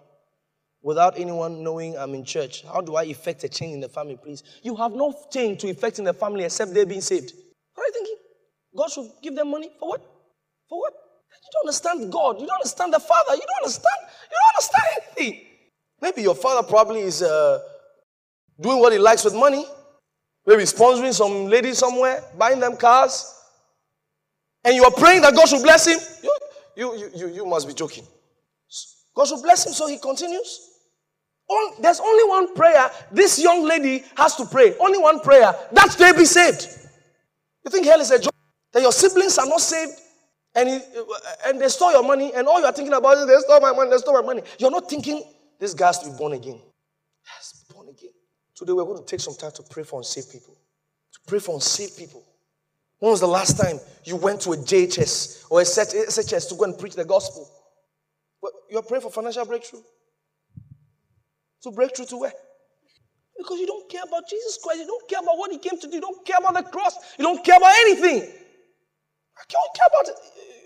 without 0.82 1.18
anyone 1.18 1.64
knowing 1.64 1.98
I'm 1.98 2.14
in 2.14 2.24
church? 2.24 2.64
How 2.64 2.82
do 2.82 2.96
I 2.96 3.04
effect 3.04 3.44
a 3.44 3.50
change 3.50 3.74
in 3.74 3.80
the 3.80 3.90
family, 3.90 4.18
please? 4.22 4.44
You 4.64 4.76
have 4.76 4.94
no 4.94 5.14
change 5.32 5.62
to 5.62 5.70
effect 5.70 6.00
in 6.00 6.06
the 6.06 6.14
family 6.14 6.44
except 6.44 6.74
they're 6.74 6.86
being 6.86 7.02
saved. 7.02 7.34
What 7.74 7.84
are 7.84 7.88
you 7.88 7.94
thinking? 7.94 8.18
God 8.76 8.90
should 8.92 9.12
give 9.22 9.36
them 9.36 9.52
money? 9.52 9.70
For 9.80 9.90
what? 9.90 10.02
For 10.70 10.80
what? 10.80 10.94
You 10.94 11.50
don't 11.52 11.68
understand 11.68 12.12
God. 12.12 12.40
You 12.40 12.48
don't 12.48 12.58
understand 12.58 12.94
the 12.94 13.00
Father. 13.00 13.36
You 13.36 13.42
don't 13.42 13.64
understand. 13.64 13.98
You 14.32 14.38
don't 14.38 14.56
understand 14.56 14.86
anything. 15.18 15.46
Maybe 16.02 16.22
your 16.22 16.36
father 16.36 16.68
probably 16.68 17.02
is. 17.02 17.22
Uh, 17.22 17.60
doing 18.60 18.80
what 18.80 18.94
he 18.94 19.00
likes 19.00 19.24
with 19.24 19.34
money, 19.34 19.66
maybe 20.46 20.64
sponsoring 20.64 21.14
some 21.14 21.46
lady 21.46 21.74
somewhere, 21.74 22.24
buying 22.38 22.60
them 22.60 22.78
cars, 22.78 23.34
and 24.64 24.76
you 24.76 24.84
are 24.84 24.92
praying 24.92 25.22
that 25.22 25.36
God 25.36 25.48
should 25.48 25.64
bless 25.64 25.88
him, 25.88 26.00
you, 26.76 26.96
you, 26.96 27.10
you, 27.16 27.28
you 27.30 27.46
must 27.46 27.68
be 27.68 27.74
joking. 27.74 28.06
God 29.16 29.28
should 29.28 29.44
bless 29.44 29.66
him, 29.66 29.74
so 29.74 29.88
he 29.88 29.98
continues. 29.98 30.70
there's 31.80 32.00
only 32.00 32.30
one 32.30 32.56
prayer 32.56 32.90
this 33.12 33.42
young 33.42 33.64
lady 33.64 34.04
has 34.18 34.36
to 34.38 34.46
pray. 34.46 34.76
Only 34.80 34.98
one 34.98 35.20
prayer. 35.20 35.54
That 35.72 35.96
they 36.00 36.12
be 36.14 36.26
saved. 36.26 36.68
You 37.64 37.72
think 37.72 37.86
hell 37.86 38.02
is 38.02 38.12
a 38.12 38.20
joke? 38.20 38.34
That 38.72 38.82
your 38.82 38.92
siblings 38.92 39.38
are 39.38 39.46
not 39.46 39.62
saved 39.62 39.94
and, 40.56 40.70
he, 40.70 40.76
uh, 40.76 41.04
and 41.48 41.60
they 41.60 41.68
stole 41.68 41.92
your 41.92 42.04
money, 42.04 42.32
and 42.34 42.48
all 42.48 42.60
you 42.60 42.66
are 42.66 42.72
thinking 42.72 42.94
about 42.94 43.18
is 43.18 43.26
they 43.26 43.38
stole 43.40 43.60
my 43.60 43.74
money, 43.74 43.90
they 43.90 43.98
stole 43.98 44.14
my 44.14 44.22
money. 44.22 44.44
You're 44.60 44.72
not 44.72 44.90
thinking 44.90 45.24
this 45.60 45.74
guy 45.74 45.88
has 45.88 46.00
to 46.00 46.12
be 46.12 46.18
born 46.18 46.34
again. 46.34 46.60
Yes. 47.26 47.63
Today 48.56 48.72
we're 48.72 48.86
going 48.86 49.00
to 49.00 49.06
take 49.06 49.20
some 49.20 49.36
time 49.36 49.52
to 49.52 49.64
pray 49.64 49.84
for 49.84 50.00
unsaved 50.00 50.32
people. 50.32 50.56
To 51.14 51.20
pray 51.28 51.40
for 51.40 51.56
unsaved 51.56 51.98
people. 51.98 52.24
When 53.00 53.12
was 53.12 53.20
the 53.20 53.28
last 53.28 53.58
time 53.58 53.80
you 54.06 54.16
went 54.16 54.40
to 54.42 54.54
a 54.54 54.58
JHS 54.58 55.46
or 55.50 55.62
a 55.62 55.64
SHS 55.64 56.48
to 56.50 56.56
go 56.56 56.64
and 56.64 56.78
preach 56.78 56.96
the 56.96 57.04
gospel? 57.04 57.50
Well, 58.42 58.54
you're 58.70 58.84
praying 58.84 59.02
for 59.02 59.12
financial 59.12 59.46
breakthrough. 59.46 59.82
To 61.64 61.72
breakthrough 61.72 62.06
to 62.06 62.18
where? 62.18 62.34
Because 63.38 63.60
you 63.60 63.68
don't 63.68 63.90
care 63.90 64.04
about 64.08 64.30
Jesus 64.30 64.58
Christ. 64.64 64.80
You 64.82 64.88
don't 64.88 65.10
care 65.10 65.20
about 65.20 65.38
what 65.38 65.52
he 65.52 65.58
came 65.58 65.78
to 65.80 65.88
do. 65.88 65.96
You 65.96 66.02
don't 66.02 66.26
care 66.26 66.38
about 66.40 66.54
the 66.54 66.64
cross. 66.64 66.96
You 67.18 67.26
don't 67.26 67.44
care 67.44 67.58
about 67.58 67.74
anything. 67.80 68.18
You 68.18 69.50
don't 69.50 69.76
care 69.76 69.88
about 69.88 70.08
it. 70.08 70.16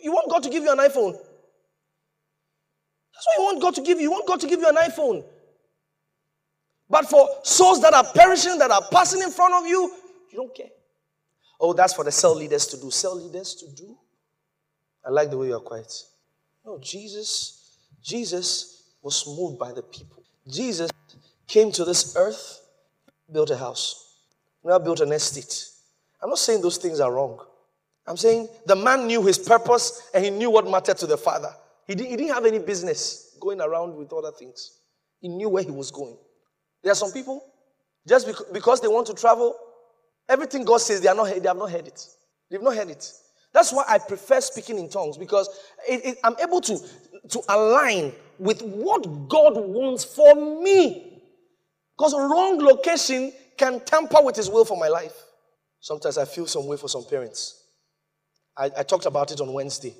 You 0.04 0.12
want 0.12 0.30
God 0.30 0.44
to 0.44 0.50
give 0.50 0.64
you 0.64 0.72
an 0.72 0.78
iPhone. 0.78 1.14
That's 1.14 3.26
what 3.26 3.38
you 3.38 3.44
want 3.44 3.62
God 3.62 3.76
to 3.76 3.82
give 3.82 3.98
you. 3.98 4.04
You 4.04 4.12
want 4.12 4.28
God 4.28 4.40
to 4.42 4.48
give 4.48 4.60
you 4.60 4.68
an 4.68 4.76
iPhone. 4.76 5.24
But 6.90 7.10
for 7.10 7.28
souls 7.44 7.82
that 7.82 7.94
are 7.94 8.06
perishing, 8.14 8.58
that 8.60 8.72
are 8.72 8.84
passing 8.92 9.22
in 9.22 9.32
front 9.32 9.54
of 9.54 9.68
you, 9.68 9.92
you 10.32 10.38
don't 10.38 10.56
care. 10.56 10.70
Oh, 11.60 11.74
that's 11.74 11.94
for 11.94 12.04
the 12.04 12.12
cell 12.12 12.36
leaders 12.36 12.68
to 12.68 12.78
do. 12.78 12.92
Cell 12.92 13.16
leaders 13.16 13.56
to 13.56 13.76
do? 13.76 13.98
I 15.06 15.10
like 15.10 15.30
the 15.30 15.38
way 15.38 15.48
you 15.48 15.56
are 15.56 15.62
quiet. 15.62 15.92
No, 16.66 16.80
Jesus, 16.80 17.78
Jesus 18.04 18.84
was 19.02 19.26
moved 19.26 19.58
by 19.58 19.72
the 19.72 19.82
people. 19.82 20.24
Jesus 20.48 20.92
came 21.48 21.72
to 21.72 21.86
this 21.86 22.16
earth, 22.16 22.62
built 23.32 23.50
a 23.50 23.58
house, 23.58 24.16
now 24.64 24.78
built 24.80 25.00
an 25.00 25.12
estate. 25.12 25.70
I'm 26.22 26.30
not 26.30 26.40
saying 26.40 26.62
those 26.62 26.78
things 26.78 27.00
are 27.00 27.12
wrong. 27.12 27.40
I'm 28.06 28.18
saying 28.18 28.48
the 28.66 28.76
man 28.76 29.08
knew 29.08 29.24
his 29.24 29.38
purpose 29.38 30.10
and 30.14 30.24
he 30.24 30.32
knew 30.32 30.50
what 30.50 30.70
mattered 30.70 30.98
to 30.98 31.08
the 31.08 31.18
Father. 31.18 31.54
He 31.86 31.96
didn't, 31.96 32.10
he 32.10 32.18
didn't 32.18 32.34
have 32.34 32.46
any 32.46 32.60
business 32.60 33.36
going 33.40 33.62
around 33.62 33.96
with 33.96 34.12
other 34.14 34.32
things. 34.32 34.80
He 35.22 35.28
knew 35.28 35.50
where 35.50 35.64
he 35.64 35.72
was 35.72 35.92
going. 35.92 36.18
There 36.88 36.94
are 36.94 36.96
some 36.96 37.12
people, 37.12 37.44
just 38.08 38.26
because 38.54 38.80
they 38.80 38.88
want 38.88 39.08
to 39.08 39.14
travel, 39.14 39.54
everything 40.30 40.64
God 40.64 40.78
says, 40.78 41.02
they, 41.02 41.10
are 41.10 41.16
not, 41.16 41.26
they 41.26 41.46
have 41.46 41.58
not 41.58 41.70
heard 41.70 41.86
it. 41.86 42.02
They've 42.50 42.62
not 42.62 42.78
heard 42.78 42.90
it. 42.90 43.12
That's 43.52 43.74
why 43.74 43.84
I 43.90 43.98
prefer 43.98 44.40
speaking 44.40 44.80
in 44.80 44.88
tongues 44.88 45.18
because 45.18 45.50
it, 45.86 46.06
it, 46.06 46.18
I'm 46.24 46.38
able 46.42 46.62
to, 46.62 46.80
to 47.28 47.42
align 47.50 48.14
with 48.40 48.62
what 48.62 49.04
God 49.28 49.58
wants 49.58 50.06
for 50.06 50.34
me. 50.64 51.22
Because 51.98 52.14
wrong 52.14 52.58
location 52.58 53.34
can 53.58 53.82
tamper 53.82 54.22
with 54.22 54.38
His 54.38 54.50
will 54.50 54.64
for 54.64 54.78
my 54.78 54.88
life. 54.88 55.26
Sometimes 55.82 56.18
I 56.18 56.24
feel 56.24 56.48
some 56.48 56.68
way 56.68 56.78
for 56.78 56.88
some 56.88 57.04
parents. 57.04 57.66
I, 58.56 58.72
I 58.78 58.84
talked 58.84 59.08
about 59.08 59.34
it 59.34 59.42
on 59.42 59.52
Wednesday. 59.52 59.94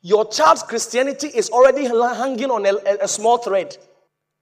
Your 0.00 0.26
child's 0.30 0.62
Christianity 0.62 1.26
is 1.26 1.50
already 1.50 1.84
hanging 1.84 2.50
on 2.50 2.64
a, 2.64 3.04
a 3.04 3.06
small 3.06 3.36
thread 3.36 3.76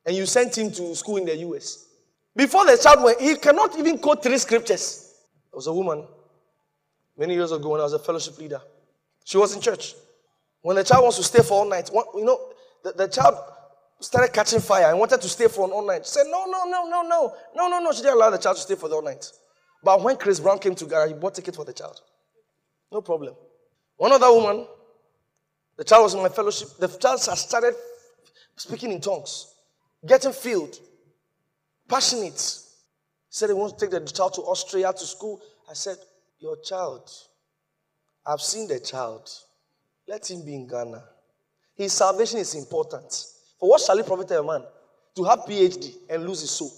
and 0.09 0.17
you 0.17 0.25
sent 0.25 0.57
him 0.57 0.73
to 0.73 0.95
school 0.97 1.19
in 1.19 1.27
the 1.27 1.37
US. 1.37 1.87
Before 2.35 2.65
the 2.65 2.79
child 2.83 3.05
went, 3.05 3.21
he 3.21 3.37
cannot 3.37 3.79
even 3.79 3.99
quote 3.99 4.23
three 4.23 4.39
scriptures. 4.39 5.13
There 5.53 5.59
was 5.59 5.67
a 5.67 5.73
woman 5.73 6.03
many 7.15 7.35
years 7.35 7.53
ago 7.53 7.69
when 7.69 7.81
I 7.81 7.85
was 7.85 7.93
a 7.93 7.99
fellowship 7.99 8.39
leader. 8.39 8.63
She 9.25 9.37
was 9.37 9.55
in 9.55 9.61
church. 9.61 9.95
When 10.63 10.77
the 10.77 10.83
child 10.83 11.03
wants 11.03 11.19
to 11.19 11.23
stay 11.25 11.43
for 11.43 11.61
all 11.61 11.69
night, 11.69 11.91
you 11.93 12.25
know, 12.25 12.41
the, 12.83 12.93
the 12.93 13.09
child 13.09 13.37
started 14.01 14.33
catching 14.33 14.61
fire 14.61 14.89
and 14.89 14.99
wanted 14.99 15.21
to 15.21 15.29
stay 15.29 15.47
for 15.47 15.67
an 15.67 15.73
all 15.73 15.87
night. 15.87 16.07
She 16.07 16.13
said, 16.13 16.25
No, 16.27 16.47
no, 16.47 16.65
no, 16.65 16.89
no, 16.89 17.03
no, 17.03 17.35
no, 17.55 17.69
no, 17.69 17.79
no. 17.79 17.93
She 17.93 18.01
didn't 18.01 18.15
allow 18.15 18.31
the 18.31 18.39
child 18.39 18.57
to 18.57 18.63
stay 18.63 18.77
for 18.77 18.89
the 18.89 18.95
all 18.95 19.03
night. 19.03 19.31
But 19.85 20.03
when 20.03 20.17
Chris 20.17 20.41
Brown 20.41 20.59
came 20.59 20.75
to 20.77 20.87
Ghana, 20.87 21.09
he 21.09 21.13
bought 21.13 21.35
ticket 21.35 21.55
for 21.55 21.67
the 21.67 21.75
child. 21.75 22.01
No 22.91 23.03
problem. 23.03 23.35
One 23.99 24.13
other 24.13 24.33
woman, 24.33 24.67
the 25.77 25.85
child 25.85 26.05
was 26.05 26.15
in 26.15 26.23
my 26.23 26.31
fellowship. 26.31 26.69
The 26.79 26.89
child 26.89 27.21
started 27.21 27.75
speaking 28.57 28.91
in 28.93 29.03
tongues 29.03 29.55
getting 30.07 30.33
filled, 30.33 30.79
passionate. 31.89 32.61
Said 33.31 33.51
he 33.51 33.55
wants 33.55 33.75
to 33.75 33.81
take 33.87 33.91
the 33.91 34.11
child 34.11 34.35
to 34.35 34.43
Austria 34.43 34.93
to 34.93 35.07
school. 35.07 35.41
I 35.71 35.75
said, 35.75 35.97
Your 36.39 36.57
child, 36.63 37.11
I've 38.27 38.41
seen 38.41 38.69
the 38.69 38.81
child. 38.81 39.29
Let 40.07 40.31
him 40.31 40.45
be 40.45 40.55
in 40.55 40.67
Ghana. 40.67 41.05
His 41.77 41.93
salvation 41.93 42.39
is 42.39 42.55
important. 42.55 43.13
For 43.61 43.69
what 43.69 43.81
shall 43.81 43.97
he 43.97 44.03
profit 44.03 44.31
a 44.31 44.43
man 44.43 44.65
to 45.17 45.25
have 45.25 45.41
PhD 45.41 45.95
and 46.09 46.27
lose 46.27 46.41
his 46.41 46.51
soul? 46.51 46.73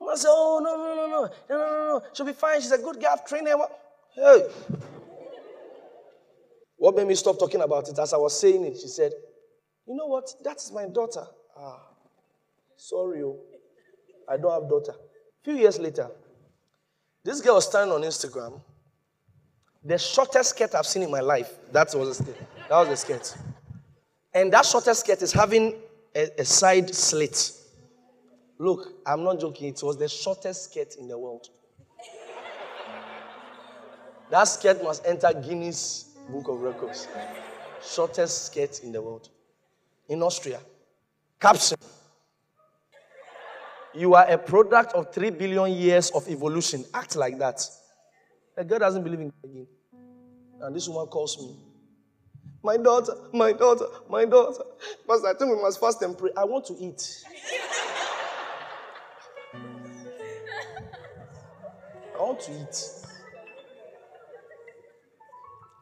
The 0.00 0.06
man 0.06 0.16
said, 0.16 0.28
Oh, 0.30 0.60
no, 0.62 0.76
no, 0.76 0.94
no, 0.94 1.06
no, 1.06 1.30
no, 1.48 1.56
no, 1.56 1.98
no, 1.98 2.02
She'll 2.12 2.26
be 2.26 2.32
fine. 2.32 2.60
She's 2.60 2.72
a 2.72 2.78
good 2.78 3.00
girl. 3.00 3.10
I've 3.12 3.26
trained 3.26 3.46
her. 3.46 3.56
Hey. 4.14 4.48
What 6.76 6.96
made 6.96 7.06
me 7.06 7.14
stop 7.14 7.38
talking 7.38 7.62
about 7.62 7.88
it? 7.88 7.98
As 7.98 8.12
I 8.12 8.16
was 8.16 8.38
saying 8.38 8.64
it, 8.64 8.76
she 8.80 8.88
said, 8.88 9.12
You 9.86 9.94
know 9.94 10.06
what? 10.06 10.28
That 10.42 10.56
is 10.56 10.72
my 10.72 10.86
daughter. 10.86 11.24
Ah 11.56 11.93
sorry, 12.76 13.22
oh. 13.22 13.38
I 14.28 14.36
don't 14.36 14.52
have 14.52 14.68
daughter. 14.68 14.92
A 14.92 15.44
few 15.44 15.54
years 15.54 15.78
later, 15.78 16.08
this 17.22 17.40
girl 17.40 17.56
was 17.56 17.66
standing 17.66 17.94
on 17.94 18.02
Instagram. 18.02 18.60
The 19.84 19.98
shortest 19.98 20.50
skirt 20.50 20.74
I've 20.74 20.86
seen 20.86 21.02
in 21.02 21.10
my 21.10 21.20
life. 21.20 21.50
That 21.72 21.94
was 21.94 22.08
a 22.08 22.22
skirt. 22.22 22.36
That 22.68 22.78
was 22.78 22.88
a 22.88 22.96
skirt. 22.96 23.36
And 24.32 24.52
that 24.52 24.64
shortest 24.64 25.00
skirt 25.00 25.20
is 25.22 25.32
having 25.32 25.74
a, 26.14 26.28
a 26.40 26.44
side 26.44 26.94
slit. 26.94 27.52
Look, 28.58 28.94
I'm 29.06 29.22
not 29.24 29.40
joking. 29.40 29.68
It 29.68 29.82
was 29.82 29.98
the 29.98 30.08
shortest 30.08 30.70
skirt 30.70 30.96
in 30.96 31.06
the 31.08 31.18
world. 31.18 31.48
That 34.30 34.44
skirt 34.44 34.82
must 34.82 35.06
enter 35.06 35.32
Guinness 35.32 36.14
Book 36.28 36.48
of 36.48 36.60
Records. 36.60 37.06
Shortest 37.86 38.46
skirt 38.46 38.80
in 38.82 38.90
the 38.92 39.02
world. 39.02 39.28
In 40.08 40.22
Austria. 40.22 40.60
Caption. 41.38 41.76
You 43.94 44.14
are 44.14 44.28
a 44.28 44.36
product 44.36 44.92
of 44.94 45.12
three 45.12 45.30
billion 45.30 45.70
years 45.72 46.10
of 46.10 46.28
evolution. 46.28 46.84
Act 46.92 47.14
like 47.16 47.38
that. 47.38 47.60
The 48.56 48.64
girl 48.64 48.80
doesn't 48.80 49.04
believe 49.04 49.20
in 49.20 49.28
God 49.28 49.50
again. 49.50 49.66
And 50.60 50.74
this 50.74 50.88
woman 50.88 51.06
calls 51.06 51.38
me. 51.38 51.56
My 52.62 52.76
daughter, 52.76 53.14
my 53.32 53.52
daughter, 53.52 53.86
my 54.08 54.24
daughter. 54.24 54.64
Pastor, 55.06 55.28
I 55.28 55.34
think 55.34 55.54
we 55.54 55.62
must 55.62 55.78
fast 55.78 56.02
and 56.02 56.16
pray. 56.16 56.30
I 56.36 56.44
want 56.44 56.64
to 56.66 56.74
eat. 56.74 57.24
I 62.14 62.18
want 62.18 62.40
to 62.40 62.52
eat. 62.52 62.90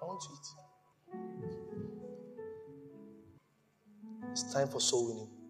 I 0.00 0.04
want 0.04 0.20
to 0.22 0.28
eat. 0.32 0.46
It's 4.32 4.52
time 4.52 4.68
for 4.68 4.80
soul 4.80 5.08
winning. 5.08 5.41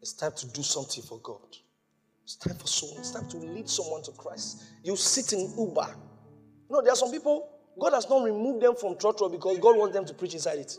It's 0.00 0.12
time 0.12 0.32
to 0.36 0.46
do 0.48 0.62
something 0.62 1.02
for 1.02 1.18
God. 1.18 1.56
It's 2.24 2.36
time 2.36 2.56
for 2.56 2.66
soul. 2.66 2.94
It's 2.98 3.10
time 3.10 3.28
to 3.28 3.36
lead 3.38 3.68
someone 3.68 4.02
to 4.02 4.12
Christ. 4.12 4.64
You 4.84 4.96
sit 4.96 5.32
in 5.32 5.40
Uber. 5.58 5.88
You 6.68 6.76
know, 6.76 6.82
there 6.82 6.92
are 6.92 6.96
some 6.96 7.10
people, 7.10 7.48
God 7.80 7.94
has 7.94 8.08
not 8.08 8.22
removed 8.22 8.62
them 8.62 8.74
from 8.76 8.98
church 8.98 9.16
because 9.30 9.58
God 9.58 9.76
wants 9.76 9.94
them 9.94 10.04
to 10.04 10.14
preach 10.14 10.34
inside 10.34 10.58
it. 10.58 10.76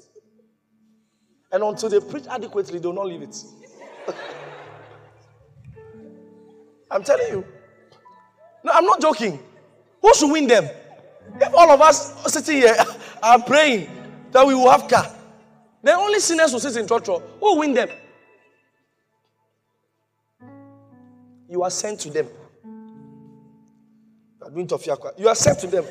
And 1.51 1.63
until 1.63 1.89
they 1.89 1.99
preach 1.99 2.25
adequately, 2.29 2.79
they 2.79 2.87
will 2.87 2.93
not 2.93 3.07
leave 3.07 3.23
it. 3.23 3.35
I'm 6.91 7.03
telling 7.03 7.27
you. 7.29 7.45
No, 8.63 8.71
I'm 8.73 8.85
not 8.85 9.01
joking. 9.01 9.39
Who 10.01 10.13
should 10.13 10.31
win 10.31 10.47
them? 10.47 10.69
If 11.41 11.53
all 11.53 11.69
of 11.71 11.81
us 11.81 12.31
sitting 12.31 12.57
here 12.57 12.75
are 13.23 13.41
praying 13.41 13.89
that 14.31 14.45
we 14.45 14.53
will 14.53 14.69
have 14.69 14.87
car, 14.87 15.11
then 15.81 15.95
only 15.95 16.19
sinners 16.19 16.51
will 16.53 16.59
sit 16.59 16.75
in 16.77 16.87
church. 16.87 17.07
Who 17.07 17.21
will 17.41 17.59
win 17.59 17.73
them? 17.73 17.89
You 21.49 21.63
are 21.63 21.71
sent 21.71 21.99
to 22.01 22.11
them. 22.11 22.27
You 24.55 25.27
are 25.27 25.35
sent 25.35 25.59
to 25.59 25.67
them. 25.67 25.85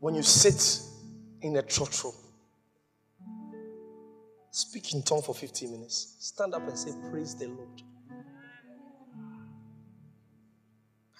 When 0.00 0.14
you 0.14 0.22
sit 0.22 0.80
in 1.42 1.56
a 1.56 1.62
church 1.62 2.02
room, 2.02 2.14
speak 4.50 4.94
in 4.94 5.02
tongue 5.02 5.22
for 5.22 5.34
15 5.34 5.70
minutes, 5.70 6.16
stand 6.18 6.54
up 6.54 6.66
and 6.66 6.76
say, 6.76 6.90
Praise 7.10 7.36
the 7.36 7.48
Lord. 7.48 7.82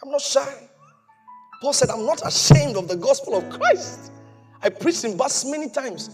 I'm 0.02 0.10
not 0.10 0.22
shy. 0.22 0.68
Paul 1.60 1.74
said, 1.74 1.90
I'm 1.90 2.06
not 2.06 2.26
ashamed 2.26 2.76
of 2.76 2.88
the 2.88 2.96
gospel 2.96 3.36
of 3.36 3.48
Christ. 3.50 4.10
I 4.62 4.70
preached 4.70 5.04
in 5.04 5.16
bus 5.16 5.44
many 5.44 5.68
times. 5.68 6.10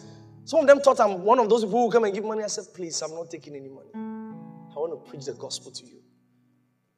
Some 0.48 0.60
of 0.60 0.66
them 0.66 0.80
thought 0.80 0.98
I'm 0.98 1.24
one 1.24 1.38
of 1.40 1.50
those 1.50 1.62
people 1.62 1.84
who 1.84 1.92
come 1.92 2.04
and 2.04 2.14
give 2.14 2.24
money. 2.24 2.42
I 2.42 2.46
said, 2.46 2.64
please, 2.72 3.02
I'm 3.02 3.10
not 3.10 3.30
taking 3.30 3.54
any 3.54 3.68
money. 3.68 3.90
I 3.94 4.80
want 4.80 5.04
to 5.04 5.10
preach 5.10 5.26
the 5.26 5.34
gospel 5.34 5.70
to 5.70 5.84
you. 5.84 6.00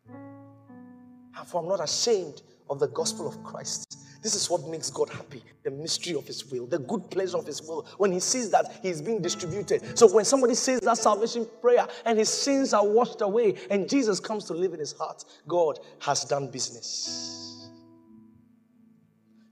And 0.08 1.48
for 1.48 1.60
I'm 1.60 1.66
not 1.66 1.82
ashamed 1.82 2.42
of 2.70 2.78
the 2.78 2.86
gospel 2.86 3.26
of 3.26 3.42
Christ. 3.42 3.98
This 4.22 4.36
is 4.36 4.48
what 4.48 4.68
makes 4.68 4.88
God 4.88 5.08
happy 5.10 5.42
the 5.64 5.72
mystery 5.72 6.14
of 6.14 6.28
His 6.28 6.48
will, 6.48 6.68
the 6.68 6.78
good 6.78 7.10
pleasure 7.10 7.38
of 7.38 7.46
His 7.46 7.60
will, 7.60 7.88
when 7.98 8.12
He 8.12 8.20
sees 8.20 8.50
that 8.52 8.66
He's 8.84 9.02
being 9.02 9.20
distributed. 9.20 9.98
So, 9.98 10.06
when 10.14 10.24
somebody 10.24 10.54
says 10.54 10.78
that 10.82 10.98
salvation 10.98 11.44
prayer 11.60 11.88
and 12.04 12.20
his 12.20 12.28
sins 12.28 12.72
are 12.72 12.86
washed 12.86 13.20
away 13.20 13.56
and 13.68 13.88
Jesus 13.88 14.20
comes 14.20 14.44
to 14.44 14.54
live 14.54 14.74
in 14.74 14.78
his 14.78 14.92
heart, 14.92 15.24
God 15.48 15.80
has 15.98 16.24
done 16.24 16.52
business. 16.52 17.68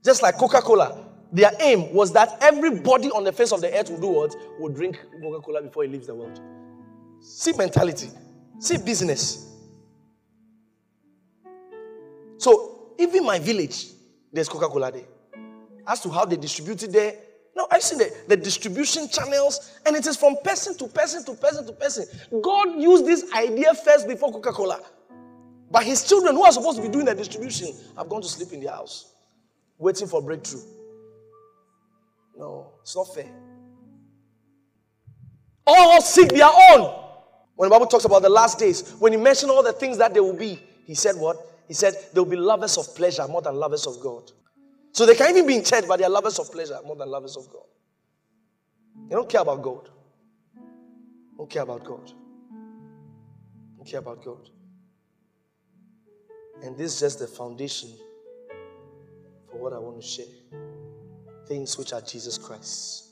Just 0.05 0.21
like 0.21 0.37
Coca 0.37 0.61
Cola, 0.61 1.08
their 1.31 1.51
aim 1.59 1.93
was 1.93 2.11
that 2.13 2.37
everybody 2.41 3.11
on 3.11 3.23
the 3.23 3.31
face 3.31 3.51
of 3.51 3.61
the 3.61 3.71
earth 3.77 3.89
would 3.91 4.01
do 4.01 4.07
what? 4.07 4.35
Would 4.59 4.75
drink 4.75 4.99
Coca 5.21 5.41
Cola 5.41 5.61
before 5.61 5.83
he 5.83 5.89
leaves 5.89 6.07
the 6.07 6.15
world. 6.15 6.39
See 7.21 7.53
mentality, 7.53 8.09
see 8.59 8.77
business. 8.77 9.45
So, 12.37 12.93
even 12.97 13.25
my 13.25 13.37
village, 13.37 13.87
there's 14.31 14.49
Coca 14.49 14.67
Cola 14.67 14.91
there. 14.91 15.03
As 15.85 15.99
to 16.01 16.09
how 16.09 16.25
they 16.25 16.37
distribute 16.37 16.81
it 16.83 16.91
there, 16.91 17.13
no, 17.55 17.67
I 17.69 17.79
see 17.79 17.97
the, 17.97 18.15
the 18.27 18.37
distribution 18.37 19.09
channels, 19.09 19.77
and 19.85 19.95
it 19.95 20.07
is 20.07 20.15
from 20.15 20.37
person 20.43 20.77
to 20.77 20.87
person 20.87 21.25
to 21.25 21.33
person 21.33 21.65
to 21.65 21.73
person. 21.73 22.05
God 22.41 22.79
used 22.79 23.05
this 23.05 23.25
idea 23.33 23.73
first 23.73 24.07
before 24.07 24.31
Coca 24.31 24.51
Cola. 24.51 24.79
But 25.69 25.83
his 25.83 26.07
children, 26.07 26.35
who 26.35 26.43
are 26.43 26.51
supposed 26.51 26.77
to 26.77 26.83
be 26.83 26.89
doing 26.89 27.05
the 27.05 27.13
distribution, 27.13 27.73
have 27.97 28.09
gone 28.09 28.21
to 28.21 28.27
sleep 28.27 28.53
in 28.53 28.61
their 28.61 28.71
house, 28.71 29.13
waiting 29.77 30.07
for 30.07 30.21
breakthrough. 30.21 30.61
No, 32.39 32.71
it's 32.81 32.95
not 32.95 33.13
fair. 33.13 33.29
All 35.67 36.01
seek 36.01 36.29
their 36.29 36.49
own. 36.71 36.95
When 37.55 37.69
the 37.69 37.75
Bible 37.75 37.85
talks 37.85 38.05
about 38.05 38.21
the 38.21 38.29
last 38.29 38.57
days, 38.57 38.93
when 38.93 39.11
he 39.11 39.17
mentioned 39.17 39.51
all 39.51 39.61
the 39.61 39.73
things 39.73 39.97
that 39.97 40.13
they 40.13 40.21
will 40.21 40.37
be, 40.37 40.57
he 40.85 40.95
said 40.95 41.17
what? 41.17 41.35
He 41.67 41.73
said 41.73 41.95
they'll 42.13 42.23
be 42.23 42.37
lovers 42.37 42.77
of 42.77 42.95
pleasure 42.95 43.27
more 43.27 43.41
than 43.41 43.55
lovers 43.55 43.85
of 43.85 43.99
God. 43.99 44.31
So 44.93 45.05
they 45.05 45.15
can't 45.15 45.31
even 45.31 45.45
be 45.45 45.57
in 45.57 45.65
church, 45.65 45.83
but 45.85 45.99
they're 45.99 46.09
lovers 46.09 46.39
of 46.39 46.49
pleasure 46.49 46.79
more 46.85 46.95
than 46.95 47.09
lovers 47.09 47.35
of 47.35 47.49
God. 47.51 47.65
They 49.09 49.15
don't 49.15 49.29
care 49.29 49.41
about 49.41 49.61
God. 49.61 49.89
Don't 51.37 51.49
care 51.49 51.63
about 51.63 51.83
God. 51.83 52.11
Don't 53.77 53.85
care 53.85 53.99
about 53.99 54.23
God. 54.23 54.49
And 56.63 56.77
this 56.77 56.93
is 56.93 56.99
just 57.01 57.19
the 57.19 57.27
foundation 57.27 57.89
for 59.51 59.57
what 59.57 59.73
I 59.73 59.79
want 59.79 60.01
to 60.01 60.07
share 60.07 60.25
things 61.49 61.77
which 61.79 61.93
are 61.93 62.01
Jesus 62.01 62.37
Christ. 62.37 63.08